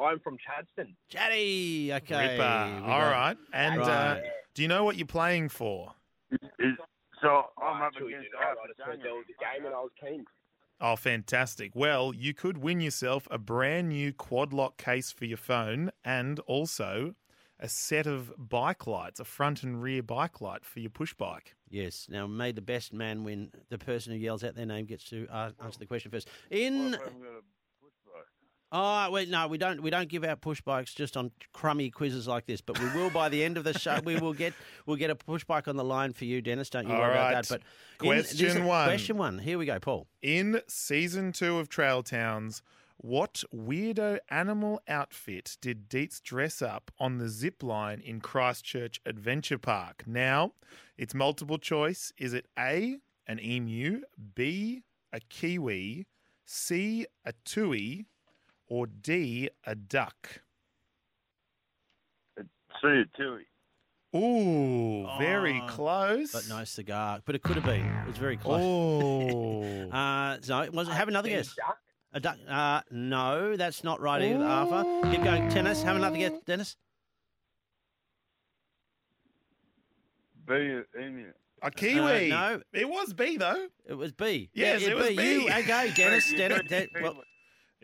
I'm 0.00 0.18
from 0.20 0.36
Chadstone. 0.38 0.94
Chatty. 1.08 1.92
Okay. 1.92 2.32
Ripper. 2.32 2.36
we 2.36 2.92
All 2.92 3.00
got- 3.00 3.10
right. 3.12 3.36
And 3.52 3.80
uh, 3.80 4.16
do 4.54 4.62
you 4.62 4.68
know 4.68 4.82
what 4.84 4.96
you're 4.96 5.06
playing 5.06 5.48
for? 5.50 5.92
So 6.30 7.44
I'm 7.60 7.82
up 7.82 7.88
Actually, 7.94 8.14
against 8.14 8.26
you 8.26 8.32
know, 8.32 8.38
I 8.40 8.48
Arthur 8.48 8.60
just 8.68 8.80
heard 8.80 9.00
there 9.02 9.14
was 9.14 9.24
a 9.28 9.56
game 9.56 9.66
and 9.66 9.74
I 9.74 9.78
was 9.80 9.90
keen. 10.00 10.24
Oh, 10.80 10.94
fantastic. 10.96 11.72
Well, 11.74 12.14
you 12.14 12.34
could 12.34 12.58
win 12.58 12.80
yourself 12.80 13.26
a 13.30 13.38
brand 13.38 13.88
new 13.88 14.12
quad 14.12 14.52
lock 14.52 14.76
case 14.76 15.10
for 15.10 15.24
your 15.24 15.36
phone 15.36 15.90
and 16.04 16.38
also 16.40 17.14
a 17.58 17.68
set 17.68 18.06
of 18.06 18.32
bike 18.38 18.86
lights, 18.86 19.18
a 19.18 19.24
front 19.24 19.64
and 19.64 19.82
rear 19.82 20.02
bike 20.02 20.40
light 20.40 20.64
for 20.64 20.78
your 20.78 20.90
push 20.90 21.12
bike. 21.14 21.56
Yes. 21.68 22.06
Now, 22.08 22.28
may 22.28 22.52
the 22.52 22.60
best 22.60 22.92
man 22.92 23.24
win. 23.24 23.50
The 23.70 23.78
person 23.78 24.12
who 24.12 24.18
yells 24.18 24.44
out 24.44 24.54
their 24.54 24.66
name 24.66 24.86
gets 24.86 25.04
to 25.10 25.26
uh, 25.28 25.50
answer 25.62 25.80
the 25.80 25.86
question 25.86 26.12
first. 26.12 26.28
In 26.50 26.96
oh 28.72 29.10
wait, 29.10 29.28
no, 29.28 29.46
we 29.48 29.58
don't. 29.58 29.82
We 29.82 29.90
don't 29.90 30.08
give 30.08 30.24
out 30.24 30.40
push 30.40 30.60
bikes 30.60 30.94
just 30.94 31.16
on 31.16 31.30
crummy 31.52 31.90
quizzes 31.90 32.26
like 32.26 32.46
this. 32.46 32.60
But 32.60 32.78
we 32.80 32.86
will 32.90 33.10
by 33.10 33.28
the 33.28 33.42
end 33.44 33.56
of 33.56 33.64
the 33.64 33.78
show. 33.78 33.98
We 34.04 34.18
will 34.18 34.32
get 34.32 34.54
we'll 34.86 34.96
get 34.96 35.10
a 35.10 35.14
push 35.14 35.44
bike 35.44 35.68
on 35.68 35.76
the 35.76 35.84
line 35.84 36.12
for 36.12 36.24
you, 36.24 36.40
Dennis. 36.40 36.70
Don't 36.70 36.86
you 36.86 36.94
All 36.94 37.00
worry 37.00 37.14
right. 37.14 37.30
about 37.30 37.46
that. 37.48 37.60
But 37.98 38.06
in- 38.06 38.12
Question 38.22 38.46
this 38.46 38.58
one. 38.58 38.86
Question 38.88 39.16
one. 39.16 39.38
Here 39.38 39.58
we 39.58 39.66
go, 39.66 39.78
Paul. 39.78 40.06
In 40.22 40.60
season 40.68 41.32
two 41.32 41.58
of 41.58 41.68
Trail 41.68 42.02
Towns, 42.02 42.62
what 42.98 43.44
weirdo 43.54 44.18
animal 44.28 44.80
outfit 44.88 45.56
did 45.60 45.88
Deetz 45.88 46.20
dress 46.22 46.60
up 46.62 46.90
on 46.98 47.18
the 47.18 47.28
zip 47.28 47.62
line 47.62 48.00
in 48.00 48.20
Christchurch 48.20 49.00
Adventure 49.06 49.58
Park? 49.58 50.02
Now, 50.06 50.52
it's 50.96 51.14
multiple 51.14 51.58
choice. 51.58 52.12
Is 52.18 52.32
it 52.34 52.46
A, 52.58 52.98
an 53.26 53.38
emu, 53.40 54.02
B, 54.34 54.82
a 55.12 55.20
kiwi, 55.20 56.06
C, 56.44 57.06
a 57.24 57.32
tui, 57.44 58.06
or 58.68 58.86
D, 58.86 59.48
a 59.66 59.74
duck? 59.74 60.40
See 62.38 62.44
it, 62.84 63.08
Tui. 63.16 63.44
Ooh, 64.16 65.06
very 65.18 65.60
Oh, 65.62 65.66
close. 65.66 66.32
But 66.32 66.48
no 66.48 66.64
cigar. 66.64 67.20
But 67.24 67.34
it 67.34 67.42
could 67.42 67.56
have 67.56 67.64
been. 67.64 67.84
It 67.84 68.06
was 68.06 68.16
very 68.16 68.36
close. 68.36 68.62
Oh. 68.62 69.88
Uh, 69.92 70.36
so 70.42 70.68
was 70.72 70.86
it, 70.88 70.92
have 70.92 71.08
another 71.08 71.28
A 71.28 71.32
guess. 71.32 71.54
duck? 71.54 71.78
A 72.12 72.20
duck? 72.20 72.36
Uh, 72.48 72.80
no, 72.90 73.56
that's 73.56 73.82
not 73.84 74.00
right 74.00 74.22
either, 74.22 74.44
Arthur. 74.44 75.10
Keep 75.10 75.24
going, 75.24 75.48
tennis. 75.48 75.82
Have 75.82 75.96
another 75.96 76.16
guess, 76.16 76.32
Dennis. 76.46 76.76
B, 80.46 80.54
emu. 80.98 81.32
a 81.62 81.70
kiwi. 81.70 82.32
Uh, 82.32 82.50
no. 82.56 82.62
It 82.72 82.88
was 82.88 83.12
B, 83.12 83.36
though. 83.36 83.66
It 83.86 83.94
was 83.94 84.12
B. 84.12 84.50
Yes, 84.54 84.82
yeah, 84.82 84.90
it 84.90 84.96
was 84.96 85.08
B. 85.08 85.16
B. 85.16 85.32
You, 85.44 85.48
okay, 85.50 85.92
Dennis. 85.94 86.30
You 86.30 86.36
Dennis, 86.38 86.62
Den- 86.68 86.88
well, 87.02 87.22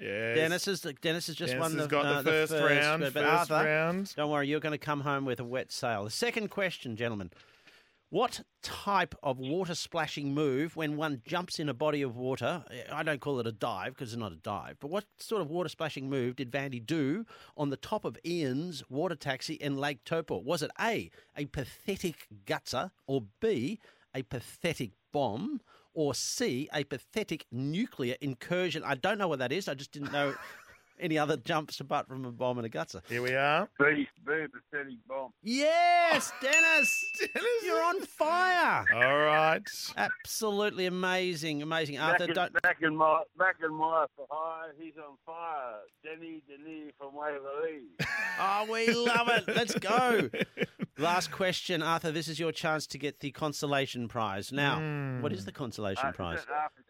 Yes. 0.00 0.36
Dennis 0.36 0.68
is 0.68 0.86
Dennis 1.00 1.28
has 1.28 1.36
just 1.36 1.52
Dennis 1.52 1.62
won 1.62 1.78
has 1.78 1.82
the, 1.82 1.88
got 1.88 2.06
uh, 2.06 2.22
the 2.22 2.30
first 2.30 2.52
round. 2.52 3.02
But 3.02 3.12
First 3.12 3.50
Arthur, 3.50 3.64
round. 3.64 4.14
don't 4.16 4.30
worry, 4.30 4.48
you're 4.48 4.60
going 4.60 4.72
to 4.72 4.78
come 4.78 5.00
home 5.00 5.24
with 5.24 5.40
a 5.40 5.44
wet 5.44 5.70
sail. 5.70 6.04
The 6.04 6.10
second 6.10 6.48
question, 6.50 6.96
gentlemen. 6.96 7.30
What 8.10 8.42
type 8.62 9.16
of 9.24 9.40
water 9.40 9.74
splashing 9.74 10.34
move 10.34 10.76
when 10.76 10.96
one 10.96 11.22
jumps 11.26 11.58
in 11.58 11.68
a 11.68 11.74
body 11.74 12.00
of 12.00 12.16
water? 12.16 12.64
I 12.92 13.02
don't 13.02 13.20
call 13.20 13.40
it 13.40 13.46
a 13.46 13.50
dive 13.50 13.94
because 13.94 14.12
it's 14.12 14.20
not 14.20 14.30
a 14.30 14.36
dive, 14.36 14.76
but 14.78 14.88
what 14.88 15.04
sort 15.18 15.42
of 15.42 15.50
water 15.50 15.68
splashing 15.68 16.08
move 16.08 16.36
did 16.36 16.52
Vandy 16.52 16.84
do 16.84 17.26
on 17.56 17.70
the 17.70 17.76
top 17.76 18.04
of 18.04 18.16
Ian's 18.24 18.84
water 18.88 19.16
taxi 19.16 19.54
in 19.54 19.78
Lake 19.78 20.04
Taupo? 20.04 20.38
Was 20.38 20.62
it 20.62 20.70
A, 20.80 21.10
a 21.36 21.46
pathetic 21.46 22.28
gutser, 22.46 22.92
or 23.08 23.24
B, 23.40 23.80
a 24.14 24.22
pathetic 24.22 24.92
bomb, 25.12 25.60
or 25.94 26.14
C, 26.14 26.68
a 26.72 26.84
pathetic 26.84 27.46
nuclear 27.50 28.16
incursion? 28.20 28.82
I 28.84 28.94
don't 28.94 29.18
know 29.18 29.28
what 29.28 29.38
that 29.38 29.52
is. 29.52 29.68
I 29.68 29.74
just 29.74 29.92
didn't 29.92 30.12
know 30.12 30.34
any 31.00 31.18
other 31.18 31.36
jumps 31.36 31.80
apart 31.80 32.08
from 32.08 32.24
a 32.24 32.30
bomb 32.32 32.58
and 32.58 32.66
a 32.66 32.70
gutser. 32.70 33.02
Here 33.08 33.22
we 33.22 33.34
are. 33.34 33.68
B, 33.78 34.06
B, 34.26 34.32
pathetic 34.70 34.94
bomb. 35.08 35.32
Yes, 35.42 36.32
Dennis, 36.42 37.04
Dennis. 37.18 37.48
you're 37.64 37.82
on 37.82 38.00
fire. 38.02 38.84
All 38.94 39.18
right. 39.18 39.62
Absolutely 39.96 40.86
amazing, 40.86 41.62
amazing. 41.62 41.98
Arthur, 41.98 42.18
back, 42.20 42.28
in, 42.28 42.34
don't. 42.34 42.62
back 42.62 42.76
in 42.82 42.96
my 42.96 43.22
back 43.38 43.56
in 43.64 43.72
my 43.74 44.06
for 44.16 44.26
hire, 44.30 44.72
he's 44.78 44.94
on 44.96 45.16
fire. 45.26 45.80
Denny 46.04 46.42
Denis 46.48 46.92
from 46.98 47.14
Waverley. 47.14 47.82
Oh, 48.36 48.66
we 48.68 48.92
love 48.92 49.28
it. 49.28 49.44
Let's 49.46 49.78
go. 49.78 50.28
Last 50.98 51.30
question, 51.30 51.82
Arthur. 51.84 52.10
This 52.10 52.26
is 52.26 52.40
your 52.40 52.50
chance 52.50 52.84
to 52.88 52.98
get 52.98 53.20
the 53.20 53.30
consolation 53.30 54.08
prize. 54.08 54.50
Now, 54.50 55.20
what 55.20 55.32
is 55.32 55.44
the 55.44 55.52
consolation 55.52 56.06
Uh, 56.06 56.12
prize? 56.12 56.40
is 56.40 56.46
after- 56.52 56.82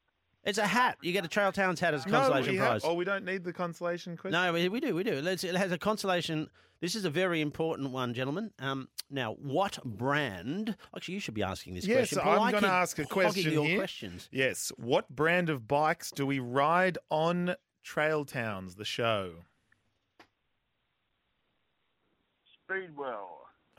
It's 0.44 0.58
a 0.58 0.66
hat. 0.66 0.98
You 1.02 1.12
get 1.12 1.24
a 1.24 1.28
Trail 1.28 1.52
Towns 1.52 1.80
hat 1.80 1.94
as 1.94 2.04
a 2.04 2.08
No, 2.08 2.18
consolation 2.18 2.52
we 2.52 2.58
have- 2.58 2.66
prize. 2.68 2.82
oh, 2.84 2.94
we 2.94 3.04
don't 3.04 3.24
need 3.24 3.44
the 3.44 3.52
consolation 3.52 4.16
question. 4.16 4.32
No, 4.40 4.52
we, 4.52 4.68
we 4.68 4.80
do, 4.80 4.94
we 4.94 5.02
do. 5.02 5.20
Let's, 5.22 5.42
it 5.42 5.56
has 5.56 5.72
a 5.72 5.78
consolation. 5.78 6.48
This 6.80 6.94
is 6.94 7.06
a 7.06 7.10
very 7.10 7.40
important 7.40 7.90
one, 7.92 8.12
gentlemen. 8.12 8.50
Um, 8.58 8.88
now, 9.10 9.32
what 9.34 9.78
brand? 9.84 10.76
Actually, 10.94 11.14
you 11.14 11.20
should 11.20 11.32
be 11.34 11.42
asking 11.42 11.74
this 11.76 11.86
Yes, 11.86 12.10
question. 12.10 12.18
Yes, 12.18 12.26
I'm 12.38 12.50
going 12.50 12.62
to 12.62 12.68
ask 12.68 12.98
a 12.98 13.02
hogging 13.04 13.10
question 13.12 13.52
your 13.52 13.64
here. 13.64 13.78
questions. 13.78 14.28
Yes. 14.30 14.70
What 14.76 15.08
brand 15.08 15.48
of 15.48 15.66
bikes 15.66 16.10
do 16.10 16.26
we 16.26 16.40
ride 16.40 16.98
on 17.10 17.54
Trail 17.82 18.26
Towns, 18.26 18.74
the 18.74 18.84
show? 18.84 19.32
Speedwell. 22.68 23.40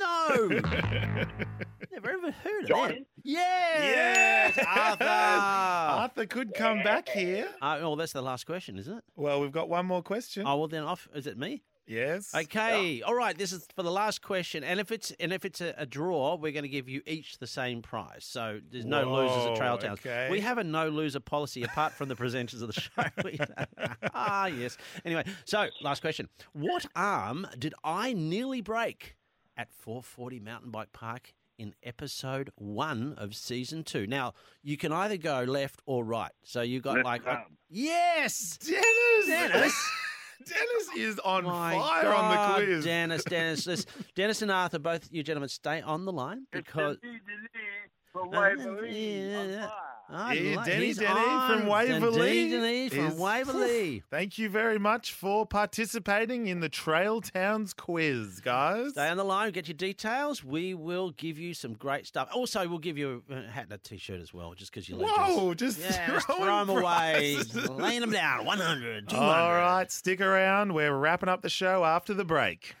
No, 0.00 0.48
never 1.92 2.10
ever 2.10 2.30
heard 2.30 2.62
of 2.62 2.68
Giant? 2.68 2.94
them. 2.94 3.06
Yes, 3.22 4.54
Yes! 4.56 4.66
Arthur. 4.66 5.04
Arthur 5.04 6.26
could 6.26 6.54
come 6.54 6.82
back 6.82 7.08
here. 7.08 7.48
Uh, 7.60 7.78
oh, 7.82 7.96
that's 7.96 8.12
the 8.12 8.22
last 8.22 8.46
question, 8.46 8.78
isn't 8.78 8.98
it? 8.98 9.04
Well, 9.16 9.40
we've 9.40 9.52
got 9.52 9.68
one 9.68 9.86
more 9.86 10.02
question. 10.02 10.44
Oh 10.46 10.56
well, 10.56 10.68
then 10.68 10.84
off. 10.84 11.08
Is 11.14 11.26
it 11.26 11.38
me? 11.38 11.62
Yes. 11.86 12.34
Okay. 12.34 13.00
All 13.00 13.14
right. 13.14 13.36
This 13.36 13.50
is 13.50 13.66
for 13.74 13.82
the 13.82 13.90
last 13.90 14.20
question, 14.20 14.62
and 14.62 14.78
if 14.78 14.92
it's 14.92 15.10
and 15.18 15.32
if 15.32 15.46
it's 15.46 15.62
a, 15.62 15.74
a 15.78 15.86
draw, 15.86 16.36
we're 16.36 16.52
going 16.52 16.64
to 16.64 16.68
give 16.68 16.86
you 16.86 17.00
each 17.06 17.38
the 17.38 17.46
same 17.46 17.80
prize. 17.80 18.26
So 18.26 18.60
there's 18.70 18.84
no 18.84 19.10
losers 19.10 19.46
at 19.46 19.56
Trail 19.56 19.78
Towns. 19.78 20.00
okay. 20.00 20.28
We 20.30 20.40
have 20.40 20.58
a 20.58 20.64
no 20.64 20.90
loser 20.90 21.20
policy 21.20 21.62
apart 21.62 21.94
from 21.94 22.10
the 22.10 22.14
presenters 22.14 22.60
of 22.60 22.72
the 22.72 22.80
show. 22.80 22.90
Ah, 24.14 24.46
yes. 24.46 24.76
Anyway, 25.06 25.24
so 25.46 25.68
last 25.80 26.00
question: 26.02 26.28
What 26.52 26.84
arm 26.94 27.46
did 27.58 27.72
I 27.82 28.12
nearly 28.12 28.60
break 28.60 29.14
at 29.58 29.70
440 29.72 30.40
Mountain 30.40 30.70
Bike 30.70 30.92
Park? 30.92 31.34
In 31.58 31.74
episode 31.82 32.50
one 32.54 33.14
of 33.18 33.34
season 33.34 33.82
two. 33.82 34.06
Now, 34.06 34.34
you 34.62 34.76
can 34.76 34.92
either 34.92 35.16
go 35.16 35.42
left 35.42 35.82
or 35.86 36.04
right. 36.04 36.30
So 36.44 36.62
you 36.62 36.80
got 36.80 36.94
Left 36.94 37.04
like. 37.04 37.26
a- 37.26 37.46
yes! 37.68 38.56
Dennis. 38.58 39.26
Dennis. 39.26 39.90
Dennis 40.46 40.88
is 40.96 41.18
on 41.18 41.42
My 41.42 41.74
fire 41.74 42.14
on 42.14 42.30
the 42.60 42.64
quiz. 42.64 42.84
Dennis, 42.84 43.24
Dennis, 43.24 43.64
this, 43.64 43.86
Dennis 44.14 44.40
and 44.40 44.52
Arthur, 44.52 44.78
both 44.78 45.08
you 45.10 45.24
gentlemen, 45.24 45.48
stay 45.48 45.80
on 45.80 46.04
the 46.04 46.12
line 46.12 46.46
It's 46.52 46.64
because. 46.64 46.98
Denny 47.02 47.18
Denis 48.14 49.68
from 50.08 50.16
Waverley. 50.16 50.28
on 50.28 50.34
yeah. 50.34 50.50
I 50.50 50.50
Yeah, 50.50 50.56
like- 50.56 50.66
Denny 50.66 50.92
Denny 50.94 51.20
on. 51.20 51.58
from 51.58 51.66
Waverley 51.68 52.48
Denny 52.48 52.50
Denny 52.50 52.88
from 52.88 53.06
is- 53.06 53.14
Waverley. 53.14 54.02
Thank 54.10 54.38
you 54.38 54.48
very 54.48 54.78
much 54.78 55.12
for 55.12 55.46
participating 55.46 56.46
in 56.46 56.60
the 56.60 56.68
Trail 56.68 57.20
Towns 57.20 57.72
quiz, 57.74 58.40
guys. 58.40 58.90
Stay 58.92 59.08
on 59.08 59.16
the 59.16 59.24
line, 59.24 59.50
get 59.52 59.68
your 59.68 59.74
details. 59.76 60.42
We 60.42 60.74
will 60.74 61.10
give 61.12 61.38
you 61.38 61.54
some 61.54 61.74
great 61.74 62.06
stuff. 62.06 62.28
Also, 62.32 62.66
we'll 62.68 62.78
give 62.78 62.98
you 62.98 63.22
a 63.30 63.42
hat 63.50 63.64
and 63.64 63.72
a 63.72 63.78
t-shirt 63.78 64.20
as 64.20 64.32
well, 64.34 64.54
just 64.54 64.72
because 64.72 64.88
you 64.88 64.96
legends. 64.96 65.36
Whoa, 65.36 65.54
just 65.54 65.78
yeah, 65.80 66.06
throwing 66.06 66.14
just 66.20 66.26
throw 66.26 66.58
them 66.64 66.68
away, 66.70 67.34
prizes. 67.36 67.68
laying 67.70 68.00
them 68.00 68.10
down. 68.10 68.44
100, 68.44 69.08
200. 69.08 69.30
All 69.30 69.52
right, 69.52 69.90
stick 69.92 70.20
around. 70.20 70.74
We're 70.74 70.94
wrapping 70.96 71.28
up 71.28 71.42
the 71.42 71.48
show 71.50 71.84
after 71.84 72.14
the 72.14 72.24
break. 72.24 72.74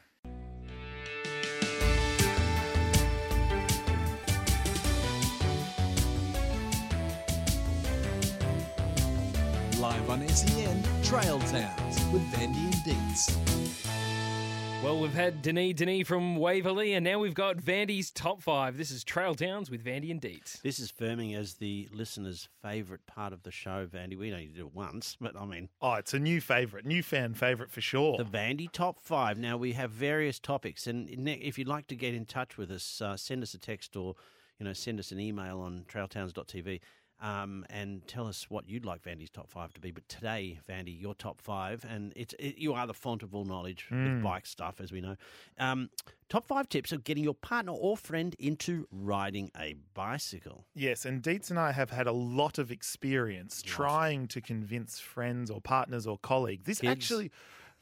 SEN, 10.38 10.84
Trail 11.02 11.40
Towns 11.40 11.96
with 12.12 12.22
Vandy 12.30 12.62
and 12.66 12.74
Deetz. 12.84 13.36
Well, 14.84 15.00
we've 15.00 15.12
had 15.12 15.42
Denis 15.42 15.74
Denis 15.74 16.06
from 16.06 16.36
Waverley, 16.36 16.92
and 16.94 17.02
now 17.02 17.18
we've 17.18 17.34
got 17.34 17.56
Vandy's 17.56 18.12
top 18.12 18.40
five. 18.40 18.76
This 18.76 18.92
is 18.92 19.02
Trail 19.02 19.34
Towns 19.34 19.68
with 19.68 19.84
Vandy 19.84 20.12
and 20.12 20.20
Deetz. 20.20 20.62
This 20.62 20.78
is 20.78 20.92
firming 20.92 21.36
as 21.36 21.54
the 21.54 21.88
listener's 21.92 22.48
favourite 22.62 23.04
part 23.06 23.32
of 23.32 23.42
the 23.42 23.50
show, 23.50 23.88
Vandy. 23.92 24.16
We 24.16 24.30
only 24.32 24.46
did 24.46 24.60
it 24.60 24.72
once, 24.72 25.16
but 25.20 25.36
I 25.36 25.44
mean, 25.44 25.70
Oh, 25.82 25.94
it's 25.94 26.14
a 26.14 26.20
new 26.20 26.40
favourite, 26.40 26.86
new 26.86 27.02
fan 27.02 27.34
favourite 27.34 27.72
for 27.72 27.80
sure. 27.80 28.16
The 28.16 28.24
Vandy 28.24 28.70
Top 28.70 29.00
5. 29.00 29.38
Now, 29.38 29.56
we 29.56 29.72
have 29.72 29.90
various 29.90 30.38
topics, 30.38 30.86
and 30.86 31.08
if 31.28 31.58
you'd 31.58 31.66
like 31.66 31.88
to 31.88 31.96
get 31.96 32.14
in 32.14 32.26
touch 32.26 32.56
with 32.56 32.70
us, 32.70 33.02
uh, 33.02 33.16
send 33.16 33.42
us 33.42 33.54
a 33.54 33.58
text 33.58 33.96
or, 33.96 34.14
you 34.60 34.66
know, 34.66 34.72
send 34.72 35.00
us 35.00 35.10
an 35.10 35.18
email 35.18 35.58
on 35.58 35.84
trailtowns.tv 35.92 36.78
um, 37.20 37.64
and 37.70 38.06
tell 38.06 38.26
us 38.26 38.46
what 38.48 38.68
you'd 38.68 38.84
like 38.84 39.02
Vandy's 39.02 39.30
Top 39.30 39.50
5 39.50 39.74
to 39.74 39.80
be. 39.80 39.90
But 39.90 40.08
today, 40.08 40.58
Vandy, 40.68 40.98
your 41.00 41.14
Top 41.14 41.40
5, 41.40 41.84
and 41.88 42.12
it's 42.16 42.34
it, 42.38 42.58
you 42.58 42.74
are 42.74 42.86
the 42.86 42.94
font 42.94 43.22
of 43.22 43.34
all 43.34 43.44
knowledge 43.44 43.86
with 43.90 44.22
bike 44.22 44.46
stuff, 44.46 44.80
as 44.80 44.92
we 44.92 45.00
know. 45.00 45.16
Um, 45.58 45.90
top 46.28 46.46
5 46.46 46.68
tips 46.68 46.92
of 46.92 47.04
getting 47.04 47.24
your 47.24 47.34
partner 47.34 47.72
or 47.72 47.96
friend 47.96 48.36
into 48.38 48.86
riding 48.90 49.50
a 49.58 49.74
bicycle. 49.94 50.64
Yes, 50.74 51.04
and 51.04 51.22
Deetz 51.22 51.50
and 51.50 51.58
I 51.58 51.72
have 51.72 51.90
had 51.90 52.06
a 52.06 52.12
lot 52.12 52.58
of 52.58 52.70
experience 52.70 53.62
trying 53.62 54.28
to 54.28 54.40
convince 54.40 54.98
friends 54.98 55.50
or 55.50 55.60
partners 55.60 56.06
or 56.06 56.18
colleagues. 56.18 56.64
This 56.66 56.80
Kids. 56.80 56.90
actually, 56.90 57.30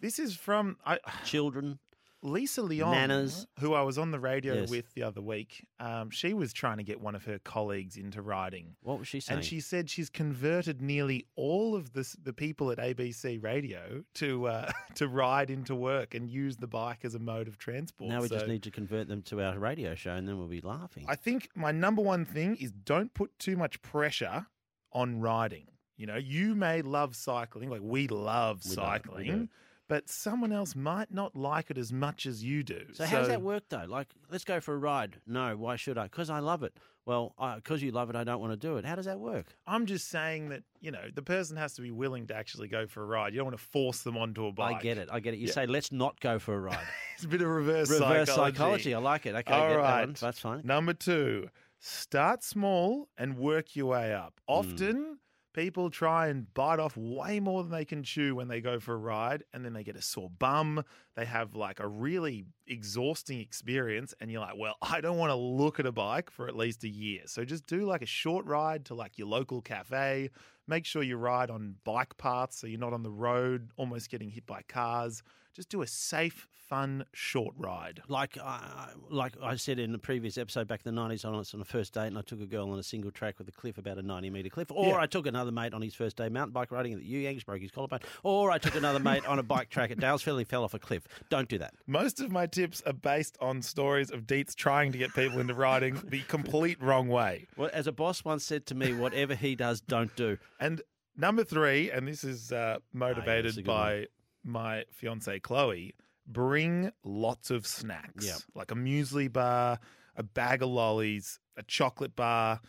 this 0.01 0.19
is 0.19 0.37
from 0.37 0.77
I, 0.85 0.99
Children, 1.25 1.79
Lisa 2.27 2.61
Leong, 2.61 2.93
Nanas. 2.95 3.47
who 3.61 3.73
I 3.75 3.83
was 3.83 3.97
on 3.99 4.11
the 4.11 4.19
radio 4.21 4.55
Yes. 4.55 4.71
with 4.71 4.93
the 4.95 5.03
other 5.05 5.21
week. 5.21 5.67
Um, 5.81 6.11
she 6.11 6.35
was 6.35 6.53
trying 6.53 6.79
to 6.79 6.83
get 6.83 7.01
one 7.01 7.15
of 7.15 7.25
her 7.25 7.39
colleagues 7.39 7.97
into 7.97 8.21
riding. 8.23 8.77
what 8.83 8.99
was 8.99 9.09
she 9.09 9.21
saying? 9.21 9.39
And 9.39 9.45
she 9.47 9.61
said 9.61 9.89
she's 9.89 10.11
converted 10.11 10.83
nearly 10.83 11.27
all 11.37 11.75
of 11.75 11.93
this, 11.93 12.13
the 12.23 12.33
people 12.33 12.71
at 12.71 12.79
ABC 12.79 13.43
Radio 13.43 14.05
to 14.15 14.47
uh, 14.49 14.71
to 14.97 15.09
ride 15.09 15.51
into 15.51 15.75
work 15.75 16.15
and 16.15 16.29
use 16.29 16.57
the 16.57 16.67
bike 16.67 17.05
as 17.05 17.15
a 17.15 17.19
mode 17.19 17.49
of 17.49 17.59
transport. 17.59 18.11
now 18.11 18.21
we 18.21 18.29
just 18.29 18.47
need 18.49 18.63
to 18.65 18.71
convert 18.71 19.09
them 19.09 19.23
to 19.23 19.41
our 19.43 19.59
radio 19.59 19.95
show, 19.95 20.13
and 20.13 20.29
then 20.29 20.37
we'll 20.39 20.49
be 20.49 20.61
laughing. 20.61 21.05
I 21.09 21.15
think 21.17 21.49
my 21.55 21.73
number 21.73 22.03
one 22.03 22.25
thing 22.25 22.57
is 22.57 22.73
don't 22.73 23.15
put 23.15 23.39
too 23.39 23.57
much 23.57 23.81
pressure 23.83 24.47
on 24.93 25.21
riding. 25.21 25.67
You 25.99 26.07
know, 26.07 26.17
you 26.17 26.55
may 26.55 26.83
love 26.83 27.17
cycling, 27.17 27.71
like 27.71 27.81
we 27.83 28.07
love 28.09 28.61
We 28.69 28.77
love 28.77 28.85
cycling, 29.03 29.27
do. 29.27 29.49
But 29.89 30.09
someone 30.09 30.53
else 30.53 30.75
might 30.75 31.13
not 31.13 31.37
like 31.37 31.71
it 31.71 31.79
as 31.79 31.93
much 31.93 32.27
as 32.27 32.43
you 32.43 32.63
do. 32.63 32.87
So, 32.93 33.05
how 33.07 33.19
does 33.21 33.29
that 33.29 33.43
work 33.43 33.65
though? 33.69 33.85
Like, 33.87 34.09
let's 34.31 34.45
go 34.45 34.61
for 34.61 34.75
a 34.75 34.79
ride. 34.79 35.21
No, 35.27 35.57
why 35.57 35.77
should 35.77 35.97
I? 35.99 36.05
Because 36.05 36.31
I 36.31 36.41
love 36.41 36.63
it. 36.63 36.77
Well, 37.05 37.35
because 37.55 37.85
you 37.85 37.93
love 37.93 38.11
it, 38.11 38.17
I 38.17 38.25
don't 38.25 38.41
want 38.41 38.53
to 38.53 38.57
do 38.57 38.79
it. 38.79 38.85
How 38.85 38.97
does 38.97 39.05
that 39.07 39.21
work? 39.21 39.47
I'm 39.65 39.87
just 39.87 40.09
saying 40.09 40.49
that, 40.49 40.65
you 40.81 40.91
know, 40.91 41.05
the 41.15 41.23
person 41.23 41.57
has 41.57 41.75
to 41.75 41.83
be 41.83 41.93
willing 41.93 42.27
to 42.27 42.35
actually 42.35 42.67
go 42.67 42.89
for 42.89 43.01
a 43.01 43.07
ride. 43.07 43.33
You 43.33 43.39
don't 43.39 43.47
want 43.47 43.59
to 43.59 43.65
force 43.65 44.01
them 44.03 44.17
onto 44.19 44.45
a 44.47 44.51
bike. 44.53 44.77
I 44.77 44.81
get 44.81 44.99
it. 44.99 45.09
I 45.13 45.21
get 45.21 45.33
it. 45.35 45.37
You 45.37 45.47
Yeah. 45.47 45.53
say, 45.53 45.67
let's 45.67 45.93
not 45.93 46.19
go 46.19 46.41
for 46.41 46.55
a 46.55 46.61
ride. 46.61 46.79
It's 47.15 47.25
a 47.25 47.29
bit 47.29 47.41
of 47.43 47.49
reverse, 47.49 47.89
Reverse 47.91 48.29
psychology. 48.29 48.57
psychology. 48.57 48.95
I 48.95 48.99
like 48.99 49.25
it. 49.25 49.35
Okay, 49.37 49.55
All 49.55 49.63
I 49.63 50.01
get 50.01 50.15
that. 50.15 50.21
That's 50.21 50.39
fine. 50.41 50.63
Number 50.65 50.93
two, 50.95 51.49
start 51.79 52.43
small 52.43 53.09
and 53.17 53.39
work 53.39 53.75
your 53.77 53.87
way 53.87 54.13
up. 54.13 54.35
Hmm. 54.49 54.53
Often 54.55 55.19
people 55.57 55.89
try 55.89 56.27
and 56.29 56.53
bite 56.53 56.79
off 56.79 56.97
way 56.99 57.41
more 57.41 57.63
than 57.63 57.73
they 57.73 57.85
can 57.85 58.03
chew 58.03 58.35
when 58.35 58.47
they 58.47 58.61
go 58.61 58.79
for 58.79 58.93
a 58.93 58.99
ride 58.99 59.43
and 59.55 59.65
then 59.65 59.73
they 59.73 59.83
get 59.83 59.97
a 59.97 60.03
sore 60.03 60.29
bum. 60.29 60.85
They 61.17 61.25
have 61.25 61.55
like 61.55 61.81
a 61.81 61.89
really 61.89 62.45
exhausting 62.67 63.41
experience 63.41 64.13
and 64.21 64.31
you're 64.31 64.43
like, 64.43 64.57
well, 64.59 64.77
I 64.83 65.01
don't 65.01 65.17
want 65.17 65.31
to 65.31 65.35
look 65.37 65.81
at 65.81 65.87
a 65.87 65.93
bike 65.93 66.31
for 66.31 66.47
at 66.47 66.55
least 66.55 66.85
a 66.85 66.89
year. 66.89 67.23
So 67.25 67.43
just 67.43 67.67
do 67.67 67.87
like 67.87 68.03
a 68.03 68.07
short 68.07 68.45
ride 68.45 68.85
to 68.87 68.95
like 68.95 69.17
your 69.17 69.29
local 69.29 69.63
cafe. 69.63 70.29
Make 70.69 70.85
sure 70.85 71.03
you 71.03 71.17
ride 71.17 71.51
on 71.51 71.77
bike 71.85 72.19
paths 72.19 72.59
so 72.59 72.67
you're 72.67 72.79
not 72.79 72.93
on 72.93 73.03
the 73.03 73.11
road 73.11 73.71
almost 73.79 74.11
getting 74.11 74.29
hit 74.29 74.47
by 74.47 74.61
cars. 74.69 75.23
Just 75.57 75.71
do 75.71 75.81
a 75.81 75.87
safe, 75.87 76.47
fun, 76.69 77.07
short 77.15 77.55
ride. 77.57 78.03
Like 78.09 78.37
I, 78.37 78.89
like 79.09 79.33
I 79.43 79.57
said 79.57 79.79
in 79.79 79.91
the 79.91 79.99
previous 79.99 80.37
episode 80.37 80.69
back 80.69 80.83
in 80.85 80.95
the 80.95 81.01
90s, 81.01 81.25
I 81.25 81.31
was 81.31 81.55
on 81.55 81.63
a 81.63 81.65
first 81.65 81.95
date 81.95 82.09
and 82.09 82.19
I 82.19 82.21
took 82.21 82.43
a 82.43 82.47
girl 82.47 82.71
on 82.73 82.79
a 82.79 82.83
single 82.83 83.11
track 83.11 83.39
with 83.39 83.49
a 83.49 83.53
cliff, 83.53 83.79
about 83.79 83.97
a 83.97 84.03
90 84.03 84.29
metre 84.29 84.51
cliff. 84.51 84.71
Or 84.71 84.89
Yeah. 84.89 84.97
I 85.01 85.07
took 85.07 85.27
another 85.27 85.51
mate 85.51 85.73
on 85.73 85.81
his 85.81 85.95
first 85.95 86.19
day 86.19 86.29
mountain 86.29 86.53
bike 86.53 86.71
riding 86.71 86.93
at 86.93 86.99
the 86.99 87.07
You 87.07 87.27
Yangs, 87.27 87.47
broke 87.47 87.63
his 87.63 87.71
collarbone. 87.71 88.01
Or 88.23 88.51
I 88.51 88.59
took 88.59 88.75
another 88.75 88.99
mate 88.99 89.25
on 89.27 89.39
a 89.39 89.43
bike 89.43 89.71
track 89.71 89.91
at 89.91 89.97
Dalesville, 89.97 90.39
he 90.39 90.45
fell 90.45 90.63
off 90.63 90.75
a 90.75 90.79
cliff. 90.79 91.05
Don't 91.31 91.49
do 91.49 91.57
that. 91.57 91.73
Most 91.87 92.21
of 92.21 92.31
my 92.31 92.47
tips 92.47 92.83
are 92.85 92.93
based 92.93 93.39
on 93.41 93.63
stories 93.63 94.11
of 94.11 94.27
Deetz 94.27 94.55
trying 94.55 94.93
to 94.93 94.99
get 94.99 95.15
people 95.15 95.41
into 95.41 95.55
riding 95.55 95.95
the 96.09 96.21
complete 96.29 96.83
wrong 96.83 97.09
way. 97.09 97.47
Well, 97.57 97.71
as 97.73 97.87
a 97.87 97.93
boss 97.93 98.27
once 98.27 98.45
said 98.45 98.67
to 98.67 98.75
me, 98.75 98.93
whatever 98.93 99.35
he 99.35 99.57
does, 99.57 99.81
don't 99.81 100.15
do. 100.17 100.37
And 100.61 100.83
number 101.17 101.45
three, 101.45 101.91
and 101.91 102.07
this 102.07 102.25
is 102.25 102.53
uh, 102.53 102.77
Ah, 102.79 102.83
motivated 102.93 103.53
a 103.53 103.55
good 103.57 103.65
by 103.65 104.07
my 104.47 104.85
fiance 104.91 105.39
Chloe, 105.41 105.95
bring 106.27 106.91
lots 107.05 107.51
of 107.51 107.67
snacks. 107.67 108.27
Yep. 108.27 108.39
Like 108.55 108.71
a 108.71 108.75
muesli 108.75 109.33
bar, 109.33 109.79
a 110.17 110.23
bag 110.23 110.63
of 110.63 110.69
lollies, 110.69 111.39
a 111.57 111.63
chocolate 111.63 112.17
bar. 112.17 112.61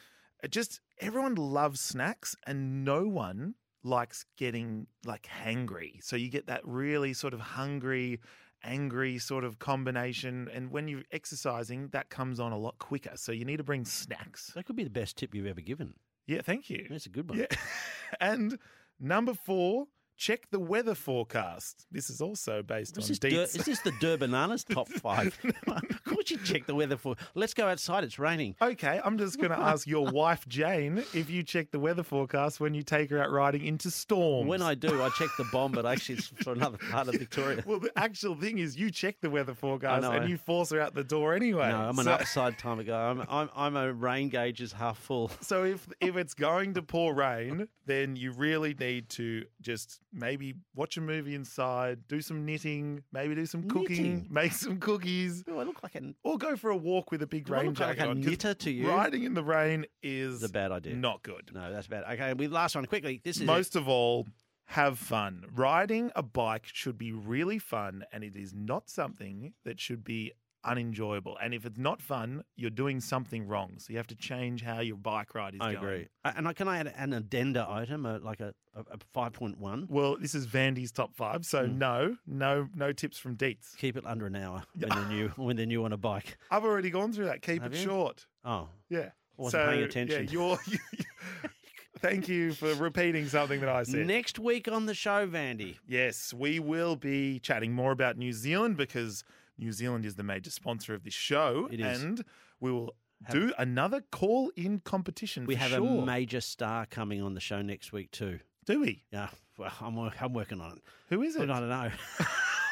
It 0.44 0.52
just 0.52 0.82
everyone 1.00 1.36
loves 1.36 1.80
snacks 1.80 2.36
and 2.46 2.84
no 2.84 3.08
one 3.08 3.56
likes 3.84 4.26
getting 4.38 4.88
like 5.06 5.28
hangry. 5.44 6.04
So 6.04 6.16
you 6.16 6.30
get 6.30 6.48
that 6.48 6.62
really 6.66 7.14
sort 7.14 7.34
of 7.34 7.40
hungry, 7.40 8.20
angry 8.64 9.18
sort 9.18 9.44
of 9.44 9.60
combination. 9.60 10.50
And 10.54 10.72
when 10.72 10.88
you're 10.88 11.04
exercising, 11.12 11.90
that 11.90 12.10
comes 12.10 12.40
on 12.40 12.52
a 12.52 12.58
lot 12.58 12.78
quicker. 12.80 13.14
So 13.16 13.32
you 13.32 13.46
need 13.46 13.58
to 13.58 13.64
bring 13.64 13.86
snacks. 13.86 14.52
That 14.56 14.66
could 14.66 14.76
be 14.76 14.84
the 14.84 14.90
best 14.90 15.18
tip 15.18 15.34
you've 15.34 15.48
ever 15.48 15.62
given. 15.62 15.94
Yeah, 16.28 16.42
thank 16.42 16.70
you. 16.70 16.88
That's 16.90 17.06
a 17.06 17.10
good 17.10 17.30
one. 17.30 17.40
Yeah. 17.40 17.58
and 18.20 18.60
number 19.00 19.34
four, 19.34 19.88
check 20.18 20.50
the 20.52 20.60
weather 20.60 20.96
forecast. 20.96 21.86
This 21.92 22.10
is 22.10 22.22
also 22.22 22.64
based 22.64 22.98
Is 22.98 23.04
on 23.06 23.08
this, 23.10 23.20
Dur- 23.20 23.60
is 23.60 23.66
this 23.66 23.80
the 23.82 23.92
Durbananas 24.02 24.66
top 24.66 24.90
five? 24.90 25.38
of 25.68 26.04
course 26.06 26.32
you 26.32 26.38
check 26.40 26.66
the 26.66 26.76
weather 26.76 26.98
for. 26.98 27.16
Let's 27.36 27.54
go 27.54 27.68
outside. 27.68 28.04
It's 28.04 28.18
raining. 28.20 28.56
Okay, 28.62 29.00
I'm 29.04 29.18
just 29.18 29.38
going 29.38 29.52
to 29.58 29.60
ask 29.60 29.86
your 29.88 30.08
wife 30.08 30.48
Jane 30.48 30.98
if 31.14 31.30
you 31.30 31.44
check 31.44 31.72
the 31.72 31.80
weather 31.80 32.04
forecast 32.04 32.60
when 32.60 32.74
you 32.74 32.84
take 32.84 33.10
her 33.12 33.22
out 33.22 33.32
riding 33.32 33.66
into 33.66 33.92
storms. 33.92 34.48
When 34.50 34.62
I 34.62 34.74
do, 34.76 35.02
I 35.04 35.10
check 35.10 35.30
the 35.38 35.46
bomb, 35.52 35.72
but 35.72 35.86
actually 35.86 36.16
it's 36.18 36.28
for 36.28 36.54
another 36.54 36.78
part 36.92 37.08
of 37.08 37.16
Victoria. 37.16 37.64
well, 37.66 37.80
the 37.80 37.92
actual 37.98 38.36
thing 38.36 38.58
is, 38.58 38.76
you 38.78 38.90
check 38.92 39.18
the 39.22 39.30
weather 39.30 39.54
forecast 39.54 40.02
know, 40.02 40.12
and 40.12 40.26
I- 40.26 40.28
you 40.28 40.38
force 40.38 40.72
her 40.72 40.82
out 40.82 40.94
the 40.96 41.04
door 41.04 41.34
anyway. 41.34 41.70
No, 41.70 41.78
I'm 41.82 42.00
an 42.00 42.06
So- 42.06 42.12
upside 42.18 42.58
time 42.58 42.80
ago. 42.80 42.96
I'm, 42.98 43.24
I'm, 43.30 43.50
I'm 43.56 43.76
a 43.78 43.94
rain 43.94 44.30
gauge 44.30 44.62
is 44.62 44.72
half 44.72 44.98
full. 44.98 45.32
So 45.42 45.64
if 45.64 45.88
if 46.02 46.16
it's 46.18 46.34
going 46.34 46.74
to 46.74 46.82
pour 46.82 47.14
rain, 47.14 47.68
then 47.86 48.16
you 48.16 48.32
really 48.32 48.74
need 48.74 49.10
to 49.10 49.46
just 49.62 50.00
maybe 50.14 50.56
watch 50.76 50.98
a 50.98 51.02
movie 51.02 51.36
inside, 51.36 52.08
do 52.08 52.22
some 52.22 52.46
knitting, 52.46 53.04
maybe 53.12 53.36
do 53.36 53.46
some 53.46 53.64
cooking, 53.68 53.88
Knitting? 53.98 54.28
make 54.30 54.52
some 54.54 54.80
cookies, 54.80 55.44
Do 55.44 55.60
I 55.60 55.64
look 55.64 55.84
like 55.84 55.96
an, 55.96 56.16
or 56.24 56.38
go 56.38 56.56
for 56.56 56.70
a 56.70 56.78
walk 56.78 57.12
with 57.12 57.22
a 57.22 57.28
big 57.28 57.46
Do 57.46 57.54
I 57.54 57.58
rain 57.58 57.66
look 57.70 57.80
like 57.80 57.98
jacket 57.98 58.08
a 58.08 58.12
on. 58.12 58.18
'cause 58.22 58.26
knitter 58.30 58.54
to 58.54 58.72
you? 58.72 58.88
Riding 58.90 59.24
in 59.24 59.34
the 59.34 59.44
rain 59.44 59.86
is 60.02 60.42
a 60.44 60.50
bad 60.50 60.72
idea? 60.72 60.96
not 60.96 61.24
good. 61.24 61.52
No, 61.54 61.72
that's 61.72 61.88
bad. 61.88 62.04
Okay, 62.14 62.34
we 62.34 62.48
last 62.48 62.76
one 62.76 62.86
quickly. 62.86 63.22
This 63.24 63.38
is 63.38 63.42
it. 63.44 63.46
Most 63.46 63.76
of 63.76 63.88
all, 63.88 64.28
have 64.72 65.00
fun. 65.00 65.46
Riding 65.54 66.12
a 66.16 66.22
bike 66.24 66.66
should 66.66 66.98
be 66.98 67.12
really 67.14 67.58
fun, 67.60 68.04
and 68.12 68.24
it 68.24 68.36
is 68.36 68.54
not 68.54 68.90
something 68.90 69.54
that 69.64 69.80
should 69.80 70.04
be 70.04 70.34
unenjoyable. 70.68 71.38
And 71.42 71.54
if 71.54 71.66
it's 71.66 71.78
not 71.80 72.02
fun, 72.02 72.44
you're 72.56 72.70
doing 72.70 73.00
something 73.00 73.48
wrong. 73.48 73.74
So 73.78 73.92
you 73.94 73.98
have 73.98 74.08
to 74.08 74.16
change 74.16 74.62
how 74.64 74.82
your 74.82 74.98
bike 74.98 75.34
ride 75.34 75.56
is 75.56 75.60
I 75.62 75.74
going. 75.74 75.78
agree. 75.78 76.08
And 76.26 76.48
I, 76.48 76.54
can 76.54 76.68
I 76.68 76.80
add 76.80 76.94
an 76.98 77.14
addenda 77.14 77.66
item, 77.70 78.06
uh, 78.06 78.20
like 78.20 78.40
a, 78.42 78.54
a, 78.76 78.82
a 78.92 78.98
5.1? 79.16 79.90
Well, 79.90 80.18
this 80.20 80.36
is 80.36 80.46
Vandy's 80.46 80.92
top 80.92 81.16
five, 81.16 81.46
so 81.46 81.66
Hmm. 81.66 81.78
no, 81.78 82.18
no, 82.28 82.68
no 82.76 82.92
tips 82.92 83.18
from 83.18 83.36
Deetz. 83.36 83.76
Keep 83.78 83.98
it 83.98 84.06
under 84.06 84.26
an 84.28 84.36
hour 84.36 84.64
when 84.76 84.90
they're 84.90 85.08
new 85.10 85.28
when 85.38 85.56
they're 85.56 85.66
new 85.66 85.84
on 85.86 85.94
a 85.94 85.98
bike. 85.98 86.38
I've 86.52 86.64
already 86.66 86.90
gone 86.90 87.14
through 87.14 87.26
that. 87.26 87.42
Keep 87.42 87.64
Have 87.64 87.74
it 87.74 87.78
you? 87.80 87.84
short. 87.86 88.26
Oh, 88.46 88.70
Yeah. 88.90 89.10
Wasn't 89.38 89.62
so, 89.64 89.70
paying 89.70 89.84
attention. 89.84 90.26
Yeah, 90.26 90.32
you're. 90.32 90.58
thank 92.00 92.28
you 92.28 92.54
for 92.54 92.74
repeating 92.76 93.28
something 93.28 93.60
that 93.60 93.70
I 93.70 93.84
said. 93.84 94.06
next 94.08 94.40
week 94.40 94.68
on 94.68 94.86
the 94.86 94.94
show, 94.94 95.28
Vandy. 95.28 95.78
Yes, 95.88 96.34
we 96.34 96.60
will 96.60 96.96
be 96.96 97.40
chatting 97.40 97.72
more 97.74 97.92
about 97.92 98.18
New 98.18 98.34
Zealand 98.34 98.78
because 98.78 99.24
New 99.58 99.72
Zealand 99.72 100.06
is 100.06 100.16
the 100.16 100.24
major 100.24 100.50
sponsor 100.52 100.94
of 100.94 101.04
this 101.04 101.14
show, 101.14 101.68
It 101.72 101.80
is. 101.80 102.02
and 102.04 102.24
we 102.60 102.72
will 102.72 102.94
do 103.32 103.52
another 103.58 104.02
call-in 104.12 104.80
competition. 104.82 105.46
We 105.46 105.56
have 105.56 105.72
sure. 105.72 106.04
a 106.04 106.06
major 106.06 106.42
star 106.42 106.86
coming 106.86 107.22
on 107.22 107.34
the 107.34 107.40
show 107.40 107.62
next 107.62 107.92
week 107.92 108.12
too. 108.12 108.40
Do 108.66 108.82
we? 108.82 109.06
Yeah, 109.12 109.30
well, 109.58 109.72
I'm, 109.82 109.98
I'm 109.98 110.34
working 110.34 110.62
on 110.62 110.74
it. 110.74 110.84
Who 111.10 111.22
is 111.24 111.36
it? 111.36 111.50
I 111.50 111.60
don't 111.60 111.70
know. 111.70 111.92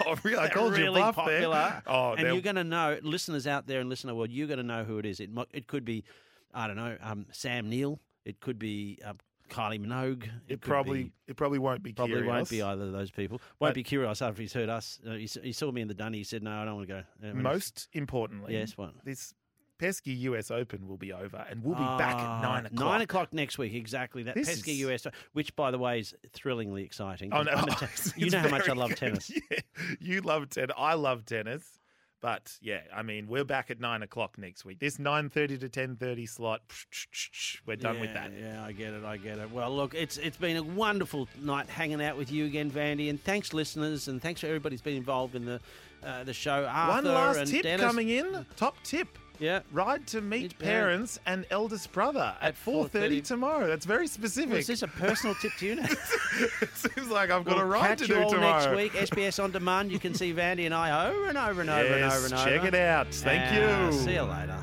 Oh, 0.05 0.17
really? 0.23 0.37
I 0.37 0.49
called 0.49 0.75
you 0.75 0.83
really 0.83 0.99
bluff 0.99 1.15
popular. 1.15 1.53
there. 1.53 1.83
Oh, 1.87 2.11
and 2.11 2.19
they're- 2.25 2.33
you're 2.33 2.41
going 2.41 2.57
to 2.57 2.65
know, 2.65 2.99
listeners 3.01 3.47
out 3.47 3.65
there 3.65 3.79
in 3.79 3.87
listener 3.87 4.13
world, 4.13 4.29
you're 4.29 4.45
going 4.47 4.57
to 4.57 4.63
know 4.63 4.83
who 4.83 4.97
it 4.97 5.05
is. 5.05 5.21
It 5.21 5.29
it 5.53 5.67
could 5.67 5.85
be, 5.85 6.03
I 6.53 6.67
don't 6.67 6.75
know, 6.75 6.97
um, 7.01 7.27
Sam 7.31 7.69
Neill. 7.69 8.01
It 8.25 8.41
could 8.41 8.59
be 8.59 8.99
um, 9.05 9.19
Kylie 9.49 9.79
Minogue. 9.85 10.23
it 10.47 10.61
could 10.61 10.61
probably 10.61 11.03
be- 11.05 11.11
it 11.27 11.35
probably 11.35 11.59
won't 11.59 11.83
be 11.83 11.93
probably 11.93 12.23
won't 12.23 12.49
be 12.49 12.61
either 12.61 12.83
of 12.85 12.91
those 12.91 13.11
people. 13.11 13.37
Won't 13.59 13.71
But- 13.71 13.75
be 13.75 13.83
curious 13.83 14.21
after 14.21 14.41
he's 14.41 14.53
heard 14.53 14.69
us. 14.69 14.99
Uh, 15.07 15.11
he, 15.13 15.25
he 15.43 15.51
saw 15.51 15.71
me 15.71 15.81
in 15.81 15.87
the 15.87 15.93
dunny. 15.93 16.19
He 16.19 16.23
said, 16.23 16.43
"No, 16.43 16.51
I 16.51 16.65
don't 16.65 16.75
want 16.75 16.87
to 16.87 16.93
go." 17.21 17.29
Uh, 17.29 17.33
Most 17.33 17.87
importantly, 17.93 18.53
Yes, 18.53 18.77
what? 18.77 18.93
This 19.03 19.33
pesky 19.77 20.13
US 20.13 20.51
Open 20.51 20.87
will 20.87 20.97
be 20.97 21.11
over, 21.11 21.45
and 21.49 21.61
we'll 21.63 21.75
be 21.75 21.81
back 21.83 22.15
at 22.15 22.21
Ah, 22.21 22.41
nine 22.41 22.65
o'clock. 22.65 22.79
Nine 22.91 23.01
o'clock 23.01 23.33
next 23.33 23.57
week, 23.57 23.73
exactly. 23.73 24.23
That 24.23 24.35
This 24.35 24.47
pesky 24.47 24.71
is- 24.71 24.79
US, 25.05 25.07
which 25.33 25.55
by 25.55 25.69
the 25.71 25.77
way 25.77 25.99
is 25.99 26.15
thrillingly 26.31 26.83
exciting. 26.83 27.33
Oh 27.33 27.43
no! 27.43 27.51
You 28.15 28.29
know 28.29 28.39
how 28.39 28.49
much 28.49 28.69
I 28.69 28.73
love 28.73 28.89
good. 28.91 28.97
tennis. 28.97 29.31
Yeah, 29.51 29.59
you 29.99 30.21
love 30.21 30.49
tennis. 30.49 30.73
I 30.77 30.93
love 30.93 31.25
tennis. 31.25 31.79
But 32.25 32.57
yeah, 32.59 32.79
I 32.91 33.03
mean, 33.03 33.27
we're 33.27 33.43
back 33.43 33.69
at 33.69 33.79
nine 33.79 34.01
o'clock 34.01 34.39
next 34.39 34.65
week. 34.65 34.79
This 34.79 34.97
nine 34.97 35.29
thirty 35.29 35.59
to 35.59 35.69
ten 35.69 35.95
thirty 35.95 36.25
slot, 36.25 36.61
we're 37.67 37.75
done 37.75 37.99
with 37.99 38.15
that. 38.15 38.31
Yeah, 38.35 38.65
I 38.65 38.71
get 38.71 38.95
it. 38.95 39.03
I 39.05 39.17
get 39.17 39.37
it. 39.37 39.51
Well, 39.51 39.69
look, 39.75 39.93
it's 39.93 40.17
it's 40.17 40.35
been 40.35 40.57
a 40.57 40.63
wonderful 40.63 41.27
night 41.39 41.69
hanging 41.69 42.01
out 42.01 42.17
with 42.17 42.31
you 42.31 42.47
again, 42.47 42.71
Vandy, 42.71 43.11
and 43.11 43.23
thanks, 43.23 43.53
listeners, 43.53 44.07
and 44.07 44.19
thanks 44.19 44.41
for 44.41 44.47
everybody 44.47 44.73
who's 44.73 44.81
been 44.81 44.97
involved 44.97 45.35
in 45.35 45.45
the 45.45 45.59
uh, 46.03 46.23
the 46.23 46.33
show. 46.33 46.63
One 46.63 46.71
Arthur 46.71 47.09
last 47.09 47.37
and 47.37 47.47
tip 47.47 47.61
Dennis. 47.61 47.85
coming 47.85 48.09
in. 48.09 48.43
Top 48.55 48.75
tip. 48.83 49.19
Yeah. 49.39 49.61
Ride 49.71 50.05
to 50.07 50.21
meet 50.21 50.41
Meet 50.43 50.59
parents 50.59 51.19
and 51.25 51.45
eldest 51.49 51.91
brother 51.91 52.35
at, 52.41 52.49
At 52.49 52.55
4.30 52.55 52.89
4:30. 52.91 53.23
tomorrow. 53.23 53.67
That's 53.67 53.85
very 53.85 54.07
specific. 54.07 54.53
Was 54.55 54.67
this 54.67 54.81
a 54.81 54.87
personal 54.87 55.35
tip 55.35 55.51
to 55.59 55.65
you 55.65 55.75
now? 55.75 55.83
it 56.61 56.69
seems 56.75 57.09
like 57.09 57.29
I've 57.31 57.45
got 57.45 57.59
a 57.59 57.65
ride 57.65 57.81
catch 57.87 57.99
to 57.99 58.07
you 58.07 58.13
do 58.15 58.23
all 58.23 58.29
tomorrow. 58.31 58.75
next 58.75 58.75
week. 58.75 59.09
SBS 59.09 59.43
on 59.43 59.51
demand. 59.51 59.91
You 59.91 59.99
can 59.99 60.13
see 60.13 60.33
Vandy 60.35 60.65
and 60.65 60.73
I 60.73 61.07
over 61.09 61.27
and 61.27 61.37
over 61.37 61.61
and 61.61 61.69
over 61.69 61.93
and 61.93 61.99
Yes, 61.99 62.15
over 62.17 62.25
and 62.25 62.33
over. 62.35 62.43
check 62.49 62.63
it 62.73 62.75
out. 62.75 63.13
Thank 63.13 63.53
you. 63.53 63.91
See 63.99 64.13
you 64.13 64.23
later. 64.23 64.59